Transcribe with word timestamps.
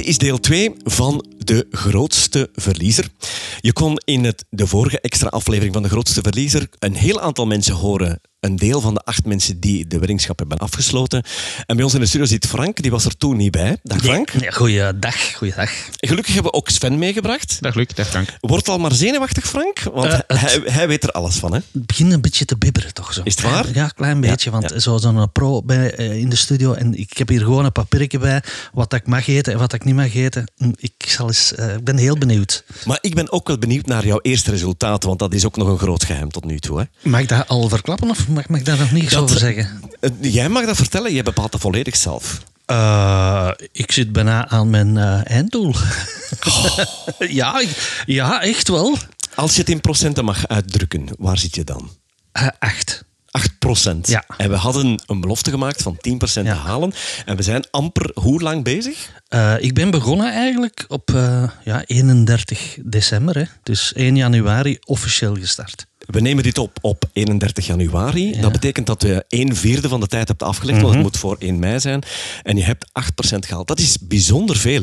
Dit 0.00 0.08
is 0.08 0.18
deel 0.18 0.38
2 0.38 0.72
van 0.84 1.24
De 1.38 1.66
Grootste 1.70 2.48
Verliezer. 2.52 3.08
Je 3.60 3.72
kon 3.72 4.00
in 4.04 4.24
het, 4.24 4.44
de 4.50 4.66
vorige 4.66 5.00
extra 5.00 5.28
aflevering 5.28 5.72
van 5.74 5.82
De 5.82 5.88
Grootste 5.88 6.22
Verliezer 6.22 6.68
een 6.78 6.94
heel 6.94 7.20
aantal 7.20 7.46
mensen 7.46 7.74
horen. 7.74 8.20
Een 8.40 8.56
deel 8.56 8.80
van 8.80 8.94
de 8.94 9.00
acht 9.04 9.24
mensen 9.24 9.60
die 9.60 9.86
de 9.86 9.98
weddingschap 9.98 10.38
hebben 10.38 10.58
afgesloten. 10.58 11.22
En 11.66 11.76
bij 11.76 11.84
ons 11.84 11.94
in 11.94 12.00
de 12.00 12.06
studio 12.06 12.26
zit 12.26 12.46
Frank, 12.46 12.82
die 12.82 12.90
was 12.90 13.04
er 13.04 13.16
toen 13.16 13.36
niet 13.36 13.50
bij. 13.50 13.76
Dag 13.82 13.98
Frank. 14.02 14.30
Ja, 14.40 14.50
goeiedag, 14.50 15.34
goeiedag. 15.34 15.70
Gelukkig 15.96 16.34
hebben 16.34 16.52
we 16.52 16.58
ook 16.58 16.68
Sven 16.68 16.98
meegebracht. 16.98 17.56
Dag 17.60 17.74
Luc, 17.74 17.86
dag 17.94 18.06
Frank. 18.08 18.28
Wordt 18.40 18.68
al 18.68 18.78
maar 18.78 18.92
zenuwachtig, 18.94 19.46
Frank? 19.48 19.78
Want 19.82 20.06
Eh, 20.12 20.18
het- 20.26 20.40
hij, 20.40 20.60
hij 20.72 20.88
weet 20.88 21.02
er 21.02 21.10
alles 21.10 21.34
van, 21.36 21.52
hè? 21.52 21.58
Het 21.72 21.86
begint 21.86 22.12
een 22.12 22.20
beetje 22.20 22.44
te 22.44 22.56
bibberen, 22.58 22.94
toch 22.94 23.12
zo. 23.12 23.20
Is 23.24 23.34
het 23.34 23.44
waar? 23.44 23.66
Ja, 23.74 23.84
een 23.84 23.94
klein 23.94 24.20
beetje. 24.20 24.50
want 24.50 24.72
zo 24.76 24.96
zo'n 24.98 25.32
pro 25.32 25.62
bij, 25.62 25.94
eh, 25.94 26.16
in 26.18 26.28
de 26.28 26.36
studio 26.36 26.72
en 26.72 26.94
ik 26.98 27.16
heb 27.18 27.28
hier 27.28 27.40
gewoon 27.40 27.64
een 27.64 27.72
papiertje 27.72 28.18
bij 28.18 28.42
wat 28.72 28.92
ik 28.92 29.06
mag 29.06 29.26
eten 29.28 29.52
en 29.52 29.58
wat 29.58 29.72
ik 29.72 29.84
niet 29.84 29.94
mag 29.94 30.14
eten. 30.14 30.44
Hm, 30.56 30.70
Ik, 30.76 30.92
zal 31.08 31.26
eens, 31.26 31.54
eh, 31.54 31.74
ik 31.74 31.84
ben 31.84 31.96
heel 31.96 32.18
benieuwd. 32.18 32.64
Maar 32.86 32.98
ik 33.00 33.14
ben 33.14 33.32
ook 33.32 33.46
wel 33.48 33.58
benieuwd 33.58 33.86
naar 33.86 34.06
jouw 34.06 34.18
eerste 34.22 34.50
resultaten, 34.50 35.08
want 35.08 35.20
dat 35.20 35.34
is 35.34 35.44
ook 35.46 35.56
nog 35.56 35.68
een 35.68 35.78
groot 35.78 36.04
geheim 36.04 36.30
tot 36.30 36.44
nu 36.44 36.58
toe. 36.58 36.78
Hè? 36.78 37.10
Mag 37.10 37.20
ik 37.20 37.28
dat 37.28 37.48
al 37.48 37.68
verklappen 37.68 38.10
of 38.10 38.28
mag, 38.30 38.48
mag 38.48 38.58
ik 38.58 38.64
daar 38.64 38.78
nog 38.78 38.92
niets 38.92 39.12
Dat- 39.12 39.22
over 39.22 39.38
zeggen? 39.38 39.80
Eh, 40.00 40.10
Jij 40.20 40.48
mag 40.48 40.64
dat 40.66 40.76
vertellen, 40.76 41.12
jij 41.14 41.22
bepaalt 41.22 41.52
dat 41.52 41.60
volledig 41.60 41.96
zelf. 41.96 42.42
Eh, 42.66 43.50
ik 43.72 43.92
zit 43.92 44.12
bijna 44.12 44.48
aan 44.48 44.70
mijn 44.70 44.96
eh, 44.98 45.20
einddoel. 45.30 45.74
ja, 47.40 47.60
ik- 47.60 48.02
ja, 48.06 48.42
echt 48.42 48.68
wel. 48.68 48.96
Als 49.34 49.54
je 49.54 49.60
het 49.60 49.70
in 49.70 49.80
procenten 49.80 50.24
mag 50.24 50.48
uitdrukken, 50.48 51.06
waar 51.18 51.38
zit 51.38 51.54
je 51.54 51.64
dan? 51.64 51.90
Eh, 52.32 52.46
acht. 52.58 53.04
8 53.30 53.58
procent. 53.58 54.08
Ja. 54.08 54.24
En 54.36 54.50
we 54.50 54.56
hadden 54.56 55.02
een 55.06 55.20
belofte 55.20 55.50
gemaakt 55.50 55.82
van 55.82 55.96
10 56.00 56.18
procent 56.18 56.46
te 56.46 56.52
Ja. 56.52 56.58
halen. 56.60 56.92
En 57.24 57.36
we 57.36 57.42
zijn 57.42 57.64
amper 57.70 58.10
hoe 58.14 58.40
lang 58.40 58.64
bezig? 58.64 59.10
Ik 59.58 59.74
ben 59.74 59.90
begonnen 59.90 60.32
eigenlijk 60.32 60.84
op 60.88 61.10
ja, 61.64 61.82
31 61.86 62.76
december. 62.82 63.36
Hè. 63.38 63.44
Dus 63.62 63.92
1 63.94 64.16
januari 64.16 64.78
officieel 64.84 65.34
gestart. 65.34 65.86
We 66.10 66.20
nemen 66.20 66.42
dit 66.42 66.58
op 66.58 66.78
op 66.80 67.04
31 67.12 67.66
januari. 67.66 68.40
Dat 68.40 68.52
betekent 68.52 68.86
dat 68.86 69.02
je 69.02 69.24
een 69.28 69.56
vierde 69.56 69.88
van 69.88 70.00
de 70.00 70.06
tijd 70.06 70.28
hebt 70.28 70.42
afgelegd, 70.42 70.80
want 70.80 70.94
Mhm. 70.94 71.02
het 71.04 71.12
moet 71.12 71.20
voor 71.20 71.36
1 71.38 71.58
mei 71.58 71.80
zijn. 71.80 72.02
En 72.42 72.56
je 72.56 72.62
hebt 72.62 72.88
8 72.92 73.14
procent 73.14 73.46
gehaald. 73.46 73.68
Dat 73.68 73.78
is 73.78 73.96
bijzonder 74.00 74.56
veel. 74.56 74.82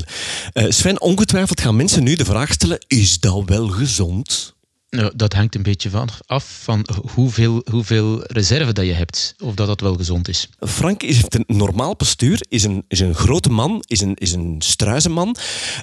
Eh, 0.53 0.65
Sven, 0.69 1.01
ongetwijfeld 1.01 1.61
gaan 1.61 1.75
mensen 1.75 2.03
nu 2.03 2.15
de 2.15 2.25
vraag 2.25 2.51
stellen, 2.51 2.79
is 2.87 3.19
dat 3.19 3.43
wel 3.45 3.67
gezond? 3.67 4.55
Nou, 4.89 5.11
dat 5.15 5.33
hangt 5.33 5.55
een 5.55 5.63
beetje 5.63 5.89
van 5.89 6.09
af 6.25 6.59
van 6.63 6.87
hoeveel, 7.11 7.61
hoeveel 7.71 8.23
reserve 8.23 8.73
dat 8.73 8.85
je 8.85 8.93
hebt. 8.93 9.35
Of 9.43 9.53
dat 9.53 9.67
dat 9.67 9.81
wel 9.81 9.95
gezond 9.95 10.27
is. 10.27 10.49
Frank 10.59 11.03
is, 11.03 11.15
heeft 11.15 11.35
een 11.35 11.43
normaal 11.47 11.95
postuur, 11.95 12.45
is 12.49 12.63
een, 12.63 12.85
is 12.87 12.99
een 12.99 13.15
grote 13.15 13.49
man, 13.49 13.83
is 13.85 14.01
een, 14.01 14.15
is 14.15 14.31
een 14.31 14.55
struizenman, 14.59 15.35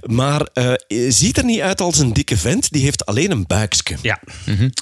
maar 0.02 0.40
eh, 0.40 0.72
ziet 1.08 1.36
er 1.36 1.44
niet 1.44 1.60
uit 1.60 1.80
als 1.80 1.98
een 1.98 2.12
dikke 2.12 2.36
vent, 2.36 2.72
die 2.72 2.82
heeft 2.82 3.06
alleen 3.06 3.30
een 3.30 3.46
buikje. 3.46 3.96
Ja. 4.02 4.20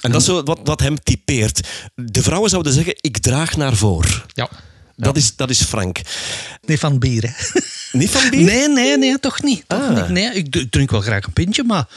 En 0.01 0.11
dat 0.11 0.15
is 0.15 0.25
zo 0.25 0.43
wat, 0.43 0.59
wat 0.63 0.79
hem 0.79 0.99
typeert. 0.99 1.67
De 1.95 2.23
vrouwen 2.23 2.49
zouden 2.49 2.73
zeggen, 2.73 2.93
ik 3.01 3.17
draag 3.17 3.57
naar 3.57 3.75
voor. 3.75 4.25
Ja. 4.27 4.49
Dat, 4.95 5.17
is, 5.17 5.35
dat 5.35 5.49
is 5.49 5.61
Frank. 5.61 6.01
Nee, 6.61 6.79
van 6.79 6.99
bier, 6.99 7.23
hè? 7.23 7.59
Niet 7.93 8.09
van 8.09 8.29
bier? 8.29 8.43
Nee, 8.45 8.69
nee, 8.69 8.97
nee, 8.97 9.19
toch 9.19 9.41
niet. 9.43 9.63
Toch 9.67 9.79
Ah. 9.81 9.95
niet. 9.95 10.07
Nee, 10.09 10.33
ik, 10.33 10.55
ik 10.55 10.71
drink 10.71 10.91
wel 10.91 11.01
graag 11.01 11.25
een 11.25 11.33
pintje, 11.33 11.63
maar 11.63 11.87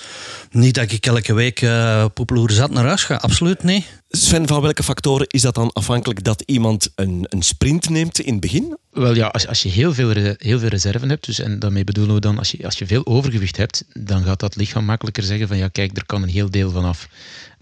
niet 0.50 0.75
dat 0.75 0.92
ik 0.92 1.06
elke 1.06 1.34
week 1.34 1.61
uh, 1.62 2.05
poepeloer 2.14 2.50
zat 2.50 2.70
naar 2.70 2.84
huis 2.84 3.05
ga. 3.05 3.14
Absoluut 3.14 3.62
niet. 3.62 3.84
Sven, 4.08 4.47
van 4.47 4.61
welke 4.62 4.83
factoren 4.83 5.27
is 5.27 5.41
dat 5.42 5.55
dan 5.55 5.72
afhankelijk 5.72 6.25
dat 6.25 6.42
iemand 6.47 6.88
een, 6.94 7.27
een 7.28 7.42
sprint 7.42 7.88
neemt 7.88 8.20
in 8.20 8.33
het 8.33 8.41
begin? 8.41 8.77
Wel 8.91 9.14
ja, 9.14 9.26
als, 9.26 9.47
als 9.47 9.62
je 9.62 9.69
heel 9.69 9.94
veel, 9.94 10.10
heel 10.37 10.59
veel 10.59 10.69
reserve 10.69 11.06
hebt, 11.06 11.26
dus, 11.26 11.38
en 11.41 11.59
daarmee 11.59 11.84
bedoelen 11.84 12.15
we 12.15 12.20
dan, 12.20 12.38
als 12.38 12.50
je, 12.50 12.65
als 12.65 12.78
je 12.78 12.87
veel 12.87 13.06
overgewicht 13.06 13.56
hebt, 13.56 13.84
dan 13.93 14.25
gaat 14.25 14.41
dat 14.41 14.56
lichaam 14.56 14.84
makkelijker 14.84 15.22
zeggen 15.22 15.49
van 15.49 15.56
ja, 15.56 15.69
kijk, 15.69 15.97
er 15.97 16.06
kan 16.06 16.22
een 16.22 16.28
heel 16.28 16.50
deel 16.50 16.70
van 16.70 16.84
af. 16.84 17.09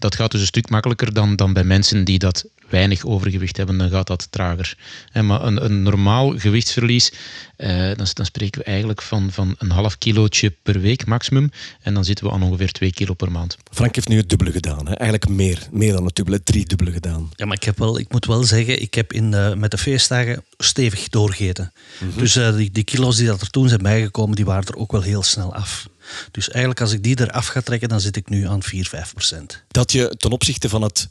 Dat 0.05 0.15
gaat 0.15 0.31
dus 0.31 0.41
een 0.41 0.47
stuk 0.47 0.69
makkelijker 0.69 1.13
dan, 1.13 1.35
dan 1.35 1.53
bij 1.53 1.63
mensen 1.63 2.03
die 2.03 2.19
dat 2.19 2.45
weinig 2.69 3.05
overgewicht 3.05 3.57
hebben, 3.57 3.77
dan 3.77 3.89
gaat 3.89 4.07
dat 4.07 4.27
trager. 4.31 4.77
Hè, 5.11 5.21
maar 5.23 5.43
een, 5.43 5.65
een 5.65 5.83
normaal 5.83 6.39
gewichtsverlies, 6.39 7.11
eh, 7.57 7.69
dan, 7.69 8.07
dan 8.13 8.25
spreken 8.25 8.59
we 8.59 8.65
eigenlijk 8.65 9.01
van, 9.01 9.31
van 9.31 9.55
een 9.57 9.71
half 9.71 9.97
kilootje 9.97 10.53
per 10.63 10.79
week 10.79 11.05
maximum. 11.05 11.51
En 11.81 11.93
dan 11.93 12.05
zitten 12.05 12.25
we 12.25 12.31
aan 12.31 12.43
ongeveer 12.43 12.71
twee 12.71 12.93
kilo 12.93 13.13
per 13.13 13.31
maand. 13.31 13.57
Frank 13.71 13.95
heeft 13.95 14.07
nu 14.07 14.17
het 14.17 14.29
dubbele 14.29 14.51
gedaan. 14.51 14.87
Hè? 14.87 14.93
Eigenlijk 14.93 15.29
meer, 15.29 15.67
meer 15.71 15.93
dan 15.93 16.05
het 16.05 16.15
dubbele, 16.15 16.43
drie 16.43 16.65
dubbele 16.65 16.91
gedaan. 16.91 17.29
Ja, 17.35 17.45
maar 17.45 17.55
ik, 17.55 17.63
heb 17.63 17.77
wel, 17.77 17.99
ik 17.99 18.11
moet 18.11 18.25
wel 18.25 18.43
zeggen, 18.43 18.81
ik 18.81 18.93
heb 18.93 19.13
in 19.13 19.31
de, 19.31 19.53
met 19.57 19.71
de 19.71 19.77
feestdagen 19.77 20.43
stevig 20.57 21.09
doorgegeten. 21.09 21.73
Dus 22.17 22.35
uh, 22.35 22.55
die, 22.55 22.71
die 22.71 22.83
kilo's 22.83 23.17
die 23.17 23.27
dat 23.27 23.41
er 23.41 23.49
toen 23.49 23.67
zijn 23.67 23.81
bijgekomen, 23.81 24.35
die 24.35 24.45
waren 24.45 24.67
er 24.67 24.77
ook 24.77 24.91
wel 24.91 25.01
heel 25.01 25.23
snel 25.23 25.53
af. 25.53 25.87
Dus 26.31 26.49
eigenlijk 26.49 26.81
als 26.81 26.91
ik 26.91 27.03
die 27.03 27.19
eraf 27.19 27.47
ga 27.47 27.61
trekken, 27.61 27.89
dan 27.89 28.01
zit 28.01 28.15
ik 28.15 28.29
nu 28.29 28.47
aan 28.47 28.63
4, 28.63 28.85
5 28.85 29.11
procent. 29.11 29.63
Dat 29.67 29.91
je 29.91 30.15
ten 30.17 30.31
opzichte 30.31 30.69
van 30.69 30.81
het 30.81 31.09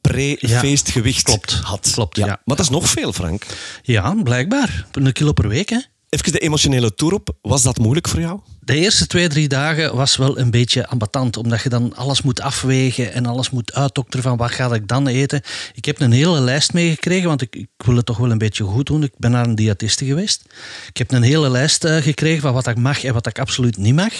pre-feestgewicht 0.00 1.28
ja, 1.28 1.32
klopt, 1.32 1.52
had. 1.52 1.90
Klopt, 1.92 2.16
ja. 2.16 2.26
ja. 2.26 2.40
Maar 2.44 2.56
dat 2.56 2.64
is 2.64 2.70
nog 2.70 2.88
veel, 2.88 3.12
Frank. 3.12 3.46
Ja, 3.82 4.14
blijkbaar. 4.22 4.86
Een 4.92 5.12
kilo 5.12 5.32
per 5.32 5.48
week, 5.48 5.68
hè. 5.68 5.78
Even 6.08 6.32
de 6.32 6.38
emotionele 6.38 6.94
toer 6.94 7.12
op. 7.12 7.36
Was 7.42 7.62
dat 7.62 7.78
moeilijk 7.78 8.08
voor 8.08 8.20
jou? 8.20 8.40
De 8.64 8.74
eerste 8.74 9.06
twee, 9.06 9.28
drie 9.28 9.48
dagen 9.48 9.96
was 9.96 10.16
wel 10.16 10.38
een 10.38 10.50
beetje 10.50 10.86
ambetant, 10.86 11.36
omdat 11.36 11.62
je 11.62 11.68
dan 11.68 11.96
alles 11.96 12.22
moet 12.22 12.40
afwegen 12.40 13.12
en 13.12 13.26
alles 13.26 13.50
moet 13.50 13.74
uitdokteren 13.74 14.22
van 14.22 14.36
wat 14.36 14.50
ga 14.50 14.74
ik 14.74 14.88
dan 14.88 15.06
eten. 15.06 15.42
Ik 15.74 15.84
heb 15.84 16.00
een 16.00 16.12
hele 16.12 16.40
lijst 16.40 16.72
meegekregen, 16.72 17.28
want 17.28 17.42
ik, 17.42 17.56
ik, 17.56 17.68
wil 17.76 17.96
het 17.96 18.06
toch 18.06 18.16
wel 18.16 18.30
een 18.30 18.38
beetje 18.38 18.64
goed 18.64 18.86
doen. 18.86 19.02
Ik 19.02 19.12
ben 19.16 19.30
naar 19.30 19.46
een 19.46 19.54
diëtiste 19.54 20.04
geweest. 20.04 20.44
Ik 20.88 20.96
heb 20.96 21.12
een 21.12 21.22
hele 21.22 21.50
lijst 21.50 21.84
uh, 21.84 21.96
gekregen 21.96 22.40
van 22.40 22.52
wat 22.52 22.66
ik 22.66 22.76
mag 22.76 23.04
en 23.04 23.12
wat 23.12 23.26
ik 23.26 23.38
absoluut 23.38 23.76
niet 23.76 23.94
mag. 23.94 24.12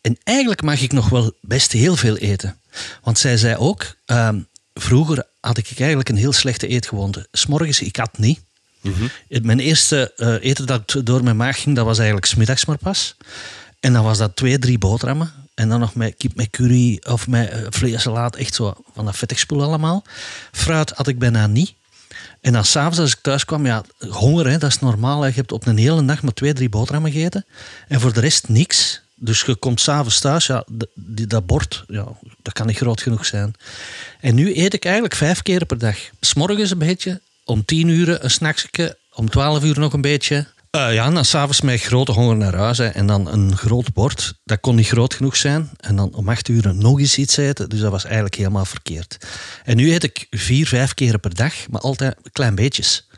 En 0.00 0.16
eigenlijk 0.24 0.62
mag 0.62 0.80
ik 0.80 0.92
nog 0.92 1.08
wel 1.08 1.32
best 1.40 1.72
heel 1.72 1.96
veel 1.96 2.16
eten. 2.16 2.60
Want 3.02 3.18
zij 3.18 3.36
zei 3.36 3.56
ook, 3.56 3.96
uh, 4.06 4.28
vroeger 4.74 5.26
had 5.40 5.58
ik 5.58 5.66
eigenlijk 5.76 6.08
een 6.08 6.16
heel 6.16 6.32
slechte 6.32 6.66
eetgewoonte. 6.66 7.26
S'morgens, 7.32 7.80
ik 7.80 7.96
had 7.96 8.18
niet. 8.18 8.40
Mm 8.80 8.94
-hmm. 8.94 9.10
Mijn 9.42 9.60
eerste 9.60 10.12
uh, 10.16 10.34
eten 10.40 10.66
dat 10.66 11.00
door 11.04 11.22
mijn 11.22 11.36
maag 11.36 11.60
ging, 11.60 11.76
dat 11.76 11.84
was 11.84 11.96
eigenlijk 11.96 12.26
smiddags 12.26 12.64
maar 12.64 12.78
pas. 12.78 13.16
En 13.82 13.92
dan 13.92 14.04
was 14.04 14.18
dat 14.18 14.36
twee, 14.36 14.58
drie 14.58 14.78
boterhammen. 14.78 15.32
En 15.54 15.68
dan 15.68 15.80
nog 15.80 15.94
met 15.94 16.14
kip 16.16 16.34
met 16.34 16.50
curry 16.50 17.02
of 17.08 17.28
met 17.28 17.52
uh, 17.52 17.66
vleessalaat. 17.70 18.36
Echt 18.36 18.54
zo 18.54 18.74
van 18.94 19.04
dat 19.04 19.16
vettig 19.16 19.38
spul 19.38 19.62
allemaal. 19.62 20.04
Fruit 20.52 20.90
had 20.90 21.08
ik 21.08 21.18
bijna 21.18 21.46
niet. 21.46 21.74
En 22.40 22.52
dan 22.52 22.64
s'avonds 22.64 22.98
als 22.98 23.12
ik 23.12 23.18
thuis 23.22 23.44
kwam, 23.44 23.66
ja, 23.66 23.84
honger, 24.08 24.46
hè, 24.46 24.58
dat 24.58 24.70
is 24.70 24.78
normaal. 24.78 25.20
Hè. 25.20 25.28
Je 25.28 25.34
hebt 25.34 25.52
op 25.52 25.66
een 25.66 25.76
hele 25.76 26.00
nacht 26.00 26.22
maar 26.22 26.32
twee, 26.32 26.52
drie 26.52 26.68
boterhammen 26.68 27.12
gegeten. 27.12 27.44
En 27.88 28.00
voor 28.00 28.12
de 28.12 28.20
rest 28.20 28.48
niks. 28.48 29.00
Dus 29.14 29.40
je 29.40 29.54
komt 29.54 29.80
s'avonds 29.80 30.20
thuis, 30.20 30.46
ja, 30.46 30.64
dat 31.28 31.46
bord, 31.46 31.84
ja, 31.86 32.08
dat 32.42 32.52
kan 32.52 32.66
niet 32.66 32.76
groot 32.76 33.02
genoeg 33.02 33.26
zijn. 33.26 33.54
En 34.20 34.34
nu 34.34 34.56
eet 34.56 34.74
ik 34.74 34.84
eigenlijk 34.84 35.14
vijf 35.14 35.42
keer 35.42 35.66
per 35.66 35.78
dag. 35.78 35.96
S'morgens 36.20 36.70
een 36.70 36.78
beetje, 36.78 37.20
om 37.44 37.64
tien 37.64 37.88
uur 37.88 38.24
een 38.24 38.30
snacksje, 38.30 38.98
om 39.14 39.30
twaalf 39.30 39.64
uur 39.64 39.78
nog 39.78 39.92
een 39.92 40.00
beetje. 40.00 40.46
Uh, 40.76 40.94
ja, 40.94 41.10
dan 41.10 41.24
s'avonds 41.24 41.60
met 41.60 41.80
grote 41.80 42.12
honger 42.12 42.36
naar 42.36 42.54
huis. 42.54 42.78
En 42.78 43.06
dan 43.06 43.28
een 43.28 43.56
groot 43.56 43.92
bord, 43.92 44.34
dat 44.44 44.60
kon 44.60 44.74
niet 44.74 44.86
groot 44.86 45.14
genoeg 45.14 45.36
zijn. 45.36 45.70
En 45.76 45.96
dan 45.96 46.14
om 46.14 46.28
acht 46.28 46.48
uur 46.48 46.74
nog 46.74 46.98
eens 46.98 47.18
iets 47.18 47.36
eten. 47.36 47.68
Dus 47.68 47.80
dat 47.80 47.90
was 47.90 48.04
eigenlijk 48.04 48.34
helemaal 48.34 48.64
verkeerd. 48.64 49.16
En 49.64 49.76
nu 49.76 49.92
eet 49.92 50.02
ik 50.02 50.26
vier, 50.30 50.66
vijf 50.66 50.94
keer 50.94 51.18
per 51.18 51.34
dag, 51.34 51.54
maar 51.70 51.80
altijd 51.80 52.16
klein 52.32 52.54
beetjes. 52.54 53.08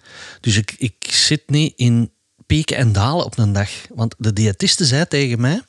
Dus 0.41 0.57
ik, 0.57 0.75
ik 0.79 0.95
zit 1.11 1.43
niet 1.47 1.73
in 1.77 2.13
pieken 2.47 2.77
en 2.77 2.93
dalen 2.93 3.25
op 3.25 3.39
een 3.39 3.53
dag. 3.53 3.71
Want 3.89 4.15
de 4.19 4.33
diëtiste 4.33 4.85
zei 4.85 5.07
tegen 5.07 5.41
mij, 5.41 5.63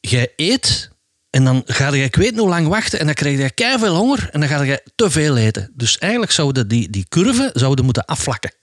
jij 0.00 0.32
eet 0.36 0.90
en 1.30 1.44
dan 1.44 1.62
ga 1.66 1.94
je, 1.94 2.04
ik 2.04 2.16
weet 2.16 2.38
hoe 2.38 2.48
lang 2.48 2.68
wachten 2.68 2.98
en 3.00 3.06
dan 3.06 3.14
krijg 3.14 3.38
je 3.38 3.50
keihard 3.50 3.92
honger 3.92 4.28
en 4.32 4.40
dan 4.40 4.48
ga 4.48 4.62
je 4.62 4.82
te 4.94 5.10
veel 5.10 5.36
eten. 5.36 5.72
Dus 5.74 5.98
eigenlijk 5.98 6.32
zouden 6.32 6.68
die, 6.68 6.90
die 6.90 7.06
curve 7.08 7.50
zouden 7.54 7.84
moeten 7.84 8.04
afvlakken. 8.04 8.54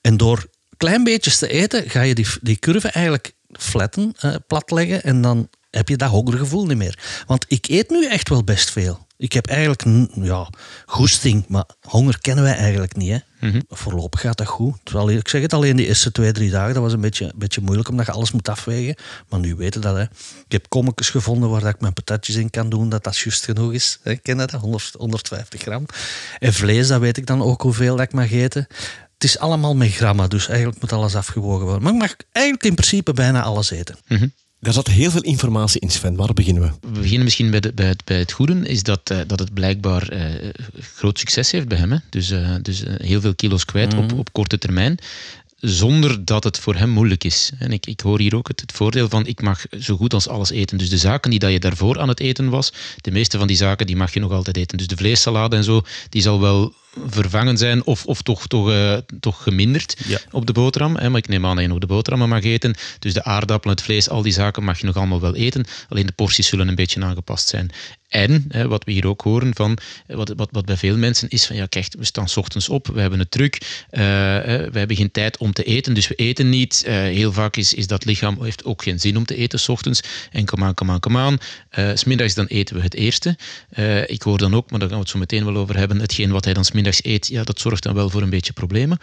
En 0.00 0.16
door 0.16 0.46
klein 0.82 1.04
beetjes 1.04 1.38
te 1.38 1.48
eten, 1.48 1.90
ga 1.90 2.00
je 2.00 2.14
die, 2.14 2.26
die 2.40 2.56
curve 2.56 2.88
eigenlijk 2.88 3.32
flatten, 3.52 4.14
uh, 4.24 4.34
platleggen 4.46 5.02
en 5.02 5.22
dan 5.22 5.48
heb 5.70 5.88
je 5.88 5.96
dat 5.96 6.10
hongergevoel 6.10 6.66
niet 6.66 6.76
meer. 6.76 6.98
Want 7.26 7.44
ik 7.48 7.68
eet 7.68 7.90
nu 7.90 8.06
echt 8.06 8.28
wel 8.28 8.44
best 8.44 8.70
veel. 8.70 9.06
Ik 9.16 9.32
heb 9.32 9.46
eigenlijk, 9.46 9.84
ja, 10.14 10.48
goesting, 10.86 11.44
maar 11.48 11.64
honger 11.82 12.20
kennen 12.20 12.44
wij 12.44 12.54
eigenlijk 12.54 12.96
niet. 12.96 13.10
Hè? 13.10 13.18
Mm 13.40 13.50
-hmm. 13.50 13.62
Voorlopig 13.68 14.20
gaat 14.20 14.36
dat 14.36 14.46
goed. 14.46 14.74
Terwijl, 14.82 15.10
ik 15.10 15.28
zeg 15.28 15.42
het 15.42 15.52
alleen, 15.52 15.76
die 15.76 15.86
eerste 15.86 16.12
twee, 16.12 16.32
drie 16.32 16.50
dagen, 16.50 16.74
dat 16.74 16.82
was 16.82 16.92
een 16.92 17.00
beetje, 17.00 17.24
een 17.24 17.32
beetje 17.34 17.60
moeilijk, 17.60 17.88
omdat 17.88 18.06
je 18.06 18.12
alles 18.12 18.32
moet 18.32 18.48
afwegen. 18.48 18.94
Maar 19.28 19.40
nu 19.40 19.54
weten 19.54 19.80
dat. 19.80 19.96
Hè. 19.96 20.02
Ik 20.02 20.52
heb 20.52 20.68
kommetjes 20.68 21.10
gevonden 21.10 21.50
waar 21.50 21.66
ik 21.66 21.80
mijn 21.80 21.92
patatjes 21.92 22.36
in 22.36 22.50
kan 22.50 22.68
doen, 22.68 22.88
dat 22.88 23.04
dat 23.04 23.16
juist 23.16 23.44
genoeg 23.44 23.72
is. 23.72 23.98
Hè? 24.02 24.16
Ken 24.16 24.36
dat? 24.36 24.50
100, 24.50 24.94
150 24.98 25.60
gram. 25.60 25.86
En 26.38 26.52
vlees, 26.52 26.88
dat 26.88 27.00
weet 27.00 27.16
ik 27.16 27.26
dan 27.26 27.42
ook 27.42 27.62
hoeveel 27.62 27.96
dat 27.96 28.04
ik 28.04 28.12
mag 28.12 28.32
eten. 28.32 28.66
Het 29.22 29.30
is 29.30 29.38
allemaal 29.38 29.74
met 29.74 29.92
grammen, 29.92 30.30
dus 30.30 30.48
eigenlijk 30.48 30.80
moet 30.80 30.92
alles 30.92 31.14
afgewogen 31.14 31.64
worden. 31.64 31.82
Maar 31.82 31.92
ik 31.92 31.98
mag 31.98 32.14
eigenlijk 32.32 32.64
in 32.64 32.74
principe 32.74 33.12
bijna 33.12 33.42
alles 33.42 33.70
eten. 33.70 33.96
Mm 34.08 34.16
-hmm. 34.16 34.32
Daar 34.60 34.72
zat 34.72 34.86
heel 34.86 35.10
veel 35.10 35.22
informatie 35.22 35.80
in, 35.80 35.90
Sven. 35.90 36.16
Waar 36.16 36.32
beginnen 36.32 36.62
we? 36.62 36.70
We 36.80 37.00
beginnen 37.00 37.24
misschien 37.24 37.50
bij, 37.50 37.60
de, 37.60 37.72
bij, 37.72 37.86
het, 37.86 38.04
bij 38.04 38.18
het 38.18 38.32
goede. 38.32 38.68
Is 38.68 38.82
dat, 38.82 39.10
uh, 39.12 39.18
dat 39.26 39.38
het 39.38 39.54
blijkbaar 39.54 40.12
uh, 40.12 40.50
groot 40.94 41.18
succes 41.18 41.50
heeft 41.50 41.68
bij 41.68 41.78
hem. 41.78 41.92
Hè? 41.92 41.98
Dus, 42.10 42.30
uh, 42.30 42.54
dus 42.62 42.82
heel 42.96 43.20
veel 43.20 43.34
kilo's 43.34 43.64
kwijt 43.64 43.92
mm 43.92 43.98
-hmm. 43.98 44.10
op, 44.10 44.18
op 44.18 44.32
korte 44.32 44.58
termijn. 44.58 44.98
zonder 45.56 46.24
dat 46.24 46.44
het 46.44 46.58
voor 46.58 46.74
hem 46.74 46.90
moeilijk 46.90 47.24
is. 47.24 47.50
En 47.58 47.72
ik, 47.72 47.86
ik 47.86 48.00
hoor 48.00 48.18
hier 48.18 48.36
ook 48.36 48.48
het, 48.48 48.60
het, 48.60 48.72
voordeel 48.72 49.08
van 49.08 49.26
ik 49.26 49.42
mag 49.42 49.64
zo 49.80 49.96
goed 49.96 50.14
als 50.14 50.28
alles 50.28 50.50
eten. 50.50 50.78
Dus 50.78 50.90
de 50.90 50.98
zaken 50.98 51.30
die 51.30 51.38
dat 51.38 51.52
je 51.52 51.60
daarvoor 51.60 52.00
aan 52.00 52.08
het 52.08 52.20
eten 52.20 52.48
was, 52.48 52.72
de 53.00 53.10
meeste 53.10 53.38
van 53.38 53.46
die 53.46 53.56
zaken 53.56 53.86
die 53.86 53.96
mag 53.96 54.14
je 54.14 54.20
nog 54.20 54.32
altijd 54.32 54.56
eten. 54.56 54.78
Dus 54.78 54.86
de 54.86 54.96
vleessalade 54.96 55.56
en 55.56 55.64
zo, 55.64 55.82
die 56.08 56.22
zal 56.22 56.40
wel 56.40 56.74
vervangen 57.06 57.58
zijn 57.58 57.84
of, 57.84 58.06
of 58.06 58.22
toch, 58.22 58.46
toch, 58.46 58.70
uh, 58.70 58.96
toch 59.20 59.42
geminderd 59.42 59.96
op 60.30 60.46
de 60.46 60.52
boterham. 60.52 60.96
Hè? 60.96 61.08
Maar 61.08 61.18
ik 61.18 61.28
neem 61.28 61.46
aan 61.46 61.54
dat 61.54 61.64
je 61.64 61.70
nog 61.70 61.78
de 61.78 61.86
boterhammen 61.86 62.28
mag 62.28 62.44
eten. 62.44 62.74
Dus 62.98 63.14
de 63.14 63.24
aardappelen, 63.24 63.76
het 63.76 63.84
vlees, 63.84 64.08
al 64.08 64.22
die 64.22 64.32
zaken 64.32 64.64
mag 64.64 64.78
je 64.78 64.86
nog 64.86 64.96
allemaal 64.96 65.20
wel 65.20 65.34
eten. 65.34 65.64
Alleen 65.88 66.06
de 66.06 66.12
porties 66.12 66.46
zullen 66.46 66.68
een 66.68 66.74
beetje 66.74 67.02
aangepast 67.02 67.48
zijn. 67.48 67.70
En 68.12 68.44
hè, 68.48 68.68
wat 68.68 68.84
we 68.84 68.92
hier 68.92 69.06
ook 69.06 69.20
horen 69.20 69.54
van, 69.54 69.78
wat, 70.06 70.32
wat, 70.36 70.48
wat 70.50 70.64
bij 70.64 70.76
veel 70.76 70.96
mensen 70.96 71.28
is 71.28 71.46
van 71.46 71.56
ja, 71.56 71.66
kijk, 71.66 71.86
we 71.98 72.04
staan 72.04 72.28
s 72.28 72.36
ochtends 72.36 72.68
op, 72.68 72.86
we 72.86 73.00
hebben 73.00 73.18
het 73.18 73.30
druk, 73.30 73.54
uh, 73.90 74.00
we 74.00 74.70
hebben 74.72 74.96
geen 74.96 75.10
tijd 75.10 75.36
om 75.36 75.52
te 75.52 75.62
eten, 75.62 75.94
dus 75.94 76.08
we 76.08 76.14
eten 76.14 76.48
niet. 76.48 76.84
Uh, 76.86 76.92
heel 76.92 77.32
vaak 77.32 77.56
is, 77.56 77.74
is 77.74 77.86
dat 77.86 78.04
lichaam 78.04 78.42
heeft 78.42 78.64
ook 78.64 78.82
geen 78.82 79.00
zin 79.00 79.16
om 79.16 79.24
te 79.24 79.36
eten 79.36 79.60
s 79.60 79.68
ochtends. 79.68 80.00
En 80.30 80.44
kom 80.44 80.64
aan, 80.64 80.74
kom 80.74 80.90
aan, 80.90 81.00
kom 81.00 81.16
aan. 81.16 81.38
Uh, 81.78 81.90
smiddags 81.94 82.34
dan 82.34 82.46
eten 82.46 82.76
we 82.76 82.82
het 82.82 82.94
eerste. 82.94 83.36
ik 84.06 84.22
hoor 84.22 84.38
dan 84.38 84.54
ook, 84.54 84.70
maar 84.70 84.78
daar 84.80 84.88
gaan 84.88 84.98
we 84.98 85.04
het 85.04 85.12
zo 85.12 85.18
meteen 85.18 85.44
wel 85.44 85.56
over 85.56 85.76
hebben, 85.76 86.00
hetgeen 86.00 86.30
wat 86.30 86.44
hij 86.44 86.54
dan 86.54 86.64
smiddags 86.64 86.81
eet, 87.02 87.26
ja, 87.26 87.42
dat 87.42 87.60
zorgt 87.60 87.82
dan 87.82 87.94
wel 87.94 88.10
voor 88.10 88.22
een 88.22 88.30
beetje 88.30 88.52
problemen. 88.52 88.98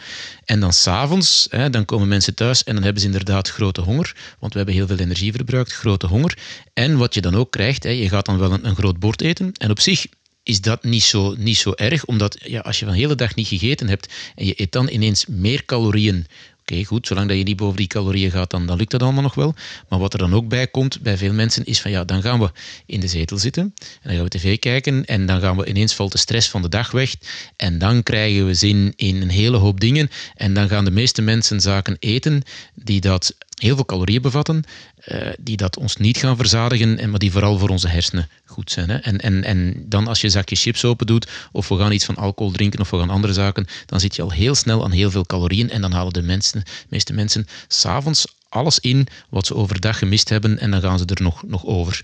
En 0.45 0.59
dan 0.59 0.73
s'avonds, 0.73 1.47
dan 1.71 1.85
komen 1.85 2.07
mensen 2.07 2.35
thuis 2.35 2.63
en 2.63 2.73
dan 2.73 2.83
hebben 2.83 3.01
ze 3.01 3.07
inderdaad 3.07 3.49
grote 3.49 3.81
honger, 3.81 4.15
want 4.39 4.51
we 4.51 4.57
hebben 4.57 4.75
heel 4.75 4.87
veel 4.87 4.97
energie 4.97 5.33
verbruikt, 5.33 5.71
grote 5.71 6.07
honger. 6.07 6.37
En 6.73 6.97
wat 6.97 7.13
je 7.13 7.21
dan 7.21 7.35
ook 7.35 7.51
krijgt, 7.51 7.83
hè, 7.83 7.89
je 7.89 8.09
gaat 8.09 8.25
dan 8.25 8.37
wel 8.37 8.51
een, 8.51 8.67
een 8.67 8.75
groot 8.75 8.99
bord 8.99 9.21
eten. 9.21 9.51
En 9.53 9.69
op 9.69 9.79
zich 9.79 10.05
is 10.43 10.61
dat 10.61 10.83
niet 10.83 11.03
zo, 11.03 11.35
niet 11.37 11.57
zo 11.57 11.71
erg, 11.75 12.05
omdat 12.05 12.37
ja, 12.43 12.59
als 12.59 12.79
je 12.79 12.85
van 12.85 12.93
de 12.93 12.99
hele 12.99 13.15
dag 13.15 13.35
niet 13.35 13.47
gegeten 13.47 13.87
hebt 13.87 14.13
en 14.35 14.45
je 14.45 14.61
eet 14.61 14.71
dan 14.71 14.89
ineens 14.89 15.25
meer 15.25 15.65
calorieën 15.65 16.25
Oké, 16.71 16.83
goed, 16.83 17.07
zolang 17.07 17.27
dat 17.27 17.37
je 17.37 17.43
niet 17.43 17.57
boven 17.57 17.77
die 17.77 17.87
calorieën 17.87 18.31
gaat, 18.31 18.49
dan, 18.49 18.65
dan 18.65 18.77
lukt 18.77 18.91
dat 18.91 19.03
allemaal 19.03 19.23
nog 19.23 19.35
wel. 19.35 19.53
Maar 19.87 19.99
wat 19.99 20.13
er 20.13 20.19
dan 20.19 20.33
ook 20.33 20.47
bij 20.47 20.67
komt 20.67 21.01
bij 21.01 21.17
veel 21.17 21.33
mensen 21.33 21.65
is 21.65 21.81
van 21.81 21.91
ja, 21.91 22.03
dan 22.03 22.21
gaan 22.21 22.39
we 22.39 22.51
in 22.85 22.99
de 22.99 23.07
zetel 23.07 23.37
zitten 23.37 23.63
en 23.63 23.99
dan 24.03 24.13
gaan 24.13 24.23
we 24.23 24.29
tv 24.29 24.59
kijken 24.59 25.05
en 25.05 25.25
dan 25.25 25.39
gaan 25.41 25.57
we 25.57 25.65
ineens 25.65 25.93
valt 25.93 26.11
de 26.11 26.17
stress 26.17 26.49
van 26.49 26.61
de 26.61 26.69
dag 26.69 26.91
weg 26.91 27.15
en 27.55 27.77
dan 27.77 28.03
krijgen 28.03 28.45
we 28.45 28.53
zin 28.53 28.93
in 28.95 29.21
een 29.21 29.29
hele 29.29 29.57
hoop 29.57 29.79
dingen 29.79 30.09
en 30.35 30.53
dan 30.53 30.67
gaan 30.69 30.85
de 30.85 30.91
meeste 30.91 31.21
mensen 31.21 31.61
zaken 31.61 31.97
eten 31.99 32.41
die 32.73 33.01
dat 33.01 33.35
heel 33.59 33.75
veel 33.75 33.85
calorieën 33.85 34.21
bevatten, 34.21 34.63
uh, 35.07 35.29
die 35.39 35.57
dat 35.57 35.77
ons 35.77 35.97
niet 35.97 36.17
gaan 36.17 36.37
verzadigen, 36.37 36.97
en, 36.97 37.09
maar 37.09 37.19
die 37.19 37.31
vooral 37.31 37.57
voor 37.57 37.69
onze 37.69 37.87
hersenen 37.87 38.29
goed 38.45 38.71
zijn. 38.71 38.89
Hè. 38.89 38.97
En, 38.97 39.17
en, 39.17 39.43
en 39.43 39.85
dan 39.85 40.07
als 40.07 40.19
je 40.19 40.25
een 40.25 40.31
zakje 40.31 40.55
chips 40.55 40.85
open 40.85 41.07
doet, 41.07 41.29
of 41.51 41.67
we 41.67 41.77
gaan 41.77 41.91
iets 41.91 42.05
van 42.05 42.15
alcohol 42.15 42.51
drinken, 42.51 42.79
of 42.79 42.89
we 42.89 42.99
gaan 42.99 43.09
andere 43.09 43.33
zaken, 43.33 43.67
dan 43.85 43.99
zit 43.99 44.15
je 44.15 44.21
al 44.21 44.31
heel 44.31 44.55
snel 44.55 44.83
aan 44.83 44.91
heel 44.91 45.11
veel 45.11 45.25
calorieën 45.25 45.69
en 45.69 45.81
dan 45.81 45.91
halen 45.91 46.13
de 46.13 46.21
mensen, 46.21 46.63
meeste 46.89 47.13
mensen 47.13 47.47
s'avonds 47.67 48.25
alles 48.49 48.79
in 48.79 49.07
wat 49.29 49.45
ze 49.45 49.55
overdag 49.55 49.97
gemist 49.97 50.29
hebben 50.29 50.59
en 50.59 50.71
dan 50.71 50.81
gaan 50.81 50.99
ze 50.99 51.05
er 51.05 51.21
nog, 51.21 51.43
nog 51.47 51.65
over. 51.65 52.03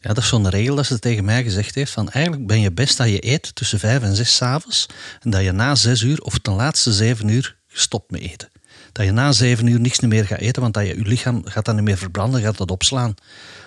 Ja, 0.00 0.08
dat 0.08 0.18
is 0.22 0.28
zo'n 0.28 0.48
regel 0.48 0.74
dat 0.74 0.86
ze 0.86 0.98
tegen 0.98 1.24
mij 1.24 1.42
gezegd 1.42 1.74
heeft. 1.74 1.92
Van 1.92 2.10
eigenlijk 2.10 2.46
ben 2.46 2.60
je 2.60 2.72
best 2.72 2.96
dat 2.96 3.08
je 3.08 3.26
eet 3.26 3.54
tussen 3.54 3.78
vijf 3.78 4.02
en 4.02 4.16
zes 4.16 4.36
s'avonds. 4.36 4.86
En 5.20 5.30
dat 5.30 5.42
je 5.42 5.52
na 5.52 5.74
zes 5.74 6.00
uur 6.00 6.20
of 6.20 6.38
ten 6.38 6.52
laatste 6.52 6.92
zeven 6.92 7.28
uur 7.28 7.56
stopt 7.68 8.10
met 8.10 8.20
eten 8.20 8.48
dat 8.92 9.04
je 9.04 9.12
na 9.12 9.32
zeven 9.32 9.66
uur 9.66 9.80
niks 9.80 10.00
meer 10.00 10.26
gaat 10.26 10.38
eten, 10.38 10.62
want 10.62 10.74
dat 10.74 10.86
je, 10.86 10.96
je 10.96 11.06
lichaam 11.06 11.42
gaat 11.44 11.64
dan 11.64 11.74
niet 11.74 11.84
meer 11.84 11.98
verbranden, 11.98 12.40
gaat 12.40 12.58
dat 12.58 12.70
opslaan. 12.70 13.14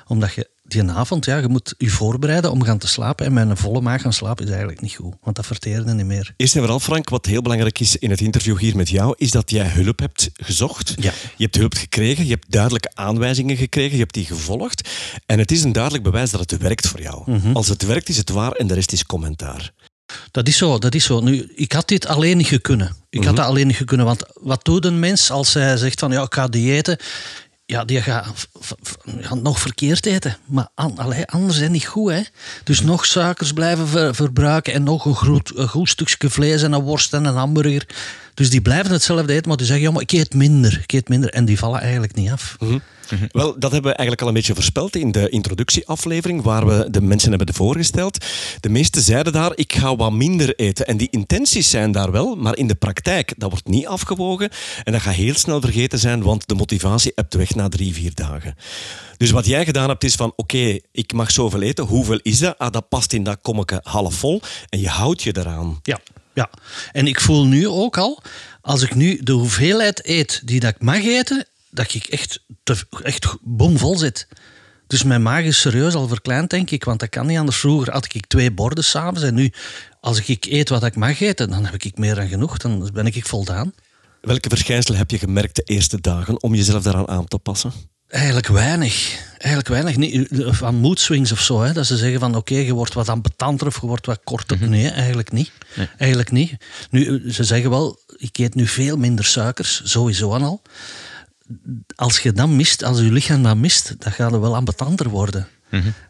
Omdat 0.07 0.33
je 0.33 0.49
die 0.63 0.91
avond, 0.91 1.25
ja, 1.25 1.37
je 1.37 1.47
moet 1.47 1.75
je 1.77 1.89
voorbereiden 1.89 2.51
om 2.51 2.63
gaan 2.63 2.77
te 2.77 2.87
slapen. 2.87 3.25
En 3.25 3.33
met 3.33 3.49
een 3.49 3.57
volle 3.57 3.81
maag 3.81 4.01
gaan 4.01 4.13
slapen 4.13 4.43
is 4.43 4.49
eigenlijk 4.51 4.81
niet 4.81 4.93
goed, 4.93 5.15
want 5.21 5.35
dat 5.35 5.45
verteren 5.45 5.95
niet 5.95 6.05
meer. 6.05 6.33
Eerst 6.37 6.53
en 6.55 6.59
vooral, 6.59 6.79
Frank, 6.79 7.09
wat 7.09 7.25
heel 7.25 7.41
belangrijk 7.41 7.79
is 7.79 7.97
in 7.97 8.09
het 8.09 8.21
interview 8.21 8.57
hier 8.57 8.75
met 8.75 8.89
jou, 8.89 9.13
is 9.17 9.31
dat 9.31 9.49
jij 9.49 9.67
hulp 9.67 9.99
hebt 9.99 10.29
gezocht. 10.33 10.93
Ja. 10.99 11.11
Je 11.35 11.43
hebt 11.43 11.55
hulp 11.55 11.73
gekregen, 11.73 12.25
je 12.25 12.31
hebt 12.31 12.51
duidelijke 12.51 12.91
aanwijzingen 12.93 13.57
gekregen, 13.57 13.93
je 13.93 14.01
hebt 14.01 14.13
die 14.13 14.25
gevolgd. 14.25 14.89
En 15.25 15.39
het 15.39 15.51
is 15.51 15.63
een 15.63 15.71
duidelijk 15.71 16.03
bewijs 16.03 16.31
dat 16.31 16.51
het 16.51 16.61
werkt 16.61 16.87
voor 16.87 17.01
jou. 17.01 17.31
Mhm. 17.31 17.55
Als 17.55 17.67
het 17.67 17.85
werkt, 17.85 18.09
is 18.09 18.17
het 18.17 18.29
waar 18.29 18.51
en 18.51 18.67
de 18.67 18.73
rest 18.73 18.91
is 18.91 19.05
commentaar. 19.05 19.73
Dat 20.31 20.47
is 20.47 20.57
zo, 20.57 20.79
dat 20.79 20.95
is 20.95 21.05
zo. 21.05 21.19
Nu, 21.19 21.51
ik 21.55 21.71
had 21.71 21.87
dit 21.87 22.05
alleen 22.05 22.37
niet 22.37 22.61
kunnen. 22.61 23.02
Ik 23.13 23.23
had 23.23 23.33
Mhm. 23.33 23.35
dat 23.41 23.45
alleen 23.45 23.67
niet 23.67 23.83
kunnen. 23.85 24.05
Want 24.05 24.23
wat 24.33 24.65
doet 24.65 24.85
een 24.85 24.99
mens 24.99 25.31
als 25.31 25.53
hij 25.53 25.77
zegt 25.77 25.99
van 25.99 26.11
ja, 26.11 26.21
ik 26.21 26.33
ga 26.33 26.47
diëten? 26.47 26.97
Ja, 27.65 27.85
die 27.85 28.01
gaat, 28.01 28.47
nog 29.41 29.59
verkeerd 29.59 30.05
eten. 30.05 30.37
Maar 30.45 30.67
an, 30.75 30.97
allee, 30.97 31.25
anders 31.25 31.55
is 31.55 31.61
het 31.61 31.71
niet 31.71 31.85
goed. 31.85 32.11
Hè? 32.11 32.21
Dus 32.63 32.79
Mhm. 32.79 32.89
nog 32.89 33.05
suikers 33.05 33.53
blijven 33.53 33.87
ver- 33.87 34.15
verbruiken 34.15 34.73
en 34.73 34.83
nog 34.83 35.05
een 35.05 35.15
goed, 35.15 35.51
een 35.57 35.67
goed 35.67 35.89
stukje 35.89 36.29
vlees 36.29 36.61
en 36.63 36.71
een 36.73 36.81
worst 36.81 37.13
en 37.13 37.25
een 37.25 37.35
hamburger. 37.35 37.87
Dus 38.33 38.49
die 38.49 38.61
blijven 38.61 38.91
hetzelfde 38.91 39.33
eten, 39.33 39.47
maar 39.47 39.57
die 39.57 39.65
zeggen 39.65 39.85
ja, 39.85 39.91
maar 39.91 40.01
ik 40.01 40.11
eet 40.11 40.33
minder. 40.33 40.79
Ik 40.83 40.93
eet 40.93 41.09
minder. 41.09 41.29
En 41.29 41.45
die 41.45 41.57
vallen 41.57 41.81
eigenlijk 41.81 42.15
niet 42.15 42.31
af. 42.31 42.55
Mhm. 42.59 42.77
Wel, 43.31 43.59
dat 43.59 43.71
hebben 43.71 43.91
we 43.91 43.97
eigenlijk 43.97 44.21
al 44.21 44.27
een 44.27 44.33
beetje 44.33 44.53
voorspeld 44.53 44.95
in 44.95 45.11
de 45.11 45.29
introductieaflevering, 45.29 46.41
waar 46.41 46.67
we 46.67 46.87
de 46.89 47.01
mensen 47.01 47.29
hebben 47.29 47.53
voorgesteld. 47.53 48.25
De 48.59 48.69
meesten 48.69 49.01
zeiden 49.01 49.33
daar, 49.33 49.51
ik 49.55 49.73
ga 49.73 49.95
wat 49.95 50.11
minder 50.11 50.55
eten. 50.55 50.87
En 50.87 50.97
die 50.97 51.07
intenties 51.11 51.69
zijn 51.69 51.91
daar 51.91 52.11
wel, 52.11 52.35
maar 52.35 52.57
in 52.57 52.67
de 52.67 52.75
praktijk, 52.75 53.33
dat 53.37 53.49
wordt 53.49 53.67
niet 53.67 53.87
afgewogen. 53.87 54.49
En 54.83 54.91
dat 54.91 55.01
gaat 55.01 55.13
heel 55.13 55.35
snel 55.35 55.61
vergeten 55.61 55.99
zijn, 55.99 56.23
want 56.23 56.47
de 56.47 56.55
motivatie 56.55 57.11
hebt 57.15 57.33
weg 57.33 57.55
na 57.55 57.69
drie, 57.69 57.93
vier 57.93 58.13
dagen. 58.13 58.55
Dus 59.17 59.31
wat 59.31 59.45
jij 59.45 59.65
gedaan 59.65 59.89
hebt, 59.89 60.03
is 60.03 60.15
van, 60.15 60.33
oké, 60.35 60.79
ik 60.91 61.13
mag 61.13 61.31
zoveel 61.31 61.61
eten. 61.61 61.85
Hoeveel 61.85 62.19
is 62.21 62.39
dat? 62.39 62.57
Ah, 62.57 62.71
dat 62.71 62.89
past 62.89 63.13
in 63.13 63.23
dat 63.23 63.37
kommetje 63.41 63.79
half 63.83 64.15
vol. 64.15 64.41
En 64.69 64.79
je 64.79 64.87
houdt 64.87 65.23
je 65.23 65.37
eraan. 65.37 65.79
Ja, 65.83 65.99
ja. 66.33 66.49
En 66.91 67.07
ik 67.07 67.19
voel 67.21 67.45
nu 67.45 67.67
ook 67.67 67.97
al, 67.97 68.21
als 68.61 68.81
ik 68.81 68.95
nu 68.95 69.19
de 69.23 69.31
hoeveelheid 69.31 70.07
eet 70.07 70.41
die 70.45 70.59
dat 70.59 70.75
ik 70.75 70.81
mag 70.81 71.03
eten, 71.03 71.45
dat 71.69 71.93
ik 71.93 72.05
echt, 72.05 72.39
te, 72.63 72.85
echt 73.03 73.35
bomvol 73.41 73.97
zit. 73.97 74.27
Dus 74.87 75.03
mijn 75.03 75.21
maag 75.21 75.43
is 75.43 75.61
serieus 75.61 75.93
al 75.93 76.07
verkleind, 76.07 76.49
denk 76.49 76.71
ik. 76.71 76.83
Want 76.83 76.99
dat 76.99 77.09
kan 77.09 77.25
niet 77.25 77.37
anders. 77.37 77.57
Vroeger 77.57 77.93
had 77.93 78.05
ik 78.13 78.27
twee 78.27 78.51
borden 78.51 78.83
s'avonds. 78.83 79.21
En 79.21 79.33
nu, 79.33 79.51
als 79.99 80.27
ik 80.27 80.45
eet 80.45 80.69
wat 80.69 80.83
ik 80.83 80.95
mag 80.95 81.19
eten, 81.19 81.49
dan 81.49 81.65
heb 81.65 81.83
ik 81.83 81.97
meer 81.97 82.15
dan 82.15 82.27
genoeg. 82.27 82.57
Dan 82.57 82.89
ben 82.93 83.05
ik 83.05 83.25
voldaan. 83.25 83.73
Welke 84.21 84.49
verschijnselen 84.49 84.97
heb 84.97 85.11
je 85.11 85.17
gemerkt 85.17 85.55
de 85.55 85.61
eerste 85.61 86.01
dagen 86.01 86.43
om 86.43 86.55
jezelf 86.55 86.83
daaraan 86.83 87.07
aan 87.07 87.25
te 87.25 87.37
passen? 87.37 87.71
Eigenlijk 88.13 88.47
weinig. 88.47 89.19
Eigenlijk 89.37 89.67
weinig. 89.67 89.97
Niet, 89.97 90.27
van 90.55 90.75
mood 90.75 90.99
swings 90.99 91.31
of 91.31 91.41
zo. 91.41 91.61
Hè. 91.61 91.73
Dat 91.73 91.85
ze 91.85 91.97
zeggen 91.97 92.19
van 92.19 92.35
oké, 92.35 92.55
je 92.55 92.73
wordt 92.73 92.93
wat 92.93 93.09
ambetanter 93.09 93.67
of 93.67 93.81
je 93.81 93.87
wordt 93.87 94.05
wat 94.05 94.19
korter. 94.23 94.69
Nee, 94.69 94.89
eigenlijk 94.89 95.31
niet. 95.31 95.51
Nee. 95.75 95.87
Eigenlijk 95.97 96.31
niet. 96.31 96.55
Nu, 96.89 97.31
ze 97.31 97.43
zeggen 97.43 97.69
wel, 97.69 97.99
ik 98.17 98.37
eet 98.37 98.55
nu 98.55 98.67
veel 98.67 98.97
minder 98.97 99.25
suikers. 99.25 99.81
Sowieso 99.83 100.33
al. 100.33 100.61
Als 101.95 102.19
je 102.19 102.31
dat 102.31 102.49
mist, 102.49 102.83
als 102.83 102.99
je 102.99 103.11
lichaam 103.11 103.43
dat 103.43 103.57
mist, 103.57 103.95
dan 103.99 104.11
gaat 104.11 104.31
het 104.31 104.41
wel 104.41 104.55
ambetanter 104.55 105.09
worden. 105.09 105.47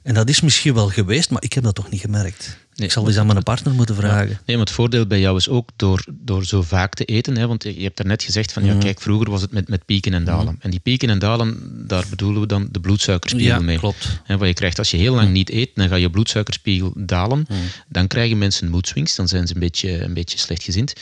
En 0.03 0.13
dat 0.13 0.29
is 0.29 0.41
misschien 0.41 0.74
wel 0.74 0.89
geweest, 0.89 1.29
maar 1.29 1.43
ik 1.43 1.53
heb 1.53 1.63
dat 1.63 1.75
toch 1.75 1.89
niet 1.89 2.01
gemerkt. 2.01 2.57
Nee, 2.75 2.87
ik 2.87 2.93
zal 2.93 3.07
eens 3.07 3.17
aan 3.17 3.25
mijn 3.25 3.43
partner 3.43 3.73
moeten 3.73 3.95
vragen. 3.95 4.39
Nee, 4.45 4.57
maar 4.57 4.65
het 4.65 4.75
voordeel 4.75 5.05
bij 5.05 5.19
jou 5.19 5.37
is 5.37 5.49
ook 5.49 5.69
door, 5.75 6.03
door 6.11 6.45
zo 6.45 6.61
vaak 6.61 6.93
te 6.93 7.05
eten. 7.05 7.37
Hè, 7.37 7.47
want 7.47 7.63
je 7.63 7.73
hebt 7.81 7.97
daarnet 7.97 8.23
gezegd 8.23 8.51
van, 8.51 8.63
Mhm. 8.63 8.71
ja, 8.73 8.79
kijk, 8.79 9.01
vroeger 9.01 9.29
was 9.29 9.41
het 9.41 9.51
met, 9.51 9.67
met 9.69 9.85
pieken 9.85 10.13
en 10.13 10.23
dalen. 10.23 10.57
En 10.59 10.69
die 10.69 10.79
pieken 10.79 11.09
en 11.09 11.19
dalen, 11.19 11.57
daar 11.87 12.05
bedoelen 12.09 12.41
we 12.41 12.47
dan 12.47 12.67
de 12.71 12.79
bloedsuikerspiegel 12.79 13.55
Ja, 13.57 13.61
mee. 13.63 13.77
klopt. 13.77 14.19
Hè, 14.23 14.37
wat 14.37 14.47
je 14.47 14.53
krijgt 14.53 14.77
als 14.77 14.91
je 14.91 14.97
heel 14.97 15.15
lang 15.15 15.29
niet 15.31 15.49
eet, 15.49 15.69
dan 15.75 15.87
gaat 15.87 15.99
je 15.99 16.09
bloedsuikerspiegel 16.09 16.91
dalen. 16.95 17.45
Mhm. 17.49 17.59
Dan 17.89 18.07
krijgen 18.07 18.37
mensen 18.37 18.69
moedswings, 18.69 19.15
dan 19.15 19.27
zijn 19.27 19.47
ze 19.47 19.53
een 19.53 19.59
beetje, 19.59 20.01
een 20.03 20.13
beetje 20.13 20.37
slechtgezind. 20.37 20.93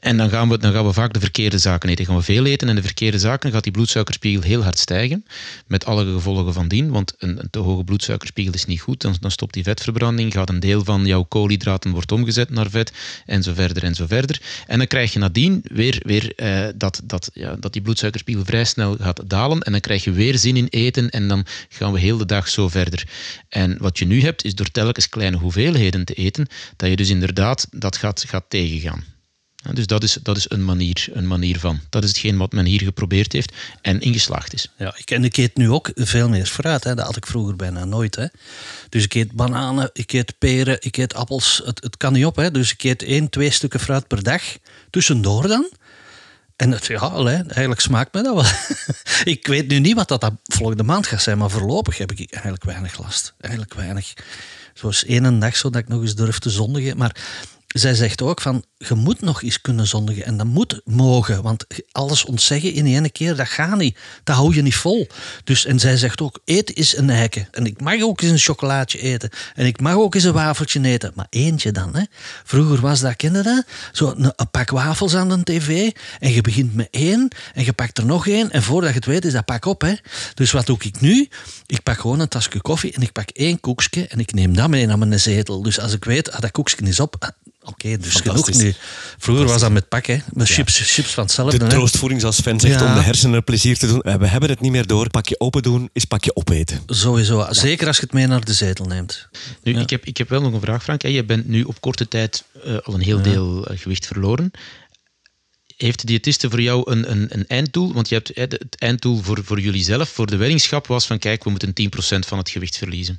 En 0.00 0.16
dan 0.16 0.28
gaan, 0.30 0.48
we, 0.48 0.58
dan 0.58 0.72
gaan 0.72 0.86
we 0.86 0.92
vaak 0.92 1.12
de 1.12 1.20
verkeerde 1.20 1.58
zaken 1.58 1.88
eten. 1.88 2.04
Gaan 2.06 2.16
we 2.16 2.22
veel 2.22 2.44
eten 2.44 2.68
en 2.68 2.74
de 2.74 2.82
verkeerde 2.82 3.18
zaken, 3.18 3.52
gaat 3.52 3.62
die 3.62 3.72
bloedsuikerspiegel 3.72 4.42
heel 4.42 4.62
hard 4.62 4.78
stijgen. 4.78 5.24
Met 5.66 5.84
alle 5.84 6.12
gevolgen 6.12 6.52
van 6.52 6.68
dien, 6.68 6.90
want 6.90 7.14
een, 7.18 7.38
een 7.38 7.50
te 7.50 7.58
hoge 7.58 7.84
bloedsuikerspiegel 7.84 8.52
is 8.54 8.64
niet 8.64 8.80
goed. 8.80 9.00
Dan, 9.00 9.16
dan 9.20 9.30
stopt 9.30 9.54
die 9.54 9.62
vetverbranding, 9.62 10.32
gaat 10.32 10.48
een 10.48 10.60
deel 10.60 10.84
van 10.84 11.06
jouw 11.06 11.17
koolhydraten 11.24 11.90
wordt 11.90 12.12
omgezet 12.12 12.50
naar 12.50 12.70
vet 12.70 12.92
en 13.26 13.42
zo 13.42 13.54
verder 13.54 13.84
en 13.84 13.94
zo 13.94 14.06
verder. 14.06 14.40
En 14.66 14.78
dan 14.78 14.86
krijg 14.86 15.12
je 15.12 15.18
nadien 15.18 15.60
weer, 15.62 16.00
weer 16.02 16.34
eh, 16.34 16.68
dat, 16.74 17.00
dat, 17.04 17.30
ja, 17.34 17.56
dat 17.56 17.72
die 17.72 17.82
bloedsuikerspiegel 17.82 18.44
vrij 18.44 18.64
snel 18.64 18.96
gaat 19.00 19.22
dalen 19.26 19.62
en 19.62 19.72
dan 19.72 19.80
krijg 19.80 20.04
je 20.04 20.10
weer 20.10 20.38
zin 20.38 20.56
in 20.56 20.66
eten 20.70 21.10
en 21.10 21.28
dan 21.28 21.46
gaan 21.68 21.92
we 21.92 21.98
heel 21.98 22.16
de 22.16 22.26
dag 22.26 22.48
zo 22.48 22.68
verder. 22.68 23.08
En 23.48 23.76
wat 23.80 23.98
je 23.98 24.06
nu 24.06 24.22
hebt, 24.22 24.44
is 24.44 24.54
door 24.54 24.70
telkens 24.70 25.08
kleine 25.08 25.36
hoeveelheden 25.36 26.04
te 26.04 26.14
eten, 26.14 26.46
dat 26.76 26.88
je 26.88 26.96
dus 26.96 27.08
inderdaad 27.08 27.66
dat 27.70 27.96
gaat, 27.96 28.24
gaat 28.28 28.44
tegengaan. 28.48 29.17
Dus 29.72 29.86
dat 29.86 30.02
is, 30.02 30.18
dat 30.22 30.36
is 30.36 30.50
een, 30.50 30.64
manier, 30.64 31.06
een 31.12 31.26
manier 31.26 31.58
van. 31.58 31.80
Dat 31.88 32.02
is 32.02 32.08
hetgeen 32.08 32.36
wat 32.36 32.52
men 32.52 32.64
hier 32.64 32.82
geprobeerd 32.82 33.32
heeft 33.32 33.52
en 33.82 34.00
ingeslaagd 34.00 34.52
is. 34.52 34.70
Ja, 34.76 34.94
ik, 34.96 35.10
en 35.10 35.24
ik 35.24 35.36
eet 35.36 35.56
nu 35.56 35.70
ook 35.70 35.90
veel 35.94 36.28
meer 36.28 36.46
fruit. 36.46 36.84
Hè. 36.84 36.94
Dat 36.94 37.06
had 37.06 37.16
ik 37.16 37.26
vroeger 37.26 37.56
bijna 37.56 37.84
nooit. 37.84 38.14
Hè. 38.14 38.26
Dus 38.88 39.04
ik 39.04 39.14
eet 39.14 39.32
bananen, 39.32 39.90
ik 39.92 40.12
eet 40.12 40.38
peren, 40.38 40.76
ik 40.80 40.96
eet 40.96 41.14
appels. 41.14 41.62
Het, 41.64 41.82
het 41.82 41.96
kan 41.96 42.12
niet 42.12 42.24
op. 42.24 42.36
Hè. 42.36 42.50
Dus 42.50 42.72
ik 42.72 42.82
eet 42.82 43.02
één, 43.02 43.28
twee 43.28 43.50
stukken 43.50 43.80
fruit 43.80 44.06
per 44.06 44.22
dag. 44.22 44.42
Tussendoor 44.90 45.48
dan. 45.48 45.70
En 46.56 46.70
het, 46.70 46.86
ja, 46.86 47.24
eigenlijk 47.24 47.80
smaakt 47.80 48.14
me 48.14 48.22
dat 48.22 48.34
wel. 48.34 48.44
ik 49.34 49.46
weet 49.46 49.68
nu 49.68 49.78
niet 49.78 49.94
wat 49.94 50.08
dat, 50.08 50.20
dat 50.20 50.34
volgende 50.42 50.82
maand 50.82 51.06
gaat 51.06 51.22
zijn, 51.22 51.38
maar 51.38 51.50
voorlopig 51.50 51.98
heb 51.98 52.12
ik 52.12 52.32
eigenlijk 52.32 52.64
weinig 52.64 52.98
last. 52.98 53.34
Eigenlijk 53.40 53.74
weinig. 53.74 54.12
Zoals 54.74 55.04
één 55.04 55.38
dag, 55.38 55.56
zodat 55.56 55.80
ik 55.80 55.88
nog 55.88 56.00
eens 56.00 56.14
durf 56.14 56.38
te 56.38 56.50
zondigen. 56.50 56.96
Maar 56.96 57.16
zij 57.68 57.94
zegt 57.94 58.22
ook 58.22 58.40
van, 58.40 58.64
je 58.78 58.94
moet 58.94 59.20
nog 59.20 59.42
eens 59.42 59.60
kunnen 59.60 59.86
zondigen 59.86 60.24
en 60.24 60.36
dat 60.36 60.46
moet 60.46 60.80
mogen, 60.84 61.42
want 61.42 61.66
alles 61.92 62.24
ontzeggen 62.24 62.72
in 62.72 62.86
één 62.86 63.12
keer, 63.12 63.36
dat 63.36 63.48
gaat 63.48 63.76
niet. 63.76 63.98
Dat 64.24 64.36
hou 64.36 64.54
je 64.54 64.62
niet 64.62 64.76
vol. 64.76 65.08
Dus, 65.44 65.64
en 65.64 65.78
zij 65.78 65.96
zegt 65.96 66.20
ook, 66.20 66.38
eten 66.44 66.74
is 66.74 66.96
een 66.96 67.10
eiken. 67.10 67.48
En 67.50 67.66
ik 67.66 67.80
mag 67.80 68.02
ook 68.02 68.20
eens 68.20 68.30
een 68.30 68.38
chocolaatje 68.38 68.98
eten. 68.98 69.30
En 69.54 69.66
ik 69.66 69.80
mag 69.80 69.94
ook 69.94 70.14
eens 70.14 70.24
een 70.24 70.32
wafeltje 70.32 70.84
eten. 70.84 71.12
Maar 71.14 71.26
eentje 71.30 71.72
dan, 71.72 71.96
hè. 71.96 72.02
Vroeger 72.44 72.80
was 72.80 73.00
dat, 73.00 73.16
kende 73.16 73.42
dat? 73.42 73.64
Zo 73.92 74.14
een, 74.16 74.32
pak 74.50 74.70
wafels 74.70 75.14
aan 75.14 75.28
de 75.28 75.42
tv 75.42 75.90
en 76.18 76.32
je 76.32 76.40
begint 76.40 76.74
met 76.74 76.88
één 76.90 77.28
en 77.54 77.64
je 77.64 77.72
pakt 77.72 77.98
er 77.98 78.06
nog 78.06 78.26
één 78.26 78.50
en 78.50 78.62
voordat 78.62 78.90
je 78.90 78.96
het 78.96 79.06
weet 79.06 79.24
is 79.24 79.32
dat 79.32 79.44
pak 79.44 79.64
op, 79.64 79.80
hè. 79.80 79.94
Dus 80.34 80.52
wat 80.52 80.66
doe 80.66 80.76
ik 80.80 81.00
nu? 81.00 81.28
Ik 81.66 81.82
pak 81.82 81.98
gewoon 82.00 82.20
een 82.20 82.28
tasje 82.28 82.60
koffie 82.60 82.92
en 82.92 83.02
ik 83.02 83.12
pak 83.12 83.30
één 83.30 83.60
koekje 83.60 84.06
en 84.06 84.18
ik 84.18 84.32
neem 84.32 84.54
dat 84.54 84.68
mee 84.68 84.86
naar 84.86 84.98
mijn 84.98 85.20
zetel. 85.20 85.62
Dus 85.62 85.80
als 85.80 85.92
ik 85.92 86.04
weet, 86.04 86.32
ah, 86.32 86.40
dat 86.40 86.50
koekje 86.50 86.76
is 86.86 87.00
op, 87.00 87.32
Oké, 87.68 87.96
dus 87.96 88.14
genoeg 88.14 88.50
nu. 88.52 88.74
Vroeger 89.18 89.46
was 89.46 89.60
dat 89.60 89.70
met 89.70 89.88
pak, 89.88 90.06
hè? 90.06 90.16
met 90.32 90.48
chips, 90.48 90.80
chips 90.94 91.10
van 91.10 91.24
hetzelfde. 91.24 91.58
De 91.58 91.66
troostvoeding, 91.66 92.20
zoals 92.20 92.36
Sven 92.36 92.60
zegt, 92.60 92.82
om 92.82 92.94
de 92.94 93.00
hersenen 93.00 93.44
plezier 93.44 93.78
te 93.78 93.86
doen. 93.86 93.98
We 93.98 94.26
hebben 94.26 94.48
het 94.48 94.60
niet 94.60 94.72
meer 94.72 94.86
door. 94.86 95.10
Pakje 95.10 95.40
open 95.40 95.62
doen 95.62 95.90
is 95.92 96.04
pakje 96.04 96.36
opeten. 96.36 96.82
Sowieso. 96.86 97.46
Zeker 97.50 97.86
als 97.86 97.96
je 97.96 98.02
het 98.02 98.12
mee 98.12 98.26
naar 98.26 98.44
de 98.44 98.52
zetel 98.52 98.84
neemt. 98.84 99.28
Nu, 99.62 99.78
ik, 99.78 99.90
heb, 99.90 100.04
ik 100.04 100.16
heb 100.16 100.28
wel 100.28 100.40
nog 100.40 100.52
een 100.52 100.60
vraag, 100.60 100.82
Frank. 100.82 101.02
Je 101.02 101.24
bent 101.24 101.48
nu 101.48 101.62
op 101.62 101.80
korte 101.80 102.08
tijd 102.08 102.44
uh, 102.66 102.76
al 102.82 102.94
een 102.94 103.00
heel 103.00 103.22
deel 103.22 103.70
uh, 103.70 103.78
gewicht 103.78 104.06
verloren 104.06 104.52
heeft 105.78 106.00
de 106.00 106.06
diëtiste 106.06 106.50
voor 106.50 106.60
jou 106.60 106.90
een, 106.90 107.10
een, 107.10 107.26
een 107.30 107.46
einddoel? 107.46 107.92
Want 107.92 108.08
je 108.08 108.14
hebt 108.14 108.28
het 108.34 108.76
einddoel 108.78 109.22
voor, 109.22 109.44
voor 109.44 109.60
jullie 109.60 109.84
zelf, 109.84 110.08
voor 110.08 110.26
de 110.26 110.36
weddingschap, 110.36 110.86
was 110.86 111.06
van 111.06 111.18
kijk, 111.18 111.44
we 111.44 111.50
moeten 111.50 111.72
10% 112.16 112.18
van 112.18 112.38
het 112.38 112.50
gewicht 112.50 112.76
verliezen. 112.76 113.18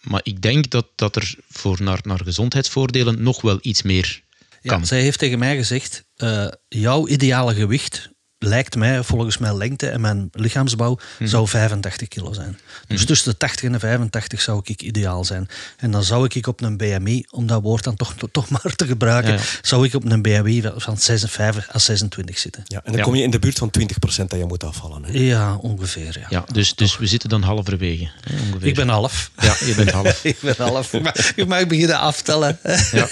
Maar 0.00 0.20
ik 0.22 0.42
denk 0.42 0.70
dat, 0.70 0.86
dat 0.94 1.16
er 1.16 1.34
voor 1.50 1.82
naar, 1.82 1.98
naar 2.02 2.20
gezondheidsvoordelen 2.24 3.22
nog 3.22 3.40
wel 3.40 3.58
iets 3.60 3.82
meer 3.82 4.22
kan. 4.62 4.78
Ja, 4.78 4.84
zij 4.84 5.00
heeft 5.00 5.18
tegen 5.18 5.38
mij 5.38 5.56
gezegd, 5.56 6.04
uh, 6.16 6.48
jouw 6.68 7.08
ideale 7.08 7.54
gewicht 7.54 8.10
lijkt 8.38 8.76
mij, 8.76 9.02
volgens 9.02 9.38
mijn 9.38 9.56
lengte 9.56 9.88
en 9.88 10.00
mijn 10.00 10.28
lichaamsbouw, 10.32 10.98
mhm. 11.18 11.28
zou 11.28 11.48
85 11.48 12.08
kilo 12.08 12.32
zijn. 12.32 12.58
Dus 12.86 12.98
mhm. 12.98 13.06
tussen 13.06 13.30
de 13.30 13.36
80 13.36 13.64
en 13.64 13.72
de 13.72 13.78
85 13.78 14.40
zou 14.40 14.60
ik 14.64 14.82
ideaal 14.82 15.24
zijn. 15.24 15.48
En 15.76 15.90
dan 15.90 16.04
zou 16.04 16.28
ik 16.32 16.46
op 16.46 16.60
een 16.60 16.76
BMI, 16.76 17.24
om 17.30 17.46
dat 17.46 17.62
woord 17.62 17.84
dan 17.84 17.96
toch, 17.96 18.14
toch 18.32 18.48
maar 18.48 18.74
te 18.76 18.86
gebruiken, 18.86 19.40
zou 19.62 19.86
ik 19.86 19.94
op 19.94 20.04
een 20.04 20.22
BMI 20.22 20.62
van 20.76 20.98
56 20.98 21.74
à 21.74 21.78
26 21.78 22.38
zitten. 22.38 22.62
Ja, 22.66 22.80
en 22.84 22.92
dan 22.92 23.02
kom 23.02 23.14
je 23.14 23.22
in 23.22 23.30
de 23.30 23.38
buurt 23.38 23.58
van 23.58 23.70
20% 23.80 23.84
dat 24.26 24.38
je 24.38 24.44
moet 24.44 24.64
afvallen. 24.64 25.04
Hè? 25.04 25.12
Ja, 25.12 25.56
ongeveer. 25.56 26.18
Ja. 26.20 26.26
ja 26.28 26.44
dus, 26.52 26.74
dus 26.74 26.98
we 26.98 27.06
zitten 27.06 27.28
dan 27.28 27.42
halverwege. 27.42 28.10
Ongeveer. 28.30 28.68
Ik 28.68 28.74
ben 28.74 28.88
half. 28.88 29.30
Ja, 29.40 29.56
je 29.66 29.74
bent 29.76 29.90
half. 29.90 30.24
ik 30.32 30.36
ben 30.40 30.54
half. 30.58 30.92
Je 31.36 31.46
mag 31.46 31.66
beginnen 31.66 31.98
aftellen. 31.98 32.58
ja, 32.92 33.08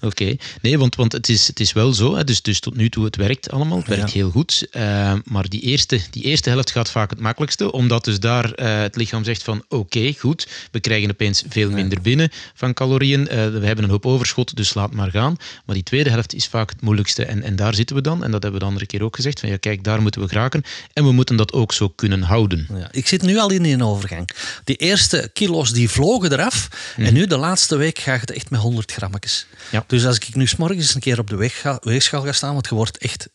oké. 0.00 0.36
Nee, 0.62 0.78
want, 0.78 0.94
want 0.94 1.12
het, 1.12 1.28
is, 1.28 1.46
het 1.46 1.60
is 1.60 1.72
wel 1.72 1.92
zo. 1.92 2.16
Hè, 2.16 2.24
dus, 2.24 2.42
dus 2.42 2.60
tot 2.60 2.76
nu 2.76 2.88
toe, 2.88 3.04
het 3.04 3.16
werkt 3.16 3.50
allemaal. 3.50 3.78
Het 3.78 3.88
werkt 3.88 4.10
heel 4.10 4.30
goed. 4.30 4.61
Uh, 4.72 5.14
maar 5.24 5.48
die 5.48 5.60
eerste, 5.60 6.00
die 6.10 6.22
eerste 6.22 6.50
helft 6.50 6.70
gaat 6.70 6.90
vaak 6.90 7.10
het 7.10 7.20
makkelijkste, 7.20 7.72
omdat 7.72 8.04
dus 8.04 8.20
daar 8.20 8.44
uh, 8.44 8.80
het 8.80 8.96
lichaam 8.96 9.24
zegt 9.24 9.42
van 9.42 9.64
oké, 9.68 10.12
goed, 10.18 10.48
we 10.70 10.80
krijgen 10.80 11.10
opeens 11.10 11.44
veel 11.48 11.70
minder 11.70 12.00
binnen 12.00 12.30
van 12.54 12.74
calorieën, 12.74 13.20
uh, 13.20 13.28
we 13.28 13.66
hebben 13.66 13.84
een 13.84 13.90
hoop 13.90 14.06
overschot, 14.06 14.56
dus 14.56 14.74
laat 14.74 14.92
maar 14.92 15.10
gaan. 15.10 15.36
Maar 15.64 15.74
die 15.74 15.84
tweede 15.84 16.10
helft 16.10 16.34
is 16.34 16.46
vaak 16.46 16.70
het 16.70 16.80
moeilijkste 16.80 17.24
en, 17.24 17.42
en 17.42 17.56
daar 17.56 17.74
zitten 17.74 17.96
we 17.96 18.02
dan, 18.02 18.24
en 18.24 18.30
dat 18.30 18.42
hebben 18.42 18.52
we 18.52 18.58
de 18.58 18.64
andere 18.64 18.86
keer 18.86 19.02
ook 19.02 19.16
gezegd, 19.16 19.40
van 19.40 19.48
ja 19.48 19.56
kijk, 19.56 19.84
daar 19.84 20.02
moeten 20.02 20.20
we 20.20 20.28
geraken 20.28 20.62
en 20.92 21.04
we 21.04 21.12
moeten 21.12 21.36
dat 21.36 21.52
ook 21.52 21.72
zo 21.72 21.88
kunnen 21.88 22.22
houden. 22.22 22.66
Ja, 22.74 22.88
ik 22.90 23.06
zit 23.06 23.22
nu 23.22 23.38
al 23.38 23.50
in 23.50 23.64
een 23.64 23.82
overgang. 23.82 24.28
Die 24.64 24.76
eerste 24.76 25.30
kilo's 25.32 25.72
die 25.72 25.90
vlogen 25.90 26.32
eraf 26.32 26.68
en 26.96 27.06
hm. 27.06 27.12
nu 27.12 27.26
de 27.26 27.36
laatste 27.36 27.76
week 27.76 27.98
gaat 27.98 28.20
het 28.20 28.30
echt 28.30 28.50
met 28.50 28.60
100 28.60 28.92
grammetjes. 28.92 29.46
Ja. 29.70 29.84
Dus 29.86 30.06
als 30.06 30.16
ik 30.16 30.34
nu 30.34 30.46
s 30.46 30.56
morgens 30.56 30.94
een 30.94 31.00
keer 31.00 31.18
op 31.18 31.30
de 31.30 31.36
weegschaal 31.82 32.22
ga 32.22 32.32
staan, 32.32 32.52
want 32.52 32.68
je 32.68 32.74
wordt 32.74 32.98
echt 32.98 33.28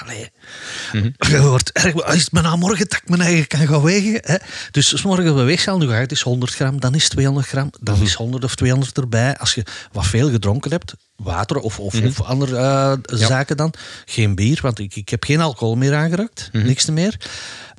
Allee. 0.00 0.30
Mm 0.92 1.00
-hmm. 1.00 1.14
Je 1.30 1.40
wordt 1.40 1.72
erg, 1.72 2.02
als 2.02 2.20
het 2.20 2.32
me 2.32 2.40
na 2.40 2.56
morgen 2.56 2.88
dat 2.88 2.98
ik 2.98 3.08
mijn 3.08 3.20
eigen 3.20 3.46
kan 3.46 3.66
gaan 3.66 3.82
wegen. 3.82 4.20
Hè. 4.22 4.36
Dus 4.70 4.94
s 4.94 5.02
morgen 5.02 5.36
we 5.36 5.42
weegschaal, 5.42 5.78
nu 5.78 5.88
gaat 5.88 5.98
het 5.98 6.12
is 6.12 6.22
100 6.22 6.54
gram, 6.54 6.80
dan 6.80 6.94
is 6.94 7.08
200 7.08 7.46
gram, 7.46 7.70
dan 7.80 7.94
mhm. 7.94 8.04
is 8.04 8.14
100 8.14 8.44
of 8.44 8.54
200 8.54 8.98
erbij. 8.98 9.36
Als 9.36 9.54
je 9.54 9.64
wat 9.92 10.06
veel 10.06 10.30
gedronken 10.30 10.70
hebt, 10.70 10.94
water 11.22 11.56
of, 11.58 11.78
of, 11.78 11.94
mhm. 11.94 12.06
of 12.06 12.22
andere 12.22 12.56
uh, 12.56 13.18
zaken 13.18 13.56
dan. 13.56 13.74
Geen 14.04 14.34
bier, 14.34 14.58
want 14.62 14.78
ik, 14.78 14.96
ik 14.96 15.08
heb 15.08 15.24
geen 15.24 15.40
alcohol 15.40 15.76
meer 15.76 15.94
aangeraakt, 15.94 16.48
mm 16.52 16.60
-hmm. 16.60 16.68
niks 16.68 16.90
meer 16.90 17.16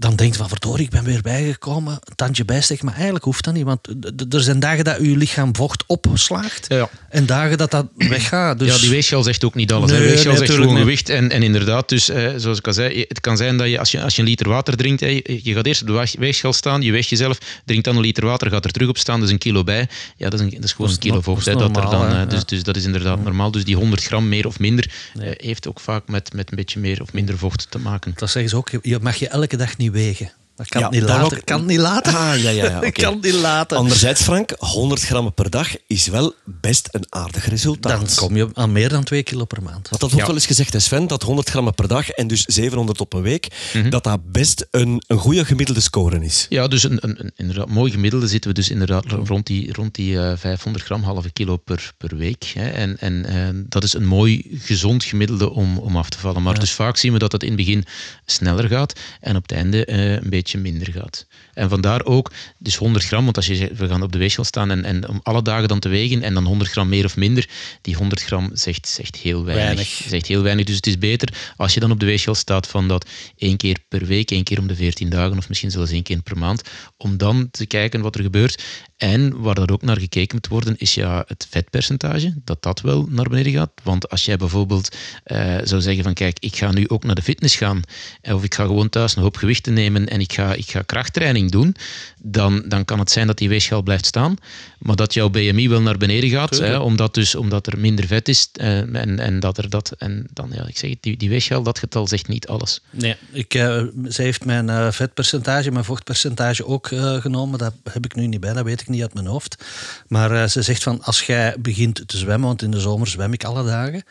dan 0.03 0.15
denkt 0.15 0.37
van 0.37 0.47
verdorie, 0.47 0.85
ik 0.85 0.89
ben 0.89 1.03
weer 1.03 1.21
bijgekomen, 1.21 1.93
een 1.93 2.15
tandje 2.15 2.45
bijsteken. 2.45 2.85
Maar 2.85 2.93
eigenlijk 2.93 3.25
hoeft 3.25 3.43
dat 3.43 3.53
niet, 3.53 3.63
want 3.63 3.87
er 4.33 4.41
zijn 4.41 4.59
dagen 4.59 4.83
dat 4.83 4.97
je 4.97 5.17
lichaam 5.17 5.55
vocht 5.55 5.83
opslaagt 5.87 6.65
ja, 6.69 6.77
ja. 6.77 6.89
en 7.09 7.25
dagen 7.25 7.57
dat 7.57 7.71
dat 7.71 7.85
weggaat. 8.15 8.59
Dus... 8.59 8.67
Ja, 8.67 8.77
die 8.77 8.89
weegschaal 8.89 9.23
zegt 9.23 9.43
ook 9.43 9.55
niet 9.55 9.71
alles. 9.71 9.91
Nee, 9.91 9.99
weegschaal 9.99 10.33
nee, 10.33 10.45
zegt 10.45 10.59
gewoon 10.59 10.77
gewicht 10.77 11.09
en, 11.09 11.29
en 11.31 11.43
inderdaad, 11.43 11.89
dus 11.89 12.09
eh, 12.09 12.29
zoals 12.37 12.57
ik 12.57 12.67
al 12.67 12.73
zei, 12.73 13.05
het 13.07 13.19
kan 13.19 13.37
zijn 13.37 13.57
dat 13.57 13.69
je 13.69 13.79
als 13.79 13.91
je, 13.91 14.01
als 14.01 14.15
je 14.15 14.21
een 14.21 14.27
liter 14.27 14.49
water 14.49 14.77
drinkt, 14.77 14.99
je, 14.99 15.39
je 15.43 15.53
gaat 15.53 15.65
eerst 15.65 15.81
op 15.81 15.87
de 15.87 16.07
weegschaal 16.19 16.53
staan, 16.53 16.81
je 16.81 16.91
weegt 16.91 17.09
jezelf, 17.09 17.37
drinkt 17.65 17.85
dan 17.85 17.95
een 17.95 18.01
liter 18.01 18.25
water, 18.25 18.49
gaat 18.49 18.65
er 18.65 18.71
terug 18.71 18.89
op 18.89 18.97
staan, 18.97 19.19
dus 19.19 19.29
een 19.29 19.37
kilo 19.37 19.63
bij. 19.63 19.87
Ja, 20.17 20.29
dat 20.29 20.39
is, 20.39 20.45
een, 20.45 20.49
dat 20.49 20.63
is 20.63 20.71
gewoon 20.71 20.87
dat 20.91 20.97
is 20.99 21.03
een 21.03 21.11
kilo 21.11 21.21
vocht. 21.21 21.45
Dat, 21.45 21.59
dat 21.59 21.77
er 21.77 21.89
dan, 21.89 22.09
hè, 22.09 22.27
dus, 22.27 22.45
dus 22.45 22.63
dat 22.63 22.75
is 22.75 22.85
inderdaad 22.85 23.23
normaal. 23.23 23.32
Dus 23.51 23.65
die 23.65 23.75
100 23.75 24.03
gram 24.03 24.29
meer 24.29 24.47
of 24.47 24.59
minder 24.59 24.91
uh, 25.19 25.31
heeft 25.37 25.67
ook 25.67 25.79
vaak 25.79 26.07
met, 26.07 26.33
met 26.33 26.51
een 26.51 26.57
beetje 26.57 26.79
meer 26.79 27.01
of 27.01 27.13
minder 27.13 27.37
vocht 27.37 27.71
te 27.71 27.79
maken. 27.79 28.13
Dat 28.15 28.29
zeggen 28.29 28.49
ze 28.49 28.57
ook, 28.57 28.69
je 28.81 28.99
mag 29.01 29.15
je 29.15 29.27
elke 29.27 29.57
dag 29.57 29.77
niet 29.77 29.91
wegen. 29.91 30.31
Dat 30.55 30.67
kan, 30.67 30.81
ja, 30.81 30.89
niet 30.89 31.01
laten. 31.01 31.37
Ook, 31.37 31.45
kan 31.45 31.57
het 31.57 31.67
niet 31.67 31.79
laten. 31.79 32.13
Ah, 32.13 32.41
ja, 32.41 32.49
ja, 32.49 32.63
ja, 32.63 32.77
okay. 32.87 32.91
kan 32.91 33.19
niet 33.21 33.33
laten. 33.33 33.77
Anderzijds, 33.77 34.21
Frank, 34.21 34.53
100 34.57 35.01
gram 35.01 35.33
per 35.33 35.49
dag 35.49 35.67
is 35.87 36.07
wel 36.07 36.33
best 36.45 36.89
een 36.91 37.05
aardig 37.09 37.49
resultaat. 37.49 37.99
Dan 37.99 38.15
kom 38.15 38.35
je 38.35 38.49
aan 38.53 38.71
meer 38.71 38.89
dan 38.89 39.03
2 39.03 39.23
kilo 39.23 39.45
per 39.45 39.63
maand. 39.63 39.89
Want 39.89 40.01
dat 40.01 40.11
wordt 40.11 40.27
wel 40.27 40.35
eens 40.35 40.45
gezegd, 40.45 40.81
Sven, 40.81 41.07
dat 41.07 41.23
100 41.23 41.49
gram 41.49 41.73
per 41.73 41.87
dag 41.87 42.09
en 42.09 42.27
dus 42.27 42.43
700 42.45 42.99
op 42.99 43.13
een 43.13 43.21
week, 43.21 43.47
mm 43.73 43.81
-hmm. 43.81 43.89
dat 43.89 44.03
dat 44.03 44.31
best 44.31 44.67
een, 44.71 45.03
een 45.07 45.17
goede 45.17 45.45
gemiddelde 45.45 45.81
score 45.81 46.23
is. 46.23 46.45
Ja, 46.49 46.67
dus 46.67 46.83
een, 46.83 46.97
een, 47.01 47.15
een 47.23 47.31
inderdaad 47.35 47.69
mooi 47.69 47.91
gemiddelde 47.91 48.27
zitten 48.27 48.49
we 48.49 48.55
dus 48.55 48.69
inderdaad 48.69 49.05
rond 49.05 49.45
die, 49.45 49.73
rond 49.73 49.95
die 49.95 50.13
uh, 50.13 50.31
500 50.35 50.85
gram, 50.85 51.03
halve 51.03 51.31
kilo 51.31 51.57
per, 51.57 51.93
per 51.97 52.17
week. 52.17 52.43
Hè. 52.53 52.69
En, 52.69 52.99
en 52.99 53.25
uh, 53.29 53.63
dat 53.69 53.83
is 53.83 53.93
een 53.93 54.05
mooi 54.05 54.59
gezond 54.61 55.03
gemiddelde 55.03 55.49
om, 55.49 55.77
om 55.77 55.97
af 55.97 56.09
te 56.09 56.19
vallen. 56.19 56.43
Maar 56.43 56.53
ja. 56.53 56.59
dus 56.59 56.71
vaak 56.71 56.97
zien 56.97 57.13
we 57.13 57.19
dat 57.19 57.31
het 57.31 57.43
in 57.43 57.47
het 57.47 57.57
begin 57.57 57.85
sneller 58.25 58.67
gaat 58.67 58.99
en 59.19 59.35
op 59.35 59.41
het 59.41 59.51
einde 59.51 59.87
uh, 59.89 60.11
een 60.11 60.29
beetje 60.29 60.42
minder 60.51 60.91
gaat. 60.91 61.25
En 61.53 61.69
vandaar 61.69 62.05
ook, 62.05 62.31
dus 62.57 62.75
100 62.75 63.05
gram, 63.05 63.23
want 63.23 63.35
als 63.35 63.45
je 63.45 63.55
zegt, 63.55 63.77
we 63.77 63.87
gaan 63.87 64.01
op 64.03 64.11
de 64.11 64.17
weegschaal 64.17 64.45
staan 64.45 64.71
en, 64.71 64.85
en 64.85 65.09
om 65.09 65.19
alle 65.23 65.41
dagen 65.41 65.67
dan 65.67 65.79
te 65.79 65.89
wegen 65.89 66.23
en 66.23 66.33
dan 66.33 66.45
100 66.45 66.69
gram 66.69 66.89
meer 66.89 67.05
of 67.05 67.15
minder, 67.15 67.49
die 67.81 67.95
100 67.95 68.23
gram 68.23 68.49
zegt, 68.53 68.87
zegt 68.87 69.15
heel 69.15 69.45
weinig. 69.45 69.65
weinig. 69.65 69.87
Zegt 69.87 70.27
heel 70.27 70.41
weinig. 70.41 70.65
Dus 70.65 70.75
het 70.75 70.87
is 70.87 70.97
beter 70.97 71.53
als 71.55 71.73
je 71.73 71.79
dan 71.79 71.91
op 71.91 71.99
de 71.99 72.05
weegschaal 72.05 72.35
staat 72.35 72.67
van 72.67 72.87
dat 72.87 73.09
één 73.37 73.57
keer 73.57 73.79
per 73.87 74.05
week, 74.05 74.31
één 74.31 74.43
keer 74.43 74.59
om 74.59 74.67
de 74.67 74.75
14 74.75 75.09
dagen 75.09 75.37
of 75.37 75.47
misschien 75.47 75.71
zelfs 75.71 75.91
één 75.91 76.03
keer 76.03 76.21
per 76.21 76.37
maand, 76.37 76.61
om 76.97 77.17
dan 77.17 77.47
te 77.51 77.65
kijken 77.65 78.01
wat 78.01 78.15
er 78.15 78.21
gebeurt. 78.21 78.63
En 79.03 79.41
waar 79.41 79.55
dat 79.55 79.71
ook 79.71 79.81
naar 79.81 79.99
gekeken 79.99 80.35
moet 80.35 80.47
worden, 80.47 80.75
is 80.77 80.93
ja 80.93 81.23
het 81.27 81.47
vetpercentage, 81.49 82.33
dat 82.43 82.63
dat 82.63 82.81
wel 82.81 83.07
naar 83.09 83.29
beneden 83.29 83.53
gaat. 83.53 83.71
Want 83.83 84.09
als 84.09 84.25
jij 84.25 84.37
bijvoorbeeld 84.37 84.95
uh, 85.25 85.55
zou 85.63 85.81
zeggen 85.81 86.03
van 86.03 86.13
kijk, 86.13 86.37
ik 86.39 86.55
ga 86.55 86.71
nu 86.71 86.87
ook 86.87 87.03
naar 87.03 87.15
de 87.15 87.21
fitness 87.21 87.55
gaan, 87.55 87.81
of 88.21 88.43
ik 88.43 88.53
ga 88.53 88.65
gewoon 88.65 88.89
thuis 88.89 89.15
een 89.15 89.21
hoop 89.21 89.37
gewichten 89.37 89.73
nemen 89.73 90.07
en 90.07 90.19
ik 90.19 90.33
ga, 90.33 90.53
ik 90.53 90.69
ga 90.69 90.81
krachttraining 90.81 91.51
doen, 91.51 91.75
dan, 92.21 92.63
dan 92.67 92.85
kan 92.85 92.99
het 92.99 93.11
zijn 93.11 93.27
dat 93.27 93.37
die 93.37 93.49
weegschaal 93.49 93.81
blijft 93.81 94.05
staan, 94.05 94.35
maar 94.79 94.95
dat 94.95 95.13
jouw 95.13 95.29
BMI 95.29 95.69
wel 95.69 95.81
naar 95.81 95.97
beneden 95.97 96.29
gaat, 96.29 96.57
hè, 96.57 96.77
omdat, 96.77 97.13
dus, 97.13 97.35
omdat 97.35 97.67
er 97.67 97.79
minder 97.79 98.07
vet 98.07 98.27
is 98.27 98.49
uh, 98.61 98.77
en, 98.77 99.19
en 99.19 99.39
dat 99.39 99.57
er 99.57 99.69
dat... 99.69 99.91
En 99.97 100.27
dan, 100.33 100.49
ja, 100.53 100.67
ik 100.67 100.77
zeg 100.77 100.89
het, 100.89 101.01
die, 101.01 101.17
die 101.17 101.29
weegschaal, 101.29 101.63
dat 101.63 101.79
getal 101.79 102.07
zegt 102.07 102.27
niet 102.27 102.47
alles. 102.47 102.81
Nee, 102.89 103.15
ik, 103.31 103.53
uh, 103.53 103.83
zij 104.03 104.25
heeft 104.25 104.45
mijn 104.45 104.93
vetpercentage, 104.93 105.71
mijn 105.71 105.85
vochtpercentage 105.85 106.65
ook 106.65 106.87
genomen, 107.19 107.59
dat 107.59 107.73
heb 107.89 108.05
ik 108.05 108.15
nu 108.15 108.27
niet 108.27 108.39
bij, 108.39 108.53
dat 108.53 108.63
weet 108.63 108.81
ik 108.81 108.91
niet 108.92 108.92
uit 109.01 109.13
mijn 109.13 109.25
hoofd. 109.25 109.63
Maar 110.07 110.31
uh, 110.31 110.45
ze 110.45 110.61
zegt 110.61 110.83
van 110.83 111.03
als 111.03 111.21
jij 111.21 111.55
begint 111.59 112.07
te 112.07 112.17
zwemmen, 112.17 112.47
want 112.47 112.61
in 112.61 112.71
de 112.71 112.79
zomer 112.79 113.07
zwem 113.07 113.33
ik 113.33 113.43
alle 113.43 113.65
dagen, 113.65 114.03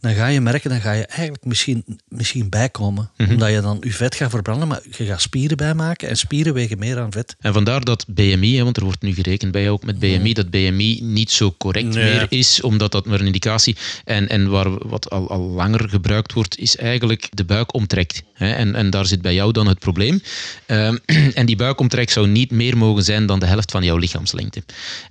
dan 0.00 0.14
ga 0.14 0.26
je 0.26 0.40
merken, 0.40 0.70
dan 0.70 0.80
ga 0.80 0.92
je 0.92 1.06
eigenlijk 1.06 1.44
misschien, 1.44 1.84
misschien 2.08 2.48
bijkomen. 2.48 3.10
Mm 3.16 3.24
-hmm. 3.24 3.34
Omdat 3.34 3.50
je 3.50 3.60
dan 3.60 3.76
je 3.80 3.92
vet 3.92 4.14
gaat 4.14 4.30
verbranden, 4.30 4.68
maar 4.68 4.80
je 4.96 5.04
gaat 5.04 5.20
spieren 5.20 5.56
bijmaken 5.56 6.08
en 6.08 6.16
spieren 6.16 6.54
wegen 6.54 6.78
meer 6.78 6.98
aan 6.98 7.12
vet. 7.12 7.36
En 7.40 7.52
vandaar 7.52 7.84
dat 7.84 8.04
BMI, 8.08 8.56
hè, 8.56 8.64
want 8.64 8.76
er 8.76 8.84
wordt 8.84 9.02
nu 9.02 9.14
gerekend 9.14 9.52
bij 9.52 9.62
jou 9.62 9.74
ook 9.74 9.84
met 9.84 9.98
BMI, 9.98 10.18
mm. 10.18 10.34
dat 10.34 10.50
BMI 10.50 11.00
niet 11.02 11.30
zo 11.30 11.54
correct 11.58 11.94
nee. 11.94 12.04
meer 12.04 12.26
is, 12.28 12.60
omdat 12.60 12.92
dat 12.92 13.06
maar 13.06 13.20
een 13.20 13.26
indicatie 13.26 13.76
en, 14.04 14.28
en 14.28 14.50
waar, 14.50 14.88
wat 14.88 15.10
al, 15.10 15.30
al 15.30 15.40
langer 15.40 15.88
gebruikt 15.88 16.32
wordt, 16.32 16.58
is 16.58 16.76
eigenlijk 16.76 17.28
de 17.30 17.44
buikomtrek. 17.44 18.22
Hè, 18.32 18.52
en, 18.52 18.74
en 18.74 18.90
daar 18.90 19.06
zit 19.06 19.22
bij 19.22 19.34
jou 19.34 19.52
dan 19.52 19.66
het 19.66 19.78
probleem. 19.78 20.22
Um, 20.66 20.98
en 21.34 21.46
die 21.46 21.56
buikomtrek 21.56 22.10
zou 22.10 22.28
niet 22.28 22.50
meer 22.50 22.76
mogen 22.76 23.02
zijn 23.02 23.26
dan 23.26 23.38
de 23.38 23.46
helft 23.46 23.70
van 23.70 23.84
jouw 23.84 23.96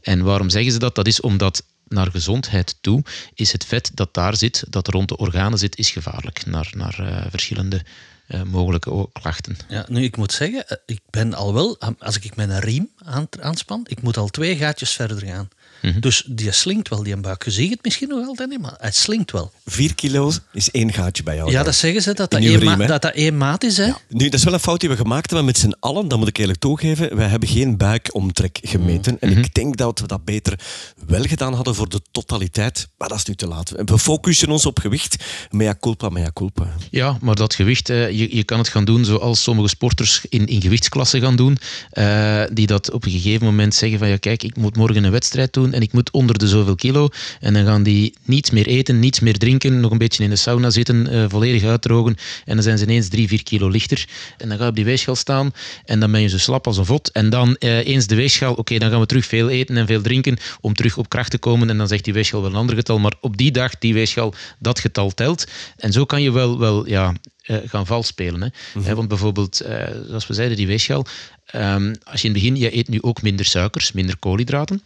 En 0.02 0.24
waarom 0.24 0.50
zeggen 0.50 0.72
ze 0.72 0.80
dat? 0.80 0.96
Dat 0.96 1.08
is 1.08 1.22
omdat 1.22 1.64
naar 1.88 2.12
gezondheid 2.12 2.78
toe 2.82 3.04
is 3.34 3.52
het 3.52 3.66
vet 3.66 3.92
dat 3.94 4.14
daar 4.14 4.36
zit, 4.36 4.64
dat 4.70 4.88
rond 4.88 5.10
de 5.10 5.18
organen 5.18 5.60
zit, 5.60 5.78
is 5.78 5.92
gevaarlijk 5.92 6.46
naar, 6.46 6.70
naar 6.76 7.00
uh, 7.00 7.26
verschillende 7.30 7.82
uh, 8.28 8.42
mogelijke 8.42 9.10
klachten. 9.14 9.58
Ja, 9.68 9.86
nu, 9.90 10.04
ik 10.04 10.18
moet 10.18 10.32
zeggen, 10.32 10.68
eh, 10.68 10.78
ik 10.86 11.00
ben 11.10 11.34
al 11.34 11.54
wel, 11.54 11.80
als 12.00 12.20
ik 12.20 12.36
mijn 12.36 12.60
riem 12.60 12.90
aan, 12.98 13.28
aanspan, 13.40 13.82
ik 13.90 14.02
moet 14.02 14.18
al 14.18 14.28
twee 14.28 14.58
gaatjes 14.58 14.92
verder 14.92 15.20
gaan. 15.20 15.50
Mhm. 15.82 16.00
Dus 16.00 16.24
die 16.28 16.52
slinkt 16.52 16.90
wel, 16.90 17.04
die 17.04 17.18
buik. 17.18 17.46
Je 17.46 17.52
ziet 17.52 17.72
het 17.72 17.84
misschien 17.84 18.08
nog 18.08 18.28
altijd 18.28 18.50
niet, 18.50 18.62
maar 18.62 18.76
het 18.78 18.96
slinkt 18.96 19.32
wel. 19.32 19.52
Vier 19.66 19.96
kilo 19.96 20.32
is 20.54 20.72
één 20.72 20.94
gaatje 20.94 21.24
bij 21.24 21.36
jou. 21.36 21.52
Ja, 21.52 21.64
dat 21.64 21.76
zeggen 21.76 22.02
ze, 22.02 22.14
dat 22.14 22.32
dat, 22.32 22.42
één, 22.42 22.64
ma 22.64 22.76
dat, 22.76 23.02
dat 23.02 23.14
één 23.14 23.38
maat 23.38 23.64
is. 23.64 23.78
Hè? 23.78 23.86
Ja. 23.86 23.98
Nu, 24.10 24.24
dat 24.24 24.34
is 24.34 24.44
wel 24.44 24.54
een 24.54 24.60
fout 24.60 24.80
die 24.80 24.90
we 24.90 24.96
gemaakt 24.96 25.30
hebben 25.30 25.46
met 25.46 25.58
z'n 25.58 25.76
allen, 25.80 26.08
dat 26.08 26.20
moet 26.20 26.28
ik 26.28 26.38
eerlijk 26.38 26.60
toegeven. 26.60 27.16
Wij 27.16 27.28
hebben 27.28 27.50
geen 27.50 27.78
buikomtrek 27.78 28.60
gemeten. 28.62 29.20
En 29.20 29.30
ik 29.30 29.38
mhm. 29.38 29.48
denk 29.52 29.78
dat 29.78 30.00
we 30.00 30.08
dat 30.08 30.26
beter 30.26 30.60
wel 31.08 31.24
gedaan 31.24 31.54
hadden 31.54 31.76
voor 31.76 31.90
de 31.90 32.02
totaliteit. 32.12 32.88
Maar 32.98 33.08
dat 33.08 33.18
is 33.18 33.26
nu 33.26 33.36
te 33.36 33.48
laat. 33.48 33.74
We 33.86 34.00
focussen 34.00 34.50
ons 34.50 34.66
op 34.66 34.80
gewicht. 34.80 35.16
Mea 35.50 35.78
culpa, 35.82 36.10
mea 36.10 36.32
culpa. 36.34 36.68
Ja, 36.92 37.18
maar 37.22 37.36
dat 37.36 37.56
gewicht, 37.56 37.88
je, 37.88 38.36
je 38.36 38.44
kan 38.44 38.58
het 38.58 38.68
gaan 38.68 38.86
doen 38.86 39.06
zoals 39.06 39.44
sommige 39.44 39.70
sporters 39.70 40.26
in, 40.30 40.46
in 40.46 40.62
gewichtsklassen 40.62 41.22
gaan 41.22 41.36
doen. 41.36 41.58
Uh, 41.94 42.44
die 42.54 42.68
dat 42.68 42.92
op 42.92 43.06
een 43.06 43.12
gegeven 43.12 43.46
moment 43.46 43.76
zeggen 43.76 44.00
van 44.00 44.08
ja, 44.08 44.18
kijk, 44.18 44.44
ik 44.44 44.58
moet 44.58 44.76
morgen 44.76 45.04
een 45.04 45.12
wedstrijd 45.12 45.54
doen 45.54 45.67
en 45.74 45.82
ik 45.82 45.94
moet 45.94 46.12
onder 46.12 46.38
de 46.38 46.48
zoveel 46.48 46.76
kilo. 46.76 47.10
En 47.40 47.54
dan 47.54 47.66
gaan 47.66 47.84
die 47.84 48.14
niets 48.24 48.50
meer 48.50 48.68
eten, 48.68 49.00
niets 49.00 49.20
meer 49.20 49.38
drinken, 49.38 49.80
nog 49.80 49.92
een 49.92 49.98
beetje 49.98 50.24
in 50.24 50.30
de 50.30 50.36
sauna 50.36 50.70
zitten, 50.70 51.14
uh, 51.14 51.26
volledig 51.28 51.64
uitdrogen. 51.64 52.16
En 52.46 52.54
dan 52.54 52.64
zijn 52.64 52.78
ze 52.78 52.84
ineens 52.84 53.08
drie, 53.08 53.28
vier 53.28 53.44
kilo 53.44 53.68
lichter. 53.68 54.06
En 54.38 54.50
dan 54.50 54.58
ga 54.58 54.64
je 54.64 54.70
op 54.70 54.76
die 54.76 54.86
weegschaal 54.86 55.16
staan 55.16 55.52
en 55.86 56.00
dan 56.00 56.12
ben 56.12 56.22
je 56.22 56.28
zo 56.28 56.38
slap 56.38 56.68
als 56.68 56.78
een 56.78 56.86
vod. 56.86 57.12
En 57.12 57.30
dan 57.30 57.56
uh, 57.60 57.88
eens 57.88 58.08
de 58.08 58.16
weegschaal, 58.16 58.54
oké, 58.54 58.78
dan 58.78 58.90
gaan 58.90 59.00
we 59.00 59.06
terug 59.06 59.26
veel 59.26 59.50
eten 59.50 59.78
en 59.78 59.88
veel 59.88 60.02
drinken 60.02 60.38
om 60.62 60.74
terug 60.74 60.98
op 60.98 61.10
kracht 61.10 61.32
te 61.32 61.38
komen. 61.38 61.70
En 61.70 61.78
dan 61.78 61.88
zegt 61.88 62.04
die 62.04 62.14
weegschaal 62.14 62.42
wel 62.42 62.50
een 62.50 62.56
ander 62.56 62.76
getal. 62.76 63.00
Maar 63.00 63.14
op 63.22 63.38
die 63.38 63.52
dag, 63.52 63.78
die 63.78 63.94
weegschaal, 63.94 64.34
dat 64.60 64.80
getal 64.80 65.10
telt. 65.10 65.48
En 65.78 65.92
zo 65.92 66.06
kan 66.06 66.22
je 66.22 66.32
wel, 66.32 66.60
wel 66.60 66.88
ja, 66.88 67.14
uh, 67.48 67.58
gaan 67.66 67.86
vals 67.86 68.08
spelen. 68.08 68.42
Hè. 68.42 68.48
Mhm. 68.80 68.96
Want 68.96 69.08
bijvoorbeeld, 69.08 69.62
uh, 69.62 69.84
zoals 70.08 70.28
we 70.28 70.34
zeiden, 70.34 70.58
die 70.58 70.68
weegschaal. 70.68 71.06
Um, 71.56 71.96
als 72.04 72.22
je 72.22 72.28
in 72.28 72.34
het 72.34 72.44
begin, 72.44 72.56
je 72.56 72.76
eet 72.76 72.88
nu 72.88 73.02
ook 73.02 73.22
minder 73.22 73.46
suikers, 73.46 73.92
minder 73.92 74.18
koolhydraten. 74.18 74.84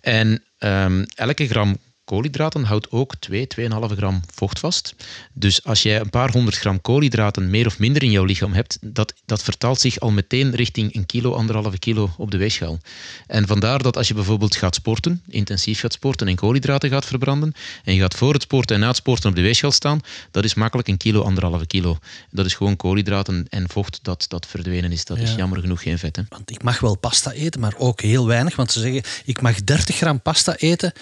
En 0.00 0.42
um, 0.58 1.04
elke 1.14 1.46
gram 1.46 1.76
koolhydraten 2.12 2.64
houdt 2.64 2.90
ook 2.90 3.14
2, 3.18 3.46
2,5 3.60 3.66
gram 3.96 4.20
vocht 4.34 4.58
vast. 4.58 4.94
Dus 5.32 5.64
als 5.64 5.82
jij 5.82 6.00
een 6.00 6.10
paar 6.10 6.30
honderd 6.30 6.56
gram 6.56 6.80
koolhydraten 6.80 7.50
meer 7.50 7.66
of 7.66 7.78
minder 7.78 8.02
in 8.02 8.10
jouw 8.10 8.24
lichaam 8.24 8.52
hebt, 8.52 8.78
dat, 8.80 9.14
dat 9.24 9.42
vertaalt 9.42 9.80
zich 9.80 10.00
al 10.00 10.10
meteen 10.10 10.54
richting 10.54 10.94
een 10.94 11.06
kilo, 11.06 11.34
anderhalve 11.34 11.78
kilo 11.78 12.10
op 12.16 12.30
de 12.30 12.36
weegschaal. 12.36 12.78
En 13.26 13.46
vandaar 13.46 13.82
dat 13.82 13.96
als 13.96 14.08
je 14.08 14.14
bijvoorbeeld 14.14 14.56
gaat 14.56 14.74
sporten, 14.74 15.22
intensief 15.28 15.80
gaat 15.80 15.92
sporten 15.92 16.28
en 16.28 16.36
koolhydraten 16.36 16.90
gaat 16.90 17.06
verbranden, 17.06 17.54
en 17.84 17.94
je 17.94 18.00
gaat 18.00 18.14
voor 18.14 18.32
het 18.32 18.42
sporten 18.42 18.74
en 18.76 18.82
na 18.82 18.88
het 18.88 18.96
sporten 18.96 19.30
op 19.30 19.36
de 19.36 19.42
weegschaal 19.42 19.72
staan, 19.72 20.00
dat 20.30 20.44
is 20.44 20.54
makkelijk 20.54 20.88
een 20.88 20.96
kilo, 20.96 21.22
anderhalve 21.22 21.66
kilo. 21.66 21.98
Dat 22.30 22.46
is 22.46 22.54
gewoon 22.54 22.76
koolhydraten 22.76 23.46
en 23.48 23.68
vocht 23.68 23.98
dat, 24.02 24.24
dat 24.28 24.46
verdwenen 24.46 24.92
is. 24.92 25.04
Dat 25.04 25.18
is 25.18 25.34
jammer 25.34 25.60
genoeg 25.60 25.82
geen 25.82 25.98
vet. 25.98 26.16
Hè? 26.16 26.22
Want 26.28 26.50
ik 26.50 26.62
mag 26.62 26.80
wel 26.80 26.98
pasta 26.98 27.30
eten, 27.30 27.60
maar 27.60 27.74
ook 27.78 28.00
heel 28.00 28.26
weinig. 28.26 28.56
Want 28.56 28.72
ze 28.72 28.80
zeggen, 28.80 29.02
ik 29.24 29.40
mag 29.40 29.64
30 29.64 29.96
gram 29.96 30.20
pasta 30.20 30.56
eten, 30.56 30.92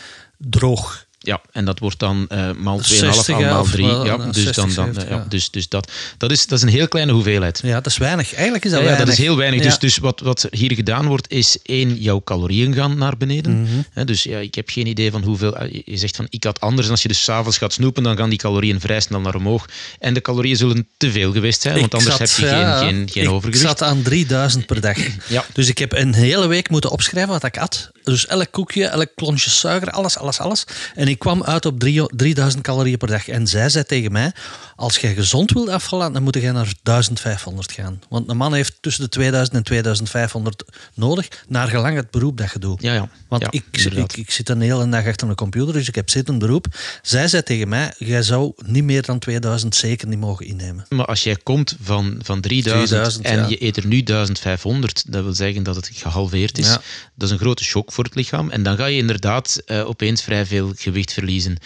droog. 0.40 1.09
Ja, 1.22 1.40
en 1.52 1.64
dat 1.64 1.78
wordt 1.78 1.98
dan 1.98 2.26
uh, 2.32 2.50
maal 2.52 2.80
2,5 2.80 2.86
maal 3.26 3.64
3. 3.64 3.86
Ja, 3.86 4.16
dus, 4.16 4.52
dan, 4.52 4.74
dan, 4.74 4.94
ja. 5.08 5.26
dus, 5.28 5.50
dus 5.50 5.68
dat, 5.68 5.92
dat, 6.16 6.30
is, 6.30 6.46
dat 6.46 6.58
is 6.58 6.64
een 6.64 6.70
heel 6.70 6.88
kleine 6.88 7.12
hoeveelheid. 7.12 7.60
Ja, 7.62 7.74
dat 7.74 7.86
is 7.86 7.98
weinig. 7.98 8.34
Eigenlijk 8.34 8.64
is 8.64 8.70
dat 8.70 8.80
ja, 8.80 8.86
weinig. 8.86 9.06
Ja, 9.06 9.10
dat 9.10 9.20
is 9.20 9.26
heel 9.26 9.36
weinig. 9.36 9.62
Dus, 9.62 9.78
dus 9.78 9.98
wat, 9.98 10.20
wat 10.20 10.46
hier 10.50 10.72
gedaan 10.72 11.06
wordt, 11.06 11.30
is 11.30 11.58
één, 11.62 11.94
jouw 11.94 12.20
calorieën 12.24 12.74
gaan 12.74 12.98
naar 12.98 13.16
beneden. 13.16 13.52
Mm 13.52 13.66
-hmm. 13.94 14.06
dus 14.06 14.22
ja, 14.22 14.38
ik 14.38 14.54
heb 14.54 14.68
geen 14.68 14.86
idee 14.86 15.10
van 15.10 15.22
hoeveel... 15.22 15.56
Eh, 15.56 15.82
je 15.84 15.96
zegt 15.96 16.16
van, 16.16 16.26
ik 16.28 16.44
had 16.44 16.60
anders. 16.60 16.86
En 16.86 16.92
als 16.92 17.02
je 17.02 17.08
dus 17.08 17.22
s'avonds 17.22 17.58
gaat 17.58 17.72
snoepen, 17.72 18.02
dan 18.02 18.16
gaan 18.16 18.28
die 18.28 18.38
calorieën 18.38 18.80
vrij 18.80 19.00
snel 19.00 19.20
naar 19.20 19.34
omhoog. 19.34 19.66
En 19.98 20.14
de 20.14 20.20
calorieën 20.20 20.56
zullen 20.56 20.88
te 20.96 21.10
veel 21.10 21.32
geweest 21.32 21.62
zijn, 21.62 21.80
want 21.80 21.94
anders 21.94 22.18
heb 22.18 22.28
je 22.28 22.46
geen, 22.46 22.78
geen, 22.78 23.08
geen 23.10 23.22
ik 23.22 23.30
overgewicht. 23.30 23.62
Ik 23.62 23.68
zat 23.68 23.82
aan 23.82 24.02
3000 24.02 24.66
per 24.66 24.80
dag. 24.80 24.98
ja. 25.28 25.44
Dus 25.52 25.68
ik 25.68 25.78
heb 25.78 25.92
een 25.92 26.14
hele 26.14 26.46
week 26.46 26.68
moeten 26.68 26.90
opschrijven 26.90 27.32
wat 27.32 27.44
ik 27.44 27.58
at. 27.58 27.90
Dus 28.04 28.26
elk 28.26 28.50
koekje, 28.50 28.84
elk 28.84 29.08
klontje 29.14 29.50
suiker, 29.50 29.90
alles, 29.90 30.18
alles, 30.18 30.38
alles. 30.38 30.64
En 30.94 31.08
ik 31.11 31.19
kwam 31.19 31.43
uit 31.43 31.67
op 31.67 31.81
3000 31.81 32.62
calorieën 32.62 32.99
per 32.99 33.09
dag. 33.09 33.29
En 33.29 33.47
zij 33.47 33.69
zei 33.69 33.85
tegen 33.85 34.12
mij, 34.12 34.33
als 34.81 34.99
je 34.99 35.14
gezond 35.14 35.53
wilt 35.53 35.69
afvallen, 35.69 36.12
dan 36.12 36.23
moet 36.23 36.35
je 36.35 36.53
naar 36.53 36.73
1500 36.83 37.73
gaan. 37.73 38.01
Want 38.09 38.29
een 38.29 38.37
man 38.37 38.55
heeft 38.55 38.77
tussen 38.81 39.03
de 39.03 39.09
2000 39.09 39.57
en 39.57 39.62
2500 39.62 40.64
nodig, 40.95 41.29
naar 41.49 41.69
gelang 41.69 41.97
het 41.97 42.11
beroep 42.11 42.37
dat 42.37 42.53
je 42.53 42.59
doet. 42.59 42.83
Ja, 42.83 42.95
ja. 42.95 43.09
Want 43.29 43.43
ik, 43.51 43.64
ik, 43.71 44.12
ik, 44.16 44.31
zit 44.31 44.49
een 44.49 44.61
hele 44.61 44.88
dag 44.88 45.07
achter 45.07 45.29
een 45.29 45.35
computer, 45.35 45.73
dus 45.73 45.88
ik 45.88 45.95
heb 45.95 46.11
zittend 46.11 46.38
beroep. 46.38 46.66
Zij 47.03 47.29
zei 47.29 47.43
tegen 47.43 47.69
mij, 47.69 47.95
jij 47.99 48.23
zou 48.23 48.53
niet 48.66 48.85
meer 48.85 49.03
dan 49.03 49.19
2000 49.19 49.75
zeker 49.75 50.09
niet 50.09 50.19
mogen 50.19 50.47
innemen. 50.47 50.87
Maar 50.88 51.07
als 51.07 51.23
jij 51.23 51.37
komt 51.37 51.77
van, 51.83 52.21
van 52.23 52.40
3000, 52.40 53.21
en 53.21 53.49
je 53.49 53.64
eet 53.64 53.77
er 53.77 53.87
nu 53.87 54.03
1500, 54.03 55.12
dat 55.12 55.23
wil 55.23 55.35
zeggen 55.35 55.62
dat 55.62 55.77
het 55.77 55.90
gehalveerd 55.93 56.59
is. 56.59 56.69
Dat 56.69 56.83
is 57.29 57.31
een 57.31 57.38
grote 57.38 57.64
shock 57.64 57.93
voor 57.93 58.05
het 58.05 58.14
lichaam. 58.14 58.51
En 58.51 58.62
dan 58.62 58.77
ga 58.77 58.87
je 58.87 58.97
inderdaad 58.97 59.62
uh, 59.66 59.88
opeens 59.88 60.23
vrij 60.23 60.47
veel 60.47 60.73
gewicht 60.77 61.12
verliezen. 61.12 61.57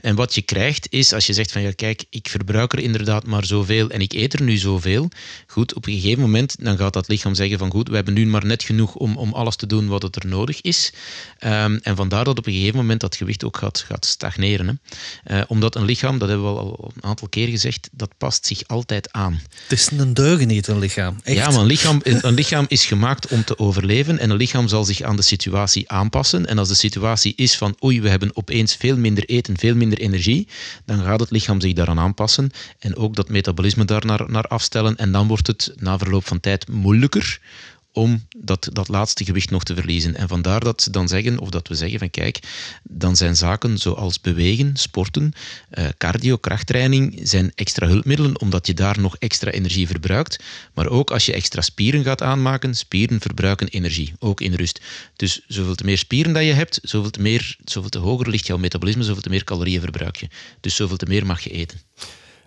En 0.00 0.14
wat 0.14 0.34
je 0.34 0.42
krijgt 0.42 0.86
is, 0.90 1.12
als 1.12 1.26
je 1.26 1.32
zegt 1.32 1.52
van 1.52 1.62
ja, 1.62 1.72
kijk, 1.72 2.04
ik 2.10 2.28
verbruik 2.44 2.72
er 2.72 2.78
inderdaad 2.78 3.26
maar 3.26 3.44
zoveel 3.44 3.90
en 3.90 4.00
ik 4.00 4.12
eet 4.12 4.32
er 4.32 4.42
nu 4.42 4.56
zoveel. 4.56 5.08
Goed, 5.46 5.74
op 5.74 5.86
een 5.86 5.94
gegeven 5.94 6.20
moment 6.20 6.56
dan 6.64 6.76
gaat 6.76 6.92
dat 6.92 7.08
lichaam 7.08 7.34
zeggen 7.34 7.58
van 7.58 7.70
goed, 7.70 7.88
we 7.88 7.94
hebben 7.94 8.14
nu 8.14 8.26
maar 8.26 8.46
net 8.46 8.62
genoeg 8.62 8.94
om, 8.94 9.16
om 9.16 9.32
alles 9.32 9.56
te 9.56 9.66
doen 9.66 9.88
wat 9.88 10.02
het 10.02 10.16
er 10.16 10.26
nodig 10.26 10.60
is. 10.60 10.92
Um, 11.40 11.78
en 11.82 11.96
vandaar 11.96 12.24
dat 12.24 12.38
op 12.38 12.46
een 12.46 12.52
gegeven 12.52 12.76
moment 12.76 13.00
dat 13.00 13.16
gewicht 13.16 13.44
ook 13.44 13.56
gaat, 13.56 13.84
gaat 13.88 14.06
stagneren. 14.06 14.80
Hè. 15.22 15.38
Uh, 15.38 15.44
omdat 15.48 15.76
een 15.76 15.84
lichaam, 15.84 16.18
dat 16.18 16.28
hebben 16.28 16.54
we 16.54 16.58
al 16.60 16.92
een 16.94 17.04
aantal 17.04 17.28
keer 17.28 17.48
gezegd, 17.48 17.88
dat 17.92 18.10
past 18.18 18.46
zich 18.46 18.62
altijd 18.66 19.12
aan. 19.12 19.40
Het 19.62 19.78
is 19.78 19.90
een 19.90 20.14
deugen 20.14 20.46
niet, 20.46 20.66
een 20.66 20.78
lichaam. 20.78 21.20
Echt. 21.22 21.36
Ja, 21.36 21.50
maar 21.50 21.60
een 21.60 21.66
lichaam, 21.66 22.00
een 22.02 22.34
lichaam 22.34 22.64
is 22.68 22.84
gemaakt 22.84 23.28
om 23.28 23.44
te 23.44 23.58
overleven 23.58 24.18
en 24.18 24.30
een 24.30 24.36
lichaam 24.36 24.68
zal 24.68 24.84
zich 24.84 25.02
aan 25.02 25.16
de 25.16 25.22
situatie 25.22 25.90
aanpassen. 25.90 26.46
En 26.46 26.58
als 26.58 26.68
de 26.68 26.74
situatie 26.74 27.32
is 27.36 27.56
van 27.56 27.76
oei, 27.84 28.00
we 28.00 28.08
hebben 28.08 28.30
opeens 28.36 28.74
veel 28.74 28.96
minder 28.96 29.24
eten, 29.24 29.58
veel 29.58 29.74
minder 29.74 29.98
energie, 29.98 30.48
dan 30.84 31.02
gaat 31.02 31.20
het 31.20 31.30
lichaam 31.30 31.60
zich 31.60 31.72
daaraan 31.72 31.98
aanpassen 31.98 32.33
en 32.78 32.96
ook 32.96 33.16
dat 33.16 33.28
metabolisme 33.28 33.84
daar 33.84 34.06
naar, 34.06 34.44
afstellen. 34.44 34.96
En 34.96 35.12
dan 35.12 35.28
wordt 35.28 35.46
het 35.46 35.72
na 35.76 35.98
verloop 35.98 36.26
van 36.26 36.40
tijd 36.40 36.68
moeilijker 36.68 37.40
om 37.94 38.26
dat, 38.36 38.68
dat 38.72 38.88
laatste 38.88 39.24
gewicht 39.24 39.50
nog 39.50 39.64
te 39.64 39.74
verliezen. 39.74 40.16
En 40.16 40.28
vandaar 40.28 40.60
dat 40.60 40.82
ze 40.82 40.90
dan 40.90 41.08
zeggen, 41.08 41.38
of 41.38 41.48
dat 41.48 41.68
we 41.68 41.74
zeggen 41.74 41.98
van 41.98 42.10
kijk, 42.10 42.38
dan 42.82 43.16
zijn 43.16 43.36
zaken 43.36 43.78
zoals 43.78 44.20
bewegen, 44.20 44.76
sporten, 44.76 45.32
eh, 45.70 45.86
cardio, 45.98 46.36
krachttraining, 46.36 47.20
zijn 47.22 47.52
extra 47.54 47.86
hulpmiddelen, 47.86 48.40
omdat 48.40 48.66
je 48.66 48.74
daar 48.74 49.00
nog 49.00 49.16
extra 49.16 49.50
energie 49.50 49.86
verbruikt. 49.86 50.42
Maar 50.74 50.88
ook 50.88 51.10
als 51.10 51.26
je 51.26 51.32
extra 51.32 51.60
spieren 51.60 52.04
gaat 52.04 52.22
aanmaken, 52.22 52.74
spieren 52.74 53.20
verbruiken 53.20 53.68
energie, 53.68 54.12
ook 54.18 54.40
in 54.40 54.54
rust. 54.54 54.80
Dus 55.16 55.40
zoveel 55.48 55.74
te 55.74 55.84
meer 55.84 55.98
spieren 55.98 56.32
dat 56.32 56.44
je 56.44 56.52
hebt, 56.52 56.78
zoveel 56.82 57.10
te, 57.10 57.20
meer, 57.20 57.56
zoveel 57.64 57.90
te 57.90 57.98
hoger 57.98 58.28
ligt 58.28 58.46
jouw 58.46 58.58
metabolisme, 58.58 59.02
zoveel 59.02 59.22
te 59.22 59.28
meer 59.28 59.44
calorieën 59.44 59.80
verbruik 59.80 60.16
je. 60.16 60.28
Dus 60.60 60.76
zoveel 60.76 60.96
te 60.96 61.06
meer 61.06 61.26
mag 61.26 61.40
je 61.40 61.50
eten. 61.50 61.80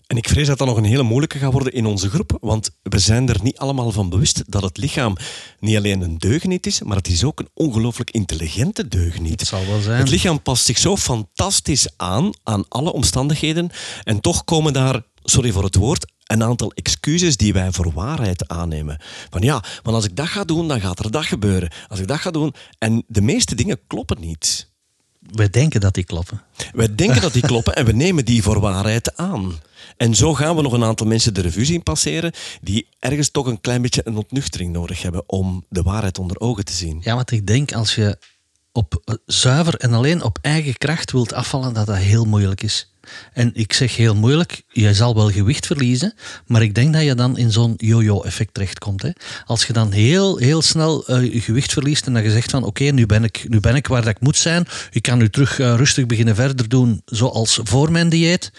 En 0.07 0.17
ik 0.17 0.29
vrees 0.29 0.47
dat 0.47 0.57
dat 0.57 0.67
nog 0.67 0.77
een 0.77 0.83
hele 0.83 1.03
moeilijke 1.03 1.37
gaat 1.37 1.51
worden 1.51 1.73
in 1.73 1.85
onze 1.85 2.09
groep, 2.09 2.37
want 2.41 2.69
we 2.83 2.99
zijn 2.99 3.29
er 3.29 3.39
niet 3.43 3.57
allemaal 3.57 3.91
van 3.91 4.09
bewust 4.09 4.43
dat 4.47 4.61
het 4.61 4.77
lichaam 4.77 5.15
niet 5.59 5.75
alleen 5.75 6.01
een 6.01 6.17
deugeniet 6.17 6.65
is, 6.65 6.81
maar 6.81 6.97
het 6.97 7.07
is 7.07 7.23
ook 7.23 7.39
een 7.39 7.49
ongelooflijk 7.53 8.11
intelligente 8.11 8.87
deugeniet. 8.87 9.39
Het 9.39 9.49
zal 9.49 9.65
wel 9.65 9.81
zijn. 9.81 9.99
Het 9.99 10.09
lichaam 10.09 10.41
past 10.41 10.65
zich 10.65 10.77
zo 10.77 10.97
fantastisch 10.97 11.87
aan, 11.97 12.31
aan 12.43 12.65
alle 12.67 12.93
omstandigheden, 12.93 13.69
en 14.03 14.19
toch 14.19 14.43
komen 14.43 14.73
daar, 14.73 15.01
sorry 15.23 15.51
voor 15.51 15.63
het 15.63 15.75
woord, 15.75 16.11
een 16.23 16.43
aantal 16.43 16.71
excuses 16.71 17.37
die 17.37 17.53
wij 17.53 17.71
voor 17.71 17.93
waarheid 17.93 18.47
aannemen. 18.47 19.01
Van 19.29 19.41
ja, 19.41 19.63
want 19.83 19.95
als 19.95 20.05
ik 20.05 20.15
dat 20.15 20.27
ga 20.27 20.43
doen, 20.43 20.67
dan 20.67 20.81
gaat 20.81 20.99
er 20.99 21.11
dat 21.11 21.25
gebeuren. 21.25 21.71
Als 21.87 21.99
ik 21.99 22.07
dat 22.07 22.19
ga 22.19 22.31
doen... 22.31 22.53
En 22.77 23.03
de 23.07 23.21
meeste 23.21 23.55
dingen 23.55 23.79
kloppen 23.87 24.19
niet. 24.19 24.75
We 25.31 25.49
denken 25.49 25.81
dat 25.81 25.93
die 25.93 26.03
kloppen. 26.03 26.41
Wij 26.73 26.95
denken 26.95 27.21
dat 27.21 27.33
die 27.33 27.41
kloppen 27.41 27.75
en 27.75 27.85
we 27.85 27.91
nemen 27.91 28.25
die 28.25 28.43
voor 28.43 28.59
waarheid 28.59 29.17
aan. 29.17 29.53
En 29.97 30.15
zo 30.15 30.33
gaan 30.33 30.55
we 30.55 30.61
nog 30.61 30.73
een 30.73 30.83
aantal 30.83 31.07
mensen 31.07 31.33
de 31.33 31.41
revue 31.41 31.65
zien 31.65 31.83
passeren 31.83 32.31
die 32.61 32.87
ergens 32.99 33.29
toch 33.29 33.45
een 33.45 33.61
klein 33.61 33.81
beetje 33.81 34.01
een 34.03 34.17
ontnuchtering 34.17 34.71
nodig 34.71 35.01
hebben 35.01 35.23
om 35.25 35.65
de 35.69 35.81
waarheid 35.81 36.19
onder 36.19 36.39
ogen 36.39 36.65
te 36.65 36.73
zien. 36.73 36.99
Ja, 37.03 37.15
want 37.15 37.31
ik 37.31 37.47
denk 37.47 37.73
als 37.73 37.95
je 37.95 38.17
op 38.71 39.01
eh, 39.05 39.15
zuiver 39.25 39.75
en 39.75 39.93
alleen 39.93 40.23
op 40.23 40.37
eigen 40.41 40.77
kracht 40.77 41.11
wilt 41.11 41.33
afvallen, 41.33 41.73
dat 41.73 41.85
dat 41.85 41.97
heel 41.97 42.25
moeilijk 42.25 42.63
is. 42.63 42.91
En 43.33 43.51
ik 43.53 43.73
zeg 43.73 43.95
heel 43.95 44.15
moeilijk, 44.15 44.61
je 44.67 44.93
zal 44.93 45.15
wel 45.15 45.31
gewicht 45.31 45.65
verliezen, 45.65 46.13
maar 46.45 46.61
ik 46.61 46.75
denk 46.75 46.93
dat 46.93 47.03
je 47.03 47.15
dan 47.15 47.37
in 47.37 47.51
zo'n 47.51 47.73
yo-yo-effect 47.77 48.53
terechtkomt. 48.53 49.01
Hè. 49.01 49.09
Als 49.45 49.65
je 49.65 49.73
dan 49.73 49.91
heel, 49.91 50.37
heel 50.37 50.61
snel 50.61 51.11
uh, 51.11 51.33
je 51.33 51.41
gewicht 51.41 51.73
verliest 51.73 52.05
en 52.05 52.13
dat 52.13 52.23
je 52.23 52.31
zegt 52.31 52.51
van 52.51 52.63
oké, 52.63 52.83
nu, 52.83 53.05
ben 53.05 53.23
ik, 53.23 53.45
nu 53.47 53.59
ben 53.59 53.75
ik 53.75 53.87
waar 53.87 54.01
dat 54.01 54.15
ik 54.15 54.21
moet 54.21 54.37
zijn, 54.37 54.67
ik 54.91 55.01
kan 55.01 55.17
nu 55.17 55.29
terug 55.29 55.59
uh, 55.59 55.75
rustig 55.75 56.05
beginnen 56.05 56.35
verder 56.35 56.69
doen 56.69 57.01
zoals 57.05 57.59
voor 57.63 57.91
mijn 57.91 58.09
dieet, 58.09 58.51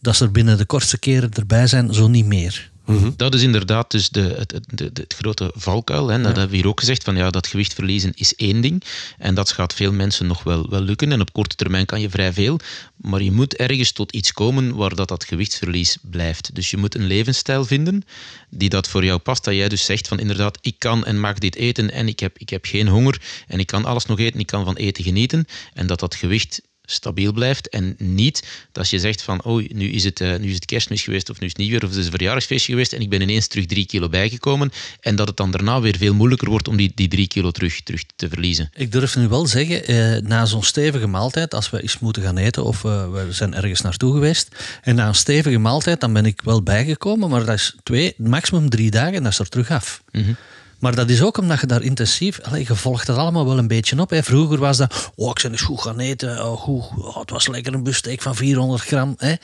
dat 0.00 0.16
ze 0.16 0.24
er 0.24 0.30
binnen 0.30 0.58
de 0.58 0.64
kortste 0.64 0.98
keren 0.98 1.30
erbij 1.32 1.66
zijn, 1.66 1.94
zo 1.94 2.08
niet 2.08 2.26
meer. 2.26 2.70
Mhm. 2.88 3.10
Dat 3.16 3.34
is 3.34 3.42
inderdaad 3.42 3.90
dus 3.90 4.08
de, 4.08 4.20
het, 4.20 4.52
het, 4.52 4.80
het 4.98 5.14
grote 5.18 5.52
valkuil. 5.54 6.08
Hè. 6.08 6.16
Dat 6.16 6.26
hebben 6.26 6.50
we 6.50 6.56
hier 6.56 6.66
ook 6.66 6.80
gezegd, 6.80 7.04
van 7.04 7.16
ja, 7.16 7.30
dat 7.30 7.46
gewicht 7.46 7.74
verliezen 7.74 8.12
is 8.14 8.34
één 8.34 8.60
ding. 8.60 8.82
En 9.18 9.34
dat 9.34 9.50
gaat 9.50 9.74
veel 9.74 9.92
mensen 9.92 10.26
nog 10.26 10.42
wel, 10.42 10.70
wel 10.70 10.80
lukken. 10.80 11.12
En 11.12 11.20
op 11.20 11.32
korte 11.32 11.56
termijn 11.56 11.86
kan 11.86 12.00
je 12.00 12.10
vrij 12.10 12.32
veel. 12.32 12.60
Maar 12.96 13.22
je 13.22 13.32
moet 13.32 13.56
ergens 13.56 13.92
tot 13.92 14.12
iets 14.12 14.32
komen 14.32 14.74
waar 14.74 14.94
dat, 14.94 15.08
dat 15.08 15.24
gewichtsverlies 15.24 15.96
blijft. 16.02 16.54
Dus 16.54 16.70
je 16.70 16.76
moet 16.76 16.94
een 16.94 17.06
levensstijl 17.06 17.64
vinden 17.64 18.04
die 18.50 18.68
dat 18.68 18.88
voor 18.88 19.04
jou 19.04 19.18
past. 19.18 19.44
Dat 19.44 19.54
jij 19.54 19.68
dus 19.68 19.84
zegt 19.84 20.08
van 20.08 20.18
inderdaad, 20.18 20.58
ik 20.60 20.74
kan 20.78 21.04
en 21.04 21.20
mag 21.20 21.38
dit 21.38 21.56
eten 21.56 21.90
en 21.90 22.08
ik 22.08 22.20
heb, 22.20 22.38
ik 22.38 22.48
heb 22.48 22.64
geen 22.64 22.88
honger 22.88 23.20
en 23.46 23.58
ik 23.58 23.66
kan 23.66 23.84
alles 23.84 24.06
nog 24.06 24.18
eten, 24.18 24.40
ik 24.40 24.46
kan 24.46 24.64
van 24.64 24.76
eten 24.76 25.04
genieten. 25.04 25.46
En 25.74 25.86
dat 25.86 26.00
dat 26.00 26.14
gewicht 26.14 26.60
stabiel 26.90 27.32
blijft. 27.32 27.68
En 27.68 27.94
niet 27.98 28.42
dat 28.72 28.90
je 28.90 28.98
zegt 28.98 29.22
van, 29.22 29.44
oh, 29.44 29.68
nu 29.68 29.90
is 29.90 30.04
het, 30.04 30.20
uh, 30.20 30.36
nu 30.36 30.48
is 30.48 30.54
het 30.54 30.64
kerstmis 30.64 31.02
geweest 31.02 31.30
of 31.30 31.40
nu 31.40 31.46
is 31.46 31.52
het 31.52 31.60
nieuwjaar 31.60 31.82
of 31.82 31.88
het 31.88 31.98
is 31.98 32.04
een 32.04 32.10
verjaardagsfeestje 32.10 32.72
geweest 32.72 32.92
en 32.92 33.00
ik 33.00 33.08
ben 33.08 33.20
ineens 33.20 33.46
terug 33.46 33.66
drie 33.66 33.86
kilo 33.86 34.08
bijgekomen. 34.08 34.72
En 35.00 35.16
dat 35.16 35.28
het 35.28 35.36
dan 35.36 35.50
daarna 35.50 35.80
weer 35.80 35.96
veel 35.96 36.14
moeilijker 36.14 36.48
wordt 36.48 36.68
om 36.68 36.76
die, 36.76 36.92
die 36.94 37.08
drie 37.08 37.28
kilo 37.28 37.50
terug, 37.50 37.82
terug 37.82 38.02
te 38.16 38.28
verliezen. 38.28 38.70
Ik 38.74 38.92
durf 38.92 39.16
nu 39.16 39.28
wel 39.28 39.46
zeggen, 39.46 39.86
eh, 39.86 40.22
na 40.22 40.46
zo'n 40.46 40.62
stevige 40.62 41.06
maaltijd, 41.06 41.54
als 41.54 41.70
we 41.70 41.82
eens 41.82 41.98
moeten 41.98 42.22
gaan 42.22 42.36
eten 42.36 42.64
of 42.64 42.84
uh, 42.84 43.10
we 43.10 43.26
zijn 43.30 43.54
ergens 43.54 43.80
naartoe 43.80 44.12
geweest, 44.12 44.48
en 44.82 44.94
na 44.94 45.08
een 45.08 45.14
stevige 45.14 45.58
maaltijd, 45.58 46.00
dan 46.00 46.12
ben 46.12 46.26
ik 46.26 46.40
wel 46.44 46.62
bijgekomen, 46.62 47.30
maar 47.30 47.44
dat 47.44 47.54
is 47.54 47.74
twee, 47.82 48.14
maximum 48.16 48.70
drie 48.70 48.90
dagen 48.90 49.14
en 49.14 49.22
dat 49.22 49.32
is 49.32 49.38
er 49.38 49.48
terug 49.48 49.70
af. 49.70 50.02
Mm 50.12 50.36
maar 50.78 50.94
dat 50.94 51.10
is 51.10 51.22
ook 51.22 51.38
omdat 51.38 51.60
je 51.60 51.66
daar 51.66 51.82
intensief... 51.82 52.40
Allez, 52.40 52.68
je 52.68 52.74
volgt 52.74 53.06
dat 53.06 53.16
allemaal 53.16 53.46
wel 53.46 53.58
een 53.58 53.68
beetje 53.68 54.00
op. 54.00 54.10
Hè. 54.10 54.22
Vroeger 54.22 54.58
was 54.58 54.76
dat... 54.76 55.10
Oh, 55.14 55.28
ik 55.28 55.42
ben 55.42 55.50
eens 55.50 55.60
goed 55.60 55.80
gaan 55.80 55.98
eten. 55.98 56.44
Oh, 56.46 56.60
goed, 56.60 56.82
oh, 56.98 57.18
het 57.20 57.30
was 57.30 57.48
lekker 57.48 57.74
een 57.74 57.82
bussteek 57.82 58.22
van 58.22 58.34
400 58.34 58.82
gram. 58.82 59.14
Hè. 59.18 59.34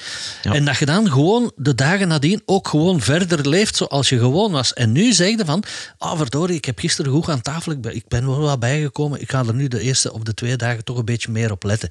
En 0.43 0.65
dat 0.65 0.77
je 0.77 0.87
dan 0.87 1.11
gewoon 1.11 1.53
de 1.57 1.75
dagen 1.75 2.09
nadien 2.09 2.43
ook 2.47 2.69
gewoon 2.69 3.01
verder 3.01 3.49
leeft 3.49 3.77
zoals 3.77 4.09
je 4.09 4.19
gewoon 4.19 4.53
was. 4.53 4.73
En 4.73 4.93
nu 4.93 5.13
zeg 5.13 5.29
je 5.29 5.45
van... 5.45 5.65
Oh, 5.99 6.17
verdorie, 6.17 6.57
ik 6.57 6.65
heb 6.65 6.79
gisteren 6.79 7.13
goed 7.13 7.29
aan 7.29 7.43
tafel. 7.43 7.73
Ik 7.73 7.81
ben, 7.81 7.95
ik 7.95 8.09
ben 8.09 8.27
wel 8.27 8.41
wat 8.41 8.61
bijgekomen. 8.61 9.21
Ik 9.21 9.31
ga 9.31 9.45
er 9.47 9.55
nu 9.55 9.69
de 9.69 9.81
eerste 9.81 10.13
of 10.13 10.23
de 10.23 10.35
twee 10.35 10.57
dagen 10.57 10.85
toch 10.85 10.99
een 10.99 11.05
beetje 11.05 11.31
meer 11.31 11.51
op 11.51 11.65
letten. 11.65 11.91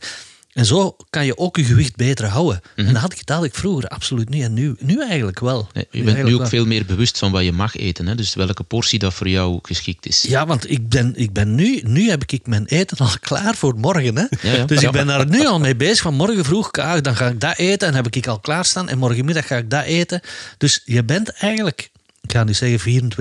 En 0.54 0.66
zo 0.66 0.96
kan 1.10 1.26
je 1.26 1.38
ook 1.38 1.58
je 1.58 1.64
gewicht 1.64 1.96
beter 1.96 2.26
houden. 2.26 2.62
En 2.76 2.86
dat 2.86 2.96
had 2.96 3.14
ik, 3.14 3.26
dat 3.26 3.44
ik 3.44 3.56
vroeger 3.56 3.88
absoluut 3.88 4.30
niet. 4.30 4.44
En 4.44 4.54
nu, 4.54 4.76
nu 4.80 5.02
eigenlijk 5.02 5.40
wel. 5.40 5.68
Nee, 5.74 5.88
je 5.92 6.04
bent 6.04 6.24
nu 6.24 6.36
ook 6.36 6.48
veel 6.48 6.66
meer 6.66 6.86
bewust 6.86 7.18
van 7.18 7.32
wat 7.32 7.44
je 7.44 7.52
mag 7.52 7.76
eten. 7.76 8.08
Hè? 8.08 8.16
Dus 8.16 8.36
welke 8.36 8.64
portie 8.64 9.00
dat 9.00 9.14
voor 9.14 9.30
jou 9.30 9.60
geschikt 9.62 10.06
is. 10.06 10.22
Ja, 10.22 10.46
want 10.46 10.70
ik 10.70 10.90
ben, 10.90 11.14
ik 11.16 11.34
ben 11.34 11.56
nu, 11.56 11.82
nu 11.84 12.10
heb 12.10 12.24
ik 12.26 12.48
mijn 12.48 12.66
eten 12.66 12.98
al 12.98 13.10
klaar 13.30 13.56
voor 13.56 13.76
morgen. 13.76 14.18
Hè? 14.18 14.26
Ja, 14.42 14.56
ja. 14.56 14.66
Dus 14.66 14.82
ik 14.82 14.92
ben 14.92 15.08
daar 15.08 15.28
nu 15.28 15.46
al 15.46 15.60
mee 15.60 15.76
bezig. 15.76 16.02
Van 16.02 16.14
morgen 16.14 16.46
vroeg, 16.46 16.72
dan 16.72 17.16
ga 17.16 17.28
ik 17.28 17.40
dat 17.40 17.58
eten. 17.58 17.88
En 17.88 17.96
heb 17.96 18.16
ik 18.16 18.28
al 18.28 18.40
klaarstaan. 18.40 18.90
En 18.90 18.98
morgenmiddag 18.98 19.48
ga 19.48 19.58
ik 19.58 19.70
dat 19.70 19.84
eten. 19.84 20.22
Dus 20.58 20.82
je 20.86 21.04
bent 21.04 21.30
eigenlijk, 21.30 21.90
ik 22.24 22.32
ga 22.32 22.44
niet 22.44 22.56
zeggen 22.56 23.12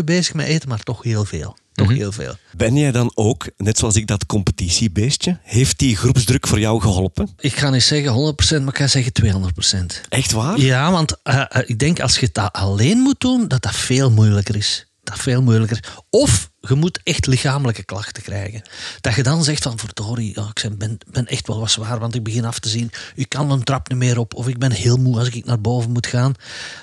24-7 0.00 0.04
bezig 0.04 0.34
met 0.34 0.46
eten, 0.46 0.68
maar 0.68 0.82
toch 0.82 1.02
heel 1.02 1.24
veel. 1.24 1.56
Toch 1.72 1.86
mhm. 1.86 1.96
heel 1.96 2.12
veel. 2.12 2.34
Ben 2.56 2.76
jij 2.76 2.92
dan 2.92 3.12
ook, 3.14 3.46
net 3.56 3.78
zoals 3.78 3.96
ik, 3.96 4.06
dat 4.06 4.26
competitiebeestje? 4.26 5.38
Heeft 5.42 5.78
die 5.78 5.96
groepsdruk 5.96 6.46
voor 6.46 6.60
jou 6.60 6.80
geholpen? 6.80 7.28
Ik 7.38 7.56
ga 7.56 7.70
niet 7.70 7.82
zeggen 7.82 8.34
100%, 8.58 8.60
maar 8.60 8.68
ik 8.68 8.76
ga 8.76 8.86
zeggen 8.86 9.12
200%. 9.22 10.08
Echt 10.08 10.32
waar? 10.32 10.58
Ja, 10.58 10.90
want 10.90 11.16
uh, 11.24 11.44
ik 11.66 11.78
denk 11.78 12.00
als 12.00 12.18
je 12.18 12.28
dat 12.32 12.52
alleen 12.52 12.98
moet 12.98 13.20
doen, 13.20 13.48
dat 13.48 13.62
dat 13.62 13.76
veel 13.76 14.10
moeilijker 14.10 14.56
is 14.56 14.86
dat 15.06 15.18
veel 15.18 15.42
moeilijker. 15.42 16.02
Of 16.10 16.50
je 16.60 16.74
moet 16.74 17.00
echt 17.02 17.26
lichamelijke 17.26 17.84
klachten 17.84 18.22
krijgen. 18.22 18.62
Dat 19.00 19.14
je 19.14 19.22
dan 19.22 19.44
zegt 19.44 19.62
van, 19.62 19.78
verdorie, 19.78 20.32
ja, 20.34 20.50
ik 20.62 20.78
ben, 20.78 20.98
ben 21.10 21.26
echt 21.26 21.46
wel 21.46 21.60
wat 21.60 21.70
zwaar, 21.70 21.98
want 21.98 22.14
ik 22.14 22.22
begin 22.22 22.44
af 22.44 22.58
te 22.58 22.68
zien. 22.68 22.90
Ik 23.14 23.28
kan 23.28 23.50
een 23.50 23.64
trap 23.64 23.88
niet 23.88 23.98
meer 23.98 24.18
op, 24.18 24.34
of 24.34 24.48
ik 24.48 24.58
ben 24.58 24.72
heel 24.72 24.96
moe 24.96 25.18
als 25.18 25.28
ik 25.28 25.44
naar 25.44 25.60
boven 25.60 25.90
moet 25.90 26.06
gaan. 26.06 26.34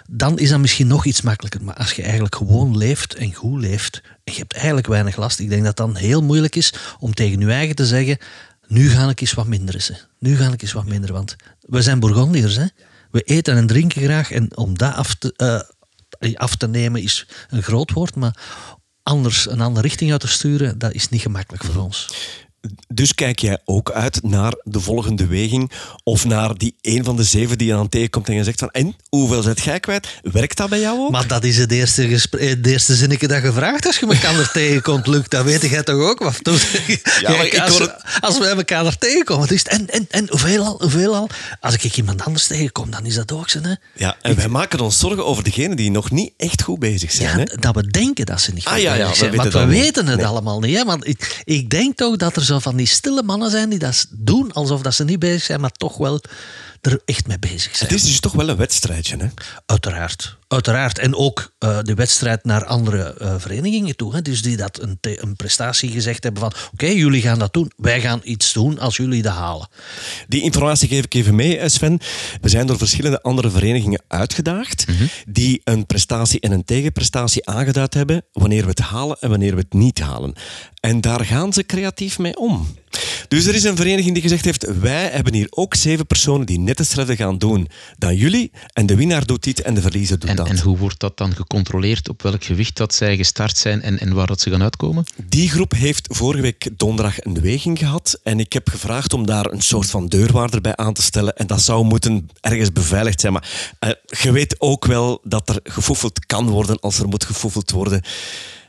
Dan 0.10 0.40
is 0.40 0.50
dat 0.50 0.60
misschien 0.60 0.88
nog 0.88 1.06
iets 1.06 1.22
makkelijker. 1.22 1.64
Maar 1.64 1.76
als 1.76 1.92
je 1.92 2.02
eigenlijk 2.02 2.36
gewoon 2.36 2.78
leeft 2.78 3.16
en 3.16 3.34
goed 3.34 3.62
leeft, 3.62 4.02
en 4.24 4.34
je 4.34 4.40
hebt 4.40 4.54
eigenlijk 4.54 4.88
weinig 4.88 5.18
last, 5.18 5.40
ik 5.40 5.50
denk 5.50 5.64
dat 5.64 5.78
dan 5.78 5.96
heel 5.96 6.24
moeilijk 6.24 6.56
is 6.56 6.74
om 7.00 7.14
tegen 7.14 7.40
je 7.40 7.52
eigen 7.52 7.76
te 7.76 7.86
zeggen, 7.86 8.18
nu 8.68 8.90
ga 8.90 9.10
ik 9.10 9.22
eens 9.22 9.34
wat 9.34 9.48
minder. 9.48 9.90
Nu 10.20 10.36
ga 10.36 10.52
ik 10.52 10.62
eens 10.62 10.74
wat 10.74 10.86
minder, 10.86 11.14
want 11.14 11.36
we 11.60 11.82
zijn 11.82 12.00
Bourgondiërs, 12.00 12.56
hè. 12.56 12.66
We 13.12 13.22
eten 13.22 13.56
en 13.56 13.68
drinken 13.68 14.02
graag 14.02 14.32
en 14.32 14.58
om 14.58 14.78
dat 14.78 14.94
af 14.94 15.16
te, 15.16 15.34
uh, 15.38 15.73
af 16.38 16.56
te 16.56 16.68
nemen 16.68 17.02
is 17.02 17.28
een 17.50 17.64
groot 17.64 17.92
woord, 17.92 18.16
maar 18.16 18.38
anders 19.04 19.50
een 19.50 19.62
andere 19.62 19.88
richting 19.88 20.12
uit 20.12 20.22
te 20.22 20.28
sturen, 20.28 20.78
dat 20.78 20.94
is 20.94 21.10
niet 21.10 21.22
gemakkelijk 21.22 21.64
voor 21.64 21.84
ons. 21.84 22.10
Dus 22.88 23.16
kijk 23.16 23.40
jij 23.40 23.58
ook 23.66 23.92
uit 23.92 24.24
naar 24.24 24.54
de 24.64 24.80
volgende 24.80 25.28
weging 25.28 25.72
of 26.04 26.26
naar 26.26 26.58
die 26.58 26.76
een 26.82 27.04
van 27.04 27.16
de 27.16 27.24
zeven 27.24 27.58
die 27.58 27.68
je 27.68 27.74
dan 27.74 27.90
tegenkomt 27.90 28.28
en 28.28 28.36
je 28.36 28.44
zegt 28.44 28.60
van 28.60 28.70
en, 28.70 28.96
hoeveel 29.10 29.42
zet 29.42 29.62
jij 29.62 29.80
kwijt? 29.80 30.08
Werkt 30.22 30.58
dat 30.58 30.70
bij 30.70 30.80
jou 30.80 31.00
ook? 31.00 31.12
Maar 31.12 31.28
dat 31.28 31.44
is 31.44 31.58
het 31.58 31.72
eerste, 31.72 32.02
het 32.38 32.66
eerste 32.68 32.96
zinnetje 32.96 33.28
dat 33.28 33.42
je 33.44 33.52
vraagt 33.52 33.86
als 33.86 34.00
je 34.00 34.08
elkaar 34.08 34.40
er 34.40 34.52
tegenkomt, 34.62 35.08
Luc. 35.08 35.28
Dat 35.28 35.46
weet 35.46 35.62
jij 35.62 35.84
toch 35.84 36.02
ook? 36.02 36.20
Wat 36.20 36.40
ja, 37.22 37.30
maar 37.30 37.60
als, 37.66 37.80
het... 37.80 37.96
als 38.20 38.38
we 38.38 38.46
elkaar 38.46 38.86
er 38.86 38.98
tegenkomen, 38.98 39.50
is 39.50 39.64
en, 39.64 39.90
en, 39.90 40.08
en 40.10 40.26
hoeveel 40.30 40.66
al, 40.66 40.78
hoeveel 40.82 41.16
al? 41.16 41.30
Als 41.60 41.74
ik 41.74 41.98
iemand 41.98 42.22
anders 42.26 42.48
tegenkom, 42.48 42.92
dan 42.92 43.06
is 43.06 43.16
dat 43.16 43.32
ook 43.32 43.50
zo. 43.50 43.60
Hè? 43.62 43.74
Ja, 43.96 44.16
en 44.22 44.36
wij 44.36 44.48
maken 44.48 44.80
ons 44.80 45.00
zorgen 45.00 45.26
over 45.26 45.44
degenen 45.44 45.78
die 45.78 45.92
nog 45.92 46.12
niet 46.12 46.34
echt 46.38 46.62
goed 46.62 46.80
bezig 46.80 47.12
zijn. 47.12 47.30
Ja, 47.30 47.44
hè? 47.44 47.58
dat 47.60 47.76
we 47.76 47.88
denken 47.88 48.26
dat 48.26 48.42
ze 48.42 48.54
niet 48.54 48.66
ah, 48.66 48.74
goed 48.74 48.86
ah, 48.86 48.98
ja, 48.98 49.04
bezig 49.04 49.16
zijn. 49.16 49.32
We 49.32 49.38
want 49.38 49.54
we 49.54 49.66
weten 49.66 50.08
het 50.08 50.24
allemaal 50.24 50.60
niet. 50.60 50.78
Hè? 50.78 50.84
Want 50.84 51.08
ik, 51.08 51.42
ik 51.44 51.70
denk 51.70 51.98
toch 51.98 52.16
dat 52.16 52.36
er 52.36 52.44
zo 52.44 52.53
van 52.62 52.76
die 52.76 52.86
stille 52.86 53.24
mannen 53.24 53.52
zijn 53.52 53.70
die 53.70 53.80
dat 53.80 54.06
doen 54.10 54.52
alsof 54.52 54.82
dat 54.82 54.94
ze 54.94 55.04
niet 55.04 55.20
bezig 55.20 55.44
zijn, 55.44 55.62
maar 55.62 55.72
toch 55.72 55.98
wel 55.98 56.22
er 56.82 57.02
echt 57.06 57.28
mee 57.28 57.40
bezig 57.40 57.76
zijn. 57.76 57.90
Het 57.90 58.00
is 58.00 58.06
dus 58.06 58.20
toch 58.20 58.32
wel 58.32 58.50
een 58.50 58.56
wedstrijdje, 58.56 59.18
hè? 59.18 59.28
Uiteraard. 59.66 60.38
Uiteraard. 60.54 61.00
En 61.00 61.16
ook 61.16 61.54
uh, 61.60 61.80
de 61.82 61.94
wedstrijd 61.94 62.46
naar 62.46 62.66
andere 62.66 63.16
uh, 63.22 63.36
verenigingen 63.38 63.96
toe. 63.96 64.16
Hè? 64.16 64.22
Dus 64.22 64.42
die 64.42 64.58
dat 64.58 64.82
een, 64.82 64.98
een 65.02 65.36
prestatie 65.36 65.92
gezegd 65.92 66.24
hebben 66.24 66.42
van... 66.42 66.54
Oké, 66.74 66.86
jullie 66.86 67.22
gaan 67.22 67.40
dat 67.40 67.54
doen. 67.54 67.72
Wij 67.76 68.02
gaan 68.02 68.22
iets 68.24 68.54
doen 68.54 68.80
als 68.80 68.98
jullie 68.98 69.22
dat 69.22 69.34
halen. 69.34 69.68
Die 70.28 70.42
informatie 70.42 70.88
geef 70.88 71.04
ik 71.04 71.14
even 71.14 71.36
mee, 71.36 71.58
eh, 71.58 71.70
Sven. 71.70 72.00
We 72.42 72.50
zijn 72.50 72.68
door 72.68 72.78
verschillende 72.78 73.22
andere 73.22 73.50
verenigingen 73.50 74.04
uitgedaagd... 74.08 74.88
Mhm. 74.88 75.04
die 75.28 75.62
een 75.64 75.86
prestatie 75.86 76.40
en 76.40 76.52
een 76.52 76.66
tegenprestatie 76.66 77.46
aangeduid 77.46 77.94
hebben... 77.94 78.26
wanneer 78.32 78.64
we 78.64 78.70
het 78.70 78.80
halen 78.80 79.18
en 79.20 79.30
wanneer 79.30 79.56
we 79.56 79.62
het 79.62 79.74
niet 79.74 80.00
halen. 80.00 80.34
En 80.80 81.02
daar 81.02 81.26
gaan 81.26 81.54
ze 81.54 81.66
creatief 81.66 82.20
mee 82.20 82.38
om. 82.38 82.68
Dus 83.28 83.46
er 83.46 83.56
is 83.56 83.64
een 83.64 83.76
vereniging 83.76 84.14
die 84.14 84.22
gezegd 84.22 84.46
heeft: 84.46 84.80
wij 84.80 85.10
hebben 85.12 85.34
hier 85.34 85.48
ook 85.50 85.76
zeven 85.76 86.08
personen 86.08 86.46
die 86.46 86.60
net 86.60 86.78
hetzelfde 86.78 87.16
gaan 87.16 87.38
doen 87.38 87.68
dan 87.98 88.16
jullie. 88.16 88.52
En 88.74 88.86
de 88.86 88.96
winnaar 88.96 89.26
doet 89.26 89.44
dit 89.44 89.62
en 89.62 89.74
de 89.74 89.82
verliezer 89.82 90.20
doet 90.20 90.38
dat. 90.38 90.43
En 90.48 90.60
hoe 90.60 90.78
wordt 90.78 91.00
dat 91.00 91.18
dan 91.18 91.36
gecontroleerd? 91.36 92.10
Op 92.10 92.22
welk 92.22 92.44
gewicht 92.44 92.78
dat 92.78 92.94
zij 92.94 93.16
gestart 93.16 93.58
zijn 93.58 93.82
en, 93.82 94.00
en 94.00 94.14
waar 94.14 94.28
dat 94.28 94.42
ze 94.42 94.50
gaan 94.50 94.64
uitkomen? 94.64 95.04
Die 95.26 95.50
groep 95.50 95.72
heeft 95.72 96.08
vorige 96.12 96.42
week 96.42 96.70
donderdag 96.78 97.24
een 97.24 97.42
weging 97.42 97.78
gehad. 97.78 98.20
En 98.24 98.40
ik 98.40 98.54
heb 98.54 98.70
gevraagd 98.70 99.14
om 99.14 99.26
daar 99.26 99.52
een 99.52 99.62
soort 99.62 99.90
van 99.90 100.08
deurwaarder 100.08 100.62
bij 100.62 100.76
aan 100.76 100.94
te 100.94 101.02
stellen. 101.02 101.36
En 101.36 101.48
dat 101.48 101.62
zou 101.62 101.86
moeten 101.86 102.30
ergens 102.42 102.72
beveiligd 102.72 103.20
zijn. 103.20 103.34
Maar 103.34 103.76
uh, 103.80 103.90
je 104.22 104.32
weet 104.32 104.56
ook 104.58 104.86
wel 104.86 105.22
dat 105.24 105.50
er 105.50 105.60
gefoefeld 105.64 106.26
kan 106.26 106.50
worden 106.50 106.80
als 106.80 107.00
er 107.00 107.08
moet 107.08 107.26
gefoefeld 107.26 107.72
worden. 107.72 108.02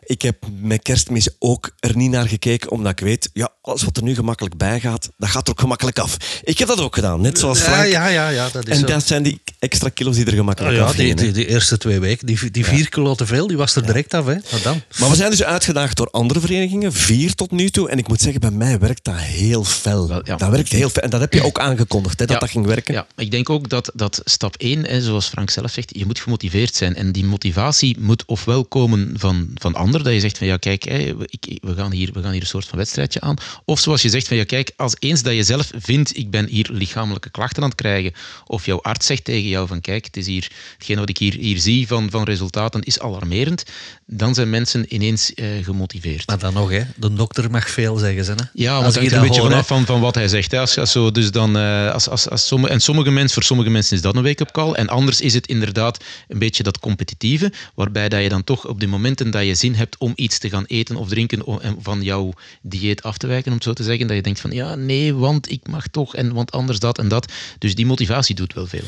Ik 0.07 0.23
heb 0.23 0.47
met 0.61 0.83
kerstmis 0.83 1.29
ook 1.39 1.71
er 1.79 1.97
niet 1.97 2.11
naar 2.11 2.29
gekeken, 2.29 2.71
omdat 2.71 2.93
ik 2.93 3.01
weet, 3.01 3.31
ja, 3.33 3.53
alles 3.61 3.83
wat 3.83 3.97
er 3.97 4.03
nu 4.03 4.15
gemakkelijk 4.15 4.57
bij 4.57 4.81
gaat, 4.81 5.11
dat 5.17 5.29
gaat 5.29 5.47
er 5.47 5.53
ook 5.53 5.61
gemakkelijk 5.61 5.99
af. 5.99 6.17
Ik 6.43 6.59
heb 6.59 6.69
dat 6.69 6.81
ook 6.81 6.95
gedaan, 6.95 7.21
net 7.21 7.39
zoals 7.39 7.61
Frank. 7.61 7.87
Ja, 7.87 8.07
ja, 8.07 8.29
ja, 8.29 8.49
dat 8.53 8.69
is 8.69 8.81
en 8.81 8.87
dat 8.87 9.07
zijn 9.07 9.23
die 9.23 9.41
extra 9.59 9.89
kilo's 9.89 10.17
die 10.17 10.25
er 10.25 10.33
gemakkelijk 10.33 10.75
oh, 10.75 10.89
ja, 10.89 10.93
die, 10.93 11.15
die, 11.15 11.33
die, 11.33 11.47
eerste 11.47 11.79
twee 11.79 12.01
weken, 12.01 12.27
die, 12.27 12.51
die 12.51 12.65
vier 12.65 12.89
kilo 12.89 13.15
te 13.15 13.27
veel, 13.27 13.47
die 13.47 13.57
was 13.57 13.77
er 13.77 13.87
direct 13.87 14.15
af. 14.15 14.27
Hè. 14.27 14.35
Wat 14.51 14.63
dan? 14.63 14.83
Maar 14.99 15.11
we 15.11 15.17
zijn 15.17 15.31
dus 15.31 15.43
uitgedaagd 15.43 15.97
door 15.97 16.09
andere 16.11 16.41
verenigingen, 16.41 16.93
vier 16.93 17.35
tot 17.35 17.51
nu 17.51 17.71
toe. 17.71 17.89
En 17.89 17.99
ik 17.99 18.09
moet 18.09 18.21
zeggen, 18.21 18.41
bij 18.41 18.51
mij 18.51 18.79
werkt 18.79 19.05
dat 19.05 19.17
heel 19.17 19.65
fel. 19.65 20.07
dat 20.07 20.49
werkt 20.49 20.73
heel 20.73 20.89
fel. 20.89 21.03
En 21.03 21.11
dat 21.11 21.21
heb 21.21 21.33
je 21.33 21.45
ook 21.45 21.59
aangekondigd, 21.59 22.19
hè, 22.19 22.27
dat 22.27 22.41
dat 22.41 22.51
ging 22.51 22.67
werken. 22.67 22.95
Ja, 22.95 23.07
ik 23.17 23.31
denk 23.31 23.51
ook 23.51 23.69
dat, 23.69 23.91
dat 23.95 24.21
stap 24.25 24.57
één, 24.57 24.87
hè, 24.87 25.03
zoals 25.03 25.27
Frank 25.27 25.51
zelf 25.51 25.71
zegt, 25.71 25.91
je 25.97 26.07
moet 26.07 26.21
gemotiveerd 26.21 26.75
zijn. 26.75 26.95
En 26.95 27.13
die 27.13 27.25
motivatie 27.25 27.97
moet 28.01 28.25
ofwel 28.27 28.65
komen 28.65 29.15
van, 29.17 29.51
van 29.55 29.75
anderen, 29.75 29.93
dat 30.03 30.13
je 30.13 30.21
zegt 30.21 30.39
van 30.39 30.47
ja, 30.47 30.57
kijk, 30.57 30.85
we, 30.85 31.75
gaan 31.77 31.93
hier, 31.93 32.11
we 32.13 32.23
gaan 32.23 32.33
hier 32.33 32.41
een 32.41 32.47
soort 32.47 32.67
van 32.67 32.79
wedstrijdje 32.79 33.21
aan. 33.21 33.37
Of 33.65 33.81
zoals 33.81 34.03
je 34.03 34.09
zegt 34.09 34.29
van 34.29 34.37
ja, 34.37 34.45
kijk, 34.45 34.73
als 34.77 34.97
eens 34.99 35.23
dat 35.23 35.35
je 35.35 35.43
zelf 35.43 35.71
vindt, 35.77 36.17
ik 36.17 36.31
ben 36.31 36.47
hier 36.47 36.69
lichamelijke 36.73 37.31
klachten 37.31 37.63
aan 37.63 37.69
het 37.69 37.79
krijgen, 37.79 38.13
of 38.47 38.67
jouw 38.67 38.81
arts 38.81 39.07
zegt 39.07 39.25
tegen 39.25 39.49
jou 39.49 39.67
van 39.67 39.81
kijk, 39.81 40.05
het 40.05 40.17
is 40.17 40.27
hier, 40.27 40.51
hetgeen 40.77 40.99
wat 40.99 41.09
ik 41.09 41.19
hier, 41.19 41.35
hier 41.35 41.59
zie 41.59 41.87
van, 41.87 42.11
van 42.11 42.25
resultaten 42.25 42.83
is 42.83 43.01
alarmerend, 43.01 43.65
dan 44.07 44.35
zijn 44.35 44.51
mensen 44.51 44.95
ineens 44.95 45.35
eh, 45.35 45.47
gemotiveerd. 45.63 46.27
Maar 46.27 46.39
dan 46.39 46.53
nog, 46.55 46.71
hè, 46.71 46.83
de 46.97 47.13
dokter 47.13 47.51
mag 47.51 47.71
veel 47.71 47.97
zeggen. 47.97 48.25
Ze, 48.25 48.33
hè? 48.33 48.45
Ja, 48.53 48.77
maar 48.77 48.85
het 48.85 48.95
hangt 48.95 49.13
een 49.13 49.21
beetje 49.21 49.43
vanaf 49.43 49.67
van, 49.67 49.87
van 49.87 50.01
wat 50.01 50.15
hij 50.15 50.29
zegt. 50.29 50.51
Hè. 50.51 50.59
Als, 50.59 50.79
als 50.79 50.93
zo, 50.93 51.11
dus 51.11 51.31
dan, 51.31 51.57
uh, 51.57 51.93
als, 51.93 52.09
als, 52.09 52.29
als 52.29 52.47
sommige, 52.47 52.73
en 52.73 52.81
sommige 52.81 53.11
mensen, 53.11 53.35
voor 53.35 53.43
sommige 53.43 53.71
mensen 53.71 53.97
is 53.97 54.03
dat 54.03 54.17
een 54.17 54.23
wake-up 54.23 54.51
call, 54.51 54.73
en 54.73 54.89
anders 54.89 55.21
is 55.21 55.35
het 55.35 55.47
inderdaad 55.47 56.05
een 56.29 56.39
beetje 56.39 56.63
dat 56.63 56.79
competitieve, 56.79 57.53
waarbij 57.75 58.09
dat 58.09 58.23
je 58.23 58.29
dan 58.29 58.45
toch 58.45 58.67
op 58.67 58.81
de 58.81 58.87
momenten 58.87 59.31
dat 59.31 59.45
je 59.45 59.55
zin 59.55 59.75
hebt 59.75 59.84
om 59.99 60.13
iets 60.15 60.39
te 60.39 60.49
gaan 60.49 60.65
eten 60.65 60.97
of 60.97 61.09
drinken 61.09 61.45
om, 61.45 61.61
van 61.79 62.03
jouw 62.03 62.33
dieet 62.63 63.03
af 63.03 63.19
te 63.19 63.27
wijken, 63.27 63.49
om 63.49 63.55
het 63.55 63.65
zo 63.65 63.73
te 63.73 63.83
zeggen, 63.83 64.07
dat 64.07 64.17
je 64.17 64.23
denkt 64.23 64.41
van 64.41 64.51
ja, 64.51 64.75
nee, 64.75 65.15
want 65.15 65.51
ik 65.51 65.69
mag 65.69 65.87
toch 65.87 66.15
en 66.15 66.33
want 66.33 66.53
anders 66.53 66.79
dat 66.79 66.99
en 66.99 67.09
dat. 67.09 67.33
Dus 67.59 67.75
die 67.75 67.87
motivatie 67.87 68.35
doet 68.35 68.55
wel 68.55 68.67
veel. 68.67 68.85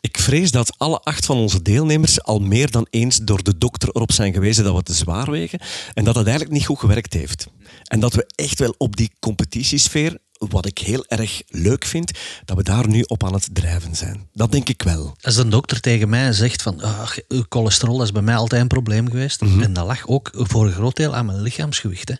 Ik 0.00 0.18
vrees 0.18 0.50
dat 0.50 0.78
alle 0.78 1.00
acht 1.00 1.26
van 1.26 1.36
onze 1.36 1.62
deelnemers 1.62 2.22
al 2.22 2.38
meer 2.38 2.70
dan 2.70 2.86
eens 2.90 3.16
door 3.16 3.42
de 3.42 3.58
dokter 3.58 3.88
erop 3.88 4.12
zijn 4.12 4.32
gewezen 4.32 4.64
dat 4.64 4.76
we 4.76 4.82
te 4.82 4.94
zwaar 4.94 5.30
wegen 5.30 5.60
en 5.94 6.04
dat 6.04 6.14
het 6.14 6.26
eigenlijk 6.26 6.56
niet 6.56 6.66
goed 6.66 6.78
gewerkt 6.78 7.12
heeft. 7.12 7.46
En 7.84 8.00
dat 8.00 8.14
we 8.14 8.26
echt 8.34 8.58
wel 8.58 8.74
op 8.78 8.96
die 8.96 9.10
competitiesfeer, 9.20 10.18
wat 10.48 10.66
ik 10.66 10.78
heel 10.78 11.04
erg 11.08 11.42
leuk 11.48 11.84
vind, 11.84 12.18
dat 12.44 12.56
we 12.56 12.62
daar 12.62 12.88
nu 12.88 13.02
op 13.02 13.24
aan 13.24 13.34
het 13.34 13.48
drijven 13.52 13.96
zijn. 13.96 14.28
Dat 14.32 14.52
denk 14.52 14.68
ik 14.68 14.82
wel. 14.82 15.16
Als 15.20 15.36
een 15.36 15.50
dokter 15.50 15.80
tegen 15.80 16.08
mij 16.08 16.32
zegt 16.32 16.62
van 16.62 16.80
ach, 16.80 17.18
cholesterol 17.48 18.02
is 18.02 18.12
bij 18.12 18.22
mij 18.22 18.36
altijd 18.36 18.62
een 18.62 18.68
probleem 18.68 19.10
geweest. 19.10 19.42
En 19.42 19.72
dat 19.72 19.86
lag 19.86 20.06
ook 20.06 20.30
voor 20.32 20.66
een 20.66 20.72
groot 20.72 20.96
deel 20.96 21.14
aan 21.14 21.26
mijn 21.26 21.42
lichaamsgewicht. 21.42 22.08
Hè. 22.08 22.14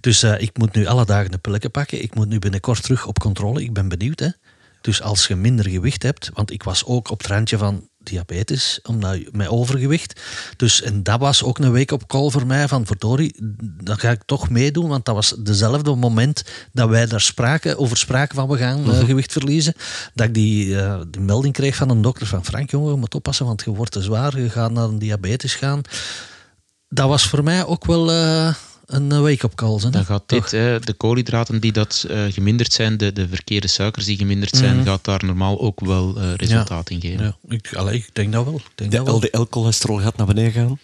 Dus 0.00 0.22
eh, 0.22 0.40
ik 0.40 0.58
moet 0.58 0.74
nu 0.74 0.86
alle 0.86 1.04
dagen 1.04 1.32
een 1.32 1.40
pilletje 1.40 1.68
pakken. 1.68 2.02
Ik 2.02 2.14
moet 2.14 2.28
nu 2.28 2.38
binnenkort 2.38 2.82
terug 2.82 3.06
op 3.06 3.18
controle. 3.18 3.62
Ik 3.62 3.72
ben 3.72 3.88
benieuwd. 3.88 4.20
Hè. 4.20 4.28
Dus 4.80 5.02
als 5.02 5.26
je 5.26 5.36
minder 5.36 5.68
gewicht 5.68 6.02
hebt, 6.02 6.30
want 6.34 6.50
ik 6.50 6.62
was 6.62 6.84
ook 6.84 7.10
op 7.10 7.18
het 7.18 7.26
randje 7.26 7.58
van 7.58 7.88
diabetes, 8.02 8.80
omdat 8.82 9.18
met 9.32 9.48
overgewicht. 9.48 10.20
Dus 10.56 10.82
en 10.82 11.02
dat 11.02 11.20
was 11.20 11.42
ook 11.42 11.58
een 11.58 11.72
week 11.72 11.90
op 11.90 12.06
call 12.06 12.30
voor 12.30 12.46
mij 12.46 12.68
van 12.68 12.86
verdorie, 12.86 13.34
dan 13.60 13.98
ga 13.98 14.10
ik 14.10 14.22
toch 14.26 14.50
meedoen, 14.50 14.88
want 14.88 15.04
dat 15.04 15.14
was 15.14 15.34
dezelfde 15.38 15.94
moment 15.94 16.44
dat 16.72 16.88
wij 16.88 17.06
daar 17.06 17.20
spraken, 17.20 17.78
over 17.78 17.96
spraken 17.96 18.34
van 18.34 18.48
we 18.48 18.56
gaan 18.56 18.90
eh, 18.90 18.98
gewicht 18.98 19.32
verliezen, 19.32 19.74
dat 20.14 20.26
ik 20.26 20.34
die, 20.34 20.80
eh, 20.80 21.00
die 21.08 21.20
melding 21.20 21.54
kreeg 21.54 21.76
van 21.76 21.90
een 21.90 22.02
dokter 22.02 22.26
van 22.26 22.44
Frank, 22.44 22.70
jongen, 22.70 22.92
je 22.92 22.98
moet 22.98 23.14
oppassen, 23.14 23.46
want 23.46 23.62
je 23.64 23.70
wordt 23.70 23.92
te 23.92 24.02
zwaar, 24.02 24.40
je 24.40 24.50
gaat 24.50 24.72
naar 24.72 24.84
een 24.84 24.98
diabetes 24.98 25.54
gaan. 25.54 25.80
Dat 26.88 27.08
was 27.08 27.26
voor 27.26 27.44
mij 27.44 27.66
ook 27.66 27.86
wel 27.86 28.10
eh, 28.12 28.54
een 28.90 29.12
eh, 29.12 29.20
wake-up 29.20 29.54
call. 29.54 29.78
Hè? 29.82 29.90
Dan 29.90 30.04
gaat 30.04 30.22
dit, 30.26 30.50
hè, 30.50 30.80
de 30.80 30.92
koolhydraten 30.92 31.60
die 31.60 31.72
dat 31.72 32.06
eh, 32.08 32.22
geminderd 32.28 32.72
zijn, 32.72 32.96
de, 32.96 33.12
de 33.12 33.28
verkeerde 33.28 33.68
suikers 33.68 34.04
die 34.04 34.16
geminderd 34.16 34.56
zijn, 34.56 34.84
gaat 34.84 35.04
daar 35.04 35.24
normaal 35.24 35.60
ook 35.60 35.80
wel 35.80 36.16
eh, 36.16 36.34
resultaat 36.34 36.90
in 36.90 37.00
geven. 37.00 37.24
Ja, 37.24 37.54
ik, 37.54 37.74
allee, 37.74 37.94
ik 37.94 38.08
denk 38.12 38.32
dat 38.32 38.44
wel. 38.44 38.54
Ik 38.54 38.70
denk 38.74 38.90
De 38.90 38.96
dat 38.96 39.06
wel. 39.06 39.16
LDL-cholesterol 39.16 39.98
gaat 39.98 40.16
naar 40.16 40.26
beneden 40.26 40.52
gaan. 40.52 40.78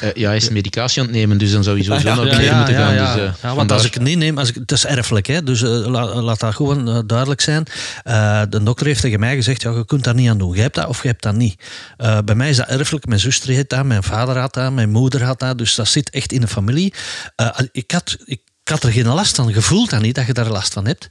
Eh, 0.00 0.08
ja, 0.14 0.26
hij 0.28 0.36
is 0.36 0.48
medicatie 0.48 1.00
aan 1.00 1.06
het 1.06 1.16
nemen, 1.16 1.38
dus 1.38 1.52
dan 1.52 1.62
zou 1.64 1.76
je 1.76 1.82
sowieso 1.84 2.08
naar 2.14 2.16
Ja, 2.24 2.30
beneden 2.30 2.44
ja, 2.44 2.56
moeten 2.56 2.74
gaan. 2.74 2.94
ja. 2.94 3.14
Dus, 3.14 3.22
eh, 3.22 3.28
Ja, 3.28 3.30
want 3.42 3.54
vandaar- 3.56 3.76
als 3.76 3.86
ik 3.86 3.94
het 3.94 4.02
niet 4.02 4.18
neem, 4.18 4.38
als 4.38 4.48
ik, 4.48 4.54
het 4.54 4.72
is 4.72 4.86
erfelijk, 4.86 5.26
hè, 5.26 5.42
dus 5.42 5.62
eh, 5.62 5.68
la- 5.70 6.20
laat 6.22 6.40
dat 6.40 6.54
gewoon 6.54 7.06
duidelijk 7.06 7.40
zijn. 7.40 7.64
De 8.50 8.60
dokter 8.62 8.86
heeft 8.86 9.00
tegen 9.00 9.20
mij 9.20 9.34
gezegd, 9.34 9.62
ja, 9.62 9.70
je 9.70 9.84
kunt 9.84 10.04
daar 10.04 10.14
niet 10.14 10.28
aan 10.28 10.38
doen. 10.38 10.54
Je 10.54 10.60
hebt 10.60 10.74
dat 10.74 10.86
of 10.86 11.02
je 11.02 11.08
hebt 11.08 11.22
dat 11.22 11.34
niet. 11.34 11.62
Bij 12.24 12.34
mij 12.34 12.50
is 12.50 12.56
dat 12.56 12.68
erfelijk. 12.68 13.06
Mijn 13.06 13.20
zuster 13.20 13.48
heeft 13.50 13.70
dat, 13.70 13.84
mijn 13.84 14.02
vader 14.02 14.36
had 14.38 14.54
dat, 14.54 14.72
mijn 14.72 14.90
moeder 14.90 15.22
had 15.24 15.38
dat. 15.38 15.58
Dus 15.58 15.74
dat 15.74 15.88
zit 15.88 16.10
echt 16.10 16.32
in 16.32 16.40
de 16.40 16.48
familie. 16.48 16.94
Ik, 17.72 17.90
had, 17.90 18.16
ik 18.24 18.40
had 18.64 18.82
er 18.82 18.92
geen 18.92 19.06
last 19.06 19.36
van. 19.36 19.48
Je 19.48 19.60
voelt 19.62 19.90
dat 19.90 20.00
niet, 20.00 20.14
dat 20.14 20.26
je 20.26 20.32
daar 20.32 20.50
last 20.50 20.72
van 20.72 20.86
hebt. 20.86 21.08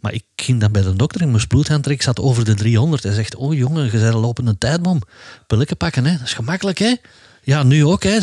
Maar 0.00 0.12
ik 0.12 0.24
ging 0.36 0.60
dan 0.60 0.72
bij 0.72 0.82
de 0.82 0.96
dokter, 0.96 1.20
ik 1.20 1.26
moest 1.26 1.48
bloed 1.48 1.66
gaan 1.66 1.80
trekken, 1.80 2.08
ik 2.08 2.14
zat 2.16 2.24
over 2.26 2.44
de 2.44 2.54
300. 2.54 3.02
Hij 3.02 3.12
zegt, 3.12 3.34
oh 3.34 3.54
jongen, 3.54 3.84
je 3.84 3.90
bent 3.90 4.02
een 4.14 4.20
lopende 4.20 4.58
tijdbom. 4.58 5.00
Pilletje 5.46 5.74
pakken, 5.74 6.04
hè. 6.04 6.12
dat 6.12 6.26
is 6.26 6.32
gemakkelijk, 6.32 6.78
hè. 6.78 6.94
Ja, 7.44 7.62
nu 7.62 7.84
ook, 7.84 8.02
hè. 8.02 8.18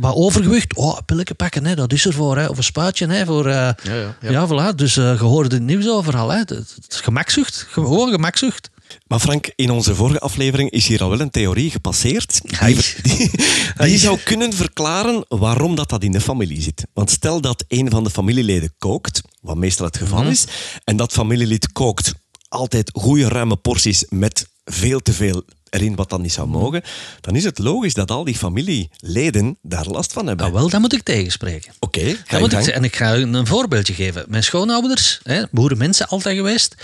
Wat 0.00 0.14
overgewicht, 0.14 0.74
oh, 0.76 0.98
pilletje 1.06 1.34
pakken, 1.34 1.66
hè. 1.66 1.74
dat 1.74 1.92
is 1.92 2.06
ervoor. 2.06 2.36
Hè. 2.38 2.46
Of 2.46 2.56
een 2.56 2.62
spuitje, 2.64 3.06
hè, 3.06 3.26
voor... 3.26 3.46
eh, 3.46 3.52
Ja, 3.52 3.74
ja, 3.82 4.16
ja. 4.20 4.30
ja, 4.30 4.46
voilà. 4.48 4.74
Dus 4.74 4.96
eh, 4.96 5.12
je 5.18 5.24
hoorde 5.24 5.54
het 5.54 5.64
nieuws 5.64 5.88
overal, 5.88 6.28
hè. 6.30 6.38
Het 6.38 6.76
is 6.88 7.00
gemakzucht, 7.00 7.66
gewoon 7.70 8.10
gemakzucht. 8.10 8.70
Maar 9.06 9.20
Frank, 9.20 9.52
in 9.56 9.70
onze 9.70 9.94
vorige 9.94 10.20
aflevering 10.20 10.70
is 10.70 10.86
hier 10.86 11.02
al 11.02 11.08
wel 11.10 11.20
een 11.20 11.30
theorie 11.30 11.70
gepasseerd. 11.70 12.40
Die, 12.66 12.76
die, 13.02 13.30
die 13.76 13.98
zou 13.98 14.18
kunnen 14.18 14.52
verklaren 14.52 15.24
waarom 15.28 15.74
dat, 15.74 15.88
dat 15.88 16.02
in 16.02 16.12
de 16.12 16.20
familie 16.20 16.62
zit. 16.62 16.86
Want 16.92 17.10
stel 17.10 17.40
dat 17.40 17.64
een 17.68 17.90
van 17.90 18.04
de 18.04 18.10
familieleden 18.10 18.72
kookt, 18.78 19.20
wat 19.40 19.56
meestal 19.56 19.86
het 19.86 19.96
geval 19.96 20.22
is, 20.24 20.44
en 20.84 20.96
dat 20.96 21.12
familielid 21.12 21.72
kookt 21.72 22.14
altijd 22.48 22.90
goede 22.94 23.28
ruime 23.28 23.56
porties 23.56 24.04
met 24.08 24.46
veel 24.64 25.00
te 25.00 25.12
veel 25.12 25.42
erin 25.70 25.96
wat 25.96 26.10
dan 26.10 26.22
niet 26.22 26.32
zou 26.32 26.48
mogen, 26.48 26.82
dan 27.20 27.36
is 27.36 27.44
het 27.44 27.58
logisch 27.58 27.94
dat 27.94 28.10
al 28.10 28.24
die 28.24 28.36
familieleden 28.36 29.58
daar 29.62 29.86
last 29.86 30.12
van 30.12 30.26
hebben. 30.26 30.46
Nou 30.46 30.58
wel, 30.58 30.68
dat 30.68 30.80
moet 30.80 30.92
ik 30.92 31.02
tegenspreken. 31.02 31.72
Oké, 31.78 32.16
ga 32.24 32.36
je 32.36 32.42
moet 32.42 32.52
ik. 32.52 32.66
En 32.66 32.84
ik 32.84 32.96
ga 32.96 33.14
een 33.14 33.46
voorbeeldje 33.46 33.94
geven. 33.94 34.24
Mijn 34.28 34.42
schoonouders, 34.44 35.20
hè, 35.22 35.42
boerenmensen 35.50 36.08
altijd 36.08 36.36
geweest. 36.36 36.74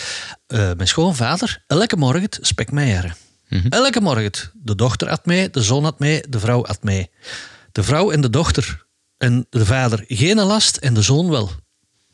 Eh, 0.47 0.59
mijn 0.59 0.89
schoonvader, 0.89 1.63
elke 1.67 1.97
morgen 1.97 2.29
spekmeieren. 2.41 3.17
Elke 3.69 4.01
morgen. 4.01 4.33
De 4.53 4.75
dochter 4.75 5.09
at 5.09 5.27
mee, 5.27 5.51
de 5.51 5.63
zoon 5.63 5.85
at 5.85 5.99
mee, 5.99 6.23
de 6.29 6.41
vrouw 6.41 6.67
at 6.67 6.83
mee. 6.83 7.11
De 7.73 7.83
vrouw 7.83 8.11
en 8.11 8.21
de 8.21 8.31
dochter 8.31 8.87
en 9.17 9.47
de 9.51 9.67
vader 9.67 10.05
geen 10.09 10.41
last 10.41 10.77
en 10.77 10.95
de 10.95 11.03
zoon 11.03 11.31
wel. 11.31 11.51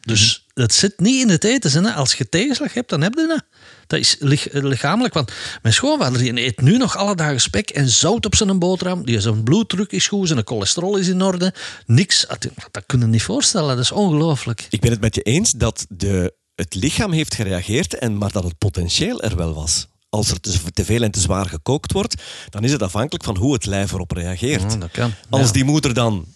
Dus 0.01 0.40
het 0.55 0.75
zit 0.75 1.01
niet 1.01 1.21
in 1.23 1.29
het 1.29 1.45
eten. 1.45 1.85
Hè. 1.85 1.93
Als 1.93 2.15
je 2.15 2.29
tegenslag 2.29 2.75
hebt, 2.75 2.89
dan 2.89 3.01
heb 3.01 3.15
je 3.15 3.27
dat. 3.27 3.43
Dat 3.87 3.99
is 3.99 4.17
lich- 4.19 4.53
lichamelijk. 4.53 5.15
Want 5.15 5.33
mijn 5.63 5.75
schoonvader 5.75 6.19
die 6.19 6.41
eet 6.45 6.61
nu 6.61 6.77
nog 6.77 6.97
alle 6.97 7.15
dagen 7.15 7.41
spek 7.41 7.71
en 7.71 7.89
zout 7.89 8.27
op 8.27 8.35
zijn 8.35 8.59
boterham. 8.59 9.05
Die 9.05 9.21
zijn 9.21 9.43
bloeddruk 9.43 9.93
is 9.93 10.09
goed, 10.09 10.29
zijn 10.29 10.43
cholesterol 10.45 10.97
is 10.97 11.09
in 11.09 11.23
orde. 11.23 11.55
Niks. 11.87 12.27
Dat, 12.29 12.47
dat 12.71 12.83
kun 12.87 13.01
je 13.01 13.07
niet 13.07 13.23
voorstellen. 13.23 13.69
Dat 13.77 13.85
is 13.85 13.93
ongelooflijk. 13.93 14.67
Ik 14.71 14.81
ben 14.81 14.91
het 14.91 15.01
met 15.01 15.15
je 15.15 15.23
eens 15.23 15.53
dat 15.53 15.87
de, 15.89 16.35
het 16.55 16.75
lichaam 16.75 17.13
heeft 17.13 17.35
gereageerd, 17.35 17.95
en, 17.99 18.19
maar 18.19 18.33
dat 18.33 18.45
het 18.45 18.59
potentieel 18.59 19.21
er 19.23 19.37
wel 19.37 19.55
was. 19.55 19.89
Als 20.09 20.31
er 20.31 20.41
te, 20.41 20.59
te 20.73 20.85
veel 20.85 21.03
en 21.03 21.11
te 21.11 21.21
zwaar 21.21 21.47
gekookt 21.47 21.93
wordt, 21.93 22.23
dan 22.49 22.65
is 22.65 22.73
het 22.73 22.83
afhankelijk 22.83 23.25
van 23.25 23.37
hoe 23.37 23.53
het 23.53 23.67
lijf 23.67 23.93
erop 23.93 24.11
reageert. 24.11 24.73
Ja, 24.73 24.79
dat 24.79 24.91
kan. 24.91 25.13
Als 25.31 25.47
Ja. 25.47 25.53
die 25.53 25.65
moeder 25.65 25.95
dan 25.95 26.27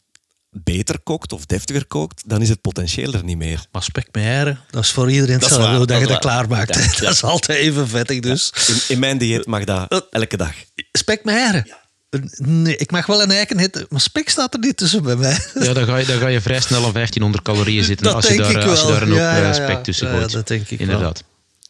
beter 0.65 0.99
kookt 1.01 1.33
of 1.33 1.47
deftiger 1.47 1.87
kookt, 1.87 2.23
dan 2.27 2.43
is 2.43 2.49
het 2.49 2.61
potentieel 2.61 3.13
er 3.13 3.25
niet 3.25 3.37
meer. 3.37 3.67
Maar 3.73 3.83
spek 3.83 4.07
met 4.13 4.25
eieren, 4.25 4.61
dat 4.71 4.83
is 4.85 4.91
voor 4.91 5.11
iedereen 5.11 5.39
hetzelfde 5.39 5.79
dat 5.79 5.89
dat 5.89 5.97
je 5.97 6.03
is 6.05 6.09
dat 6.11 6.19
klaarmaakt. 6.21 6.75
Ja, 6.75 6.81
ja. 6.81 6.91
Dat 7.01 7.13
is 7.13 7.23
altijd 7.25 7.59
even 7.59 7.89
vettig 7.89 8.21
dus. 8.21 8.53
In, 8.69 8.95
in 8.95 8.99
mijn 8.99 9.19
dieet 9.19 9.47
mag 9.47 9.65
dat 9.65 10.07
elke 10.11 10.37
dag. 10.37 10.53
Spek 10.93 11.25
met 11.25 11.35
eieren. 11.35 11.67
Nee, 12.37 12.77
ik 12.77 12.91
mag 12.91 13.07
wel 13.07 13.23
een 13.23 13.31
eiken 13.31 13.59
eten, 13.59 13.87
maar 13.89 14.01
spek 14.01 14.29
staat 14.29 14.55
er 14.55 14.61
niet 14.61 14.77
tussen 14.77 15.03
bij 15.03 15.17
mij. 15.17 15.39
Ja, 15.55 15.73
dan 15.73 15.85
ga, 15.85 15.97
je, 15.97 16.07
dan 16.07 16.19
ga 16.19 16.27
je 16.27 16.41
vrij 16.41 16.61
snel 16.61 16.85
aan 16.85 16.93
1500 16.93 17.45
calorieën 17.45 17.85
zitten 17.85 18.07
Dat 18.07 18.15
als 18.15 18.27
je, 18.27 18.37
daar, 18.37 18.51
ik 18.51 18.57
als 18.65 18.81
je 18.81 18.87
wel. 18.87 18.93
daar 18.95 19.03
een 19.03 19.09
hoop 19.09 19.19
Ja, 19.19 19.37
ja, 19.37 19.41
eh, 19.41 19.47
ja. 19.47 19.53
spek 19.53 19.85
tussen 19.85 20.09
Ja, 20.13 20.19
gooit. 20.19 20.33
dat 20.33 20.49
denk 20.49 20.69
ik 20.69 20.87
wel. 20.87 21.13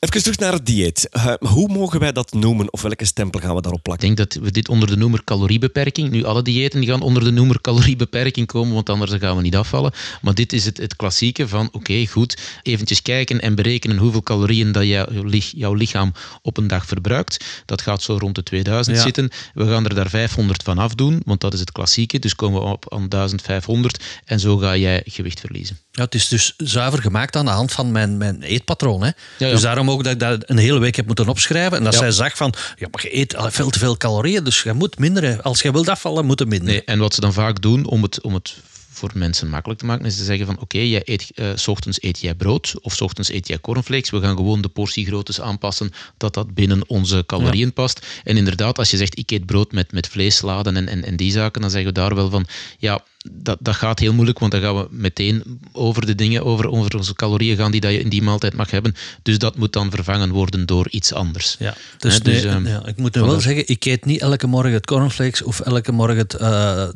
Even 0.05 0.23
terug 0.23 0.38
naar 0.38 0.53
het 0.53 0.67
dieet. 0.67 1.09
Eh, 1.09 1.33
hoe 1.38 1.69
mogen 1.73 2.01
wij 2.01 2.12
dat 2.12 2.33
noemen 2.33 2.73
of 2.73 2.83
welke 2.83 3.05
stempel 3.05 3.40
gaan 3.40 3.55
we 3.55 3.61
daarop 3.61 3.79
Ik 3.79 3.85
plakken? 3.85 4.07
denk 4.07 4.19
dat 4.31 4.43
we 4.43 4.51
dit 4.51 4.69
onder 4.69 4.88
de 4.88 4.97
noemer 4.97 5.25
caloriebeperking, 5.25 6.11
nu 6.11 6.25
alle 6.25 6.43
diëten 6.43 6.81
die 6.81 6.88
gaan 6.88 7.01
onder 7.03 7.25
de 7.25 7.31
noemer 7.31 7.61
caloriebeperking 7.61 8.47
komen, 8.47 8.75
want 8.75 8.90
anders 8.90 9.12
gaan 9.12 9.37
we 9.37 9.43
niet 9.43 9.57
afvallen. 9.57 9.93
Maar 10.23 10.35
dit 10.35 10.53
is 10.53 10.64
het, 10.64 10.77
het 10.77 10.97
klassieke 10.97 11.49
van, 11.49 11.69
oké, 11.73 12.07
goed, 12.07 12.38
eventjes 12.62 13.03
kijken 13.03 13.40
en 13.40 13.55
berekenen 13.55 13.97
hoeveel 13.97 14.23
calorieën 14.23 14.73
dat 14.73 14.85
jouw, 14.87 15.07
lich- 15.25 15.53
jouw 15.57 15.75
lichaam 15.75 16.12
op 16.43 16.57
een 16.57 16.67
dag 16.67 16.87
verbruikt. 16.87 17.62
Dat 17.67 17.83
gaat 17.83 18.03
zo 18.03 18.17
rond 18.21 18.35
de 18.35 18.43
2000 18.43 18.97
Ja. 18.97 19.03
zitten. 19.03 19.31
We 19.55 19.67
gaan 19.67 19.85
er 19.85 19.95
daar 19.95 20.11
500 20.11 20.62
van 20.62 20.79
afdoen, 20.79 21.23
want 21.25 21.40
dat 21.40 21.53
is 21.55 21.61
het 21.61 21.73
klassieke. 21.73 22.19
Dus 22.19 22.35
komen 22.35 22.61
we 22.61 22.67
op 22.67 22.93
aan 22.93 23.09
1500 23.09 24.05
en 24.25 24.40
zo 24.40 24.57
ga 24.57 24.77
jij 24.77 25.03
gewicht 25.07 25.40
verliezen. 25.40 25.79
Ja, 25.97 26.03
het 26.03 26.15
is 26.15 26.29
dus 26.29 26.55
zuiver 26.57 27.01
gemaakt 27.01 27.37
aan 27.37 27.45
de 27.45 27.51
hand 27.51 27.73
van 27.73 27.93
mijn, 27.93 28.17
mijn 28.17 28.43
eetpatroon. 28.43 29.03
Hè. 29.03 29.11
ja. 29.39 29.51
Dus 29.51 29.61
daarom 29.61 29.91
ook 29.91 30.05
dat 30.05 30.13
ik 30.13 30.19
dat 30.19 30.51
een 30.51 30.59
hele 30.59 30.79
week 30.79 30.97
heb 30.97 31.07
moeten 31.07 31.29
opschrijven. 31.29 31.79
En 31.79 31.85
dat 31.85 31.93
Ja. 31.93 31.99
zij 31.99 32.11
zag 32.11 32.37
van, 32.37 32.55
ja, 32.77 32.89
maar 32.91 33.03
je 33.03 33.17
eet 33.17 33.37
veel 33.39 33.71
te 33.71 33.79
veel 33.79 33.97
calorieën, 33.97 34.45
dus 34.45 34.63
je 34.63 34.73
moet 34.73 34.99
minderen. 34.99 35.43
Als 35.43 35.63
je 35.63 35.73
wilt 35.73 35.89
afvallen, 35.89 36.27
moet 36.27 36.39
je 36.39 36.47
minderen. 36.47 36.75
Nee, 36.75 36.85
en 36.85 36.99
wat 36.99 37.15
ze 37.15 37.21
dan 37.21 37.33
vaak 37.33 37.63
doen 37.63 37.87
om 37.87 38.03
het, 38.03 38.21
om 38.23 38.35
het 38.35 38.55
voor 38.91 39.11
mensen 39.15 39.49
makkelijk 39.49 39.81
te 39.81 39.87
maken, 39.87 40.05
is 40.05 40.17
te 40.17 40.25
zeggen 40.25 40.47
van 40.47 40.61
oké, 40.61 40.79
jij 40.79 41.03
eet, 41.05 41.31
eh, 41.35 41.49
s 41.55 41.69
ochtends 41.69 42.03
eet 42.03 42.21
jij 42.21 42.35
brood 42.35 42.75
of 42.81 42.95
s 42.95 43.01
ochtends 43.01 43.31
eet 43.31 43.49
jij 43.49 43.61
cornflakes. 43.61 44.11
We 44.11 44.21
gaan 44.21 44.37
gewoon 44.37 44.61
de 44.61 44.69
portiegroottes 44.69 45.41
aanpassen 45.41 45.91
dat 46.17 46.35
dat 46.35 46.55
binnen 46.55 46.89
onze 46.89 47.23
calorieën 47.27 47.73
past. 47.73 48.07
En 48.25 48.37
inderdaad, 48.37 48.79
als 48.79 48.91
je 48.91 48.97
zegt 48.97 49.19
ik 49.19 49.31
eet 49.31 49.47
brood 49.47 49.73
met, 49.73 49.93
met 49.93 50.09
vleesladen 50.09 50.77
en, 50.77 50.89
en, 50.89 51.05
en 51.05 51.17
die 51.17 51.33
zaken, 51.33 51.61
dan 51.61 51.71
zeggen 51.71 51.93
we 51.93 52.01
daar 52.01 52.15
wel 52.15 52.31
van 52.31 52.47
ja, 52.79 53.03
dat, 53.33 53.59
dat 53.61 53.75
gaat 53.75 53.99
heel 53.99 54.13
moeilijk, 54.13 54.39
want 54.39 54.53
dan 54.53 54.61
gaan 54.61 54.77
we 54.77 54.87
meteen 54.91 55.61
over 55.73 56.07
de 56.07 56.15
dingen, 56.15 56.45
over, 56.45 56.71
over 56.71 56.97
onze 56.97 57.15
calorieën 57.15 57.57
gaan 57.57 57.71
die 57.71 57.81
dat 57.81 57.93
je 57.93 58.01
in 58.01 58.09
die 58.09 58.23
maaltijd 58.23 58.55
mag 58.55 58.71
hebben. 58.71 58.95
Dus 59.23 59.39
dat 59.39 59.57
moet 59.57 59.73
dan 59.73 59.91
vervangen 59.91 60.31
worden 60.31 60.67
door 60.67 60.89
iets 60.91 61.13
anders. 61.13 61.57
Ja, 61.59 61.75
dus, 61.99 62.21
dus, 62.21 62.43
nee, 62.43 62.53
ehm, 62.53 62.67
ja, 62.67 62.87
ik 62.87 62.97
moet 62.97 63.15
nu 63.15 63.21
wel 63.23 63.41
zeggen, 63.41 63.69
ik 63.69 63.85
eet 63.85 64.05
niet 64.05 64.21
elke 64.21 64.47
morgen 64.47 64.73
het 64.73 64.87
cornflakes 64.87 65.43
of 65.43 65.61
elke 65.61 65.93
morgen 65.93 66.17
het, 66.17 66.35
eh, 66.35 66.89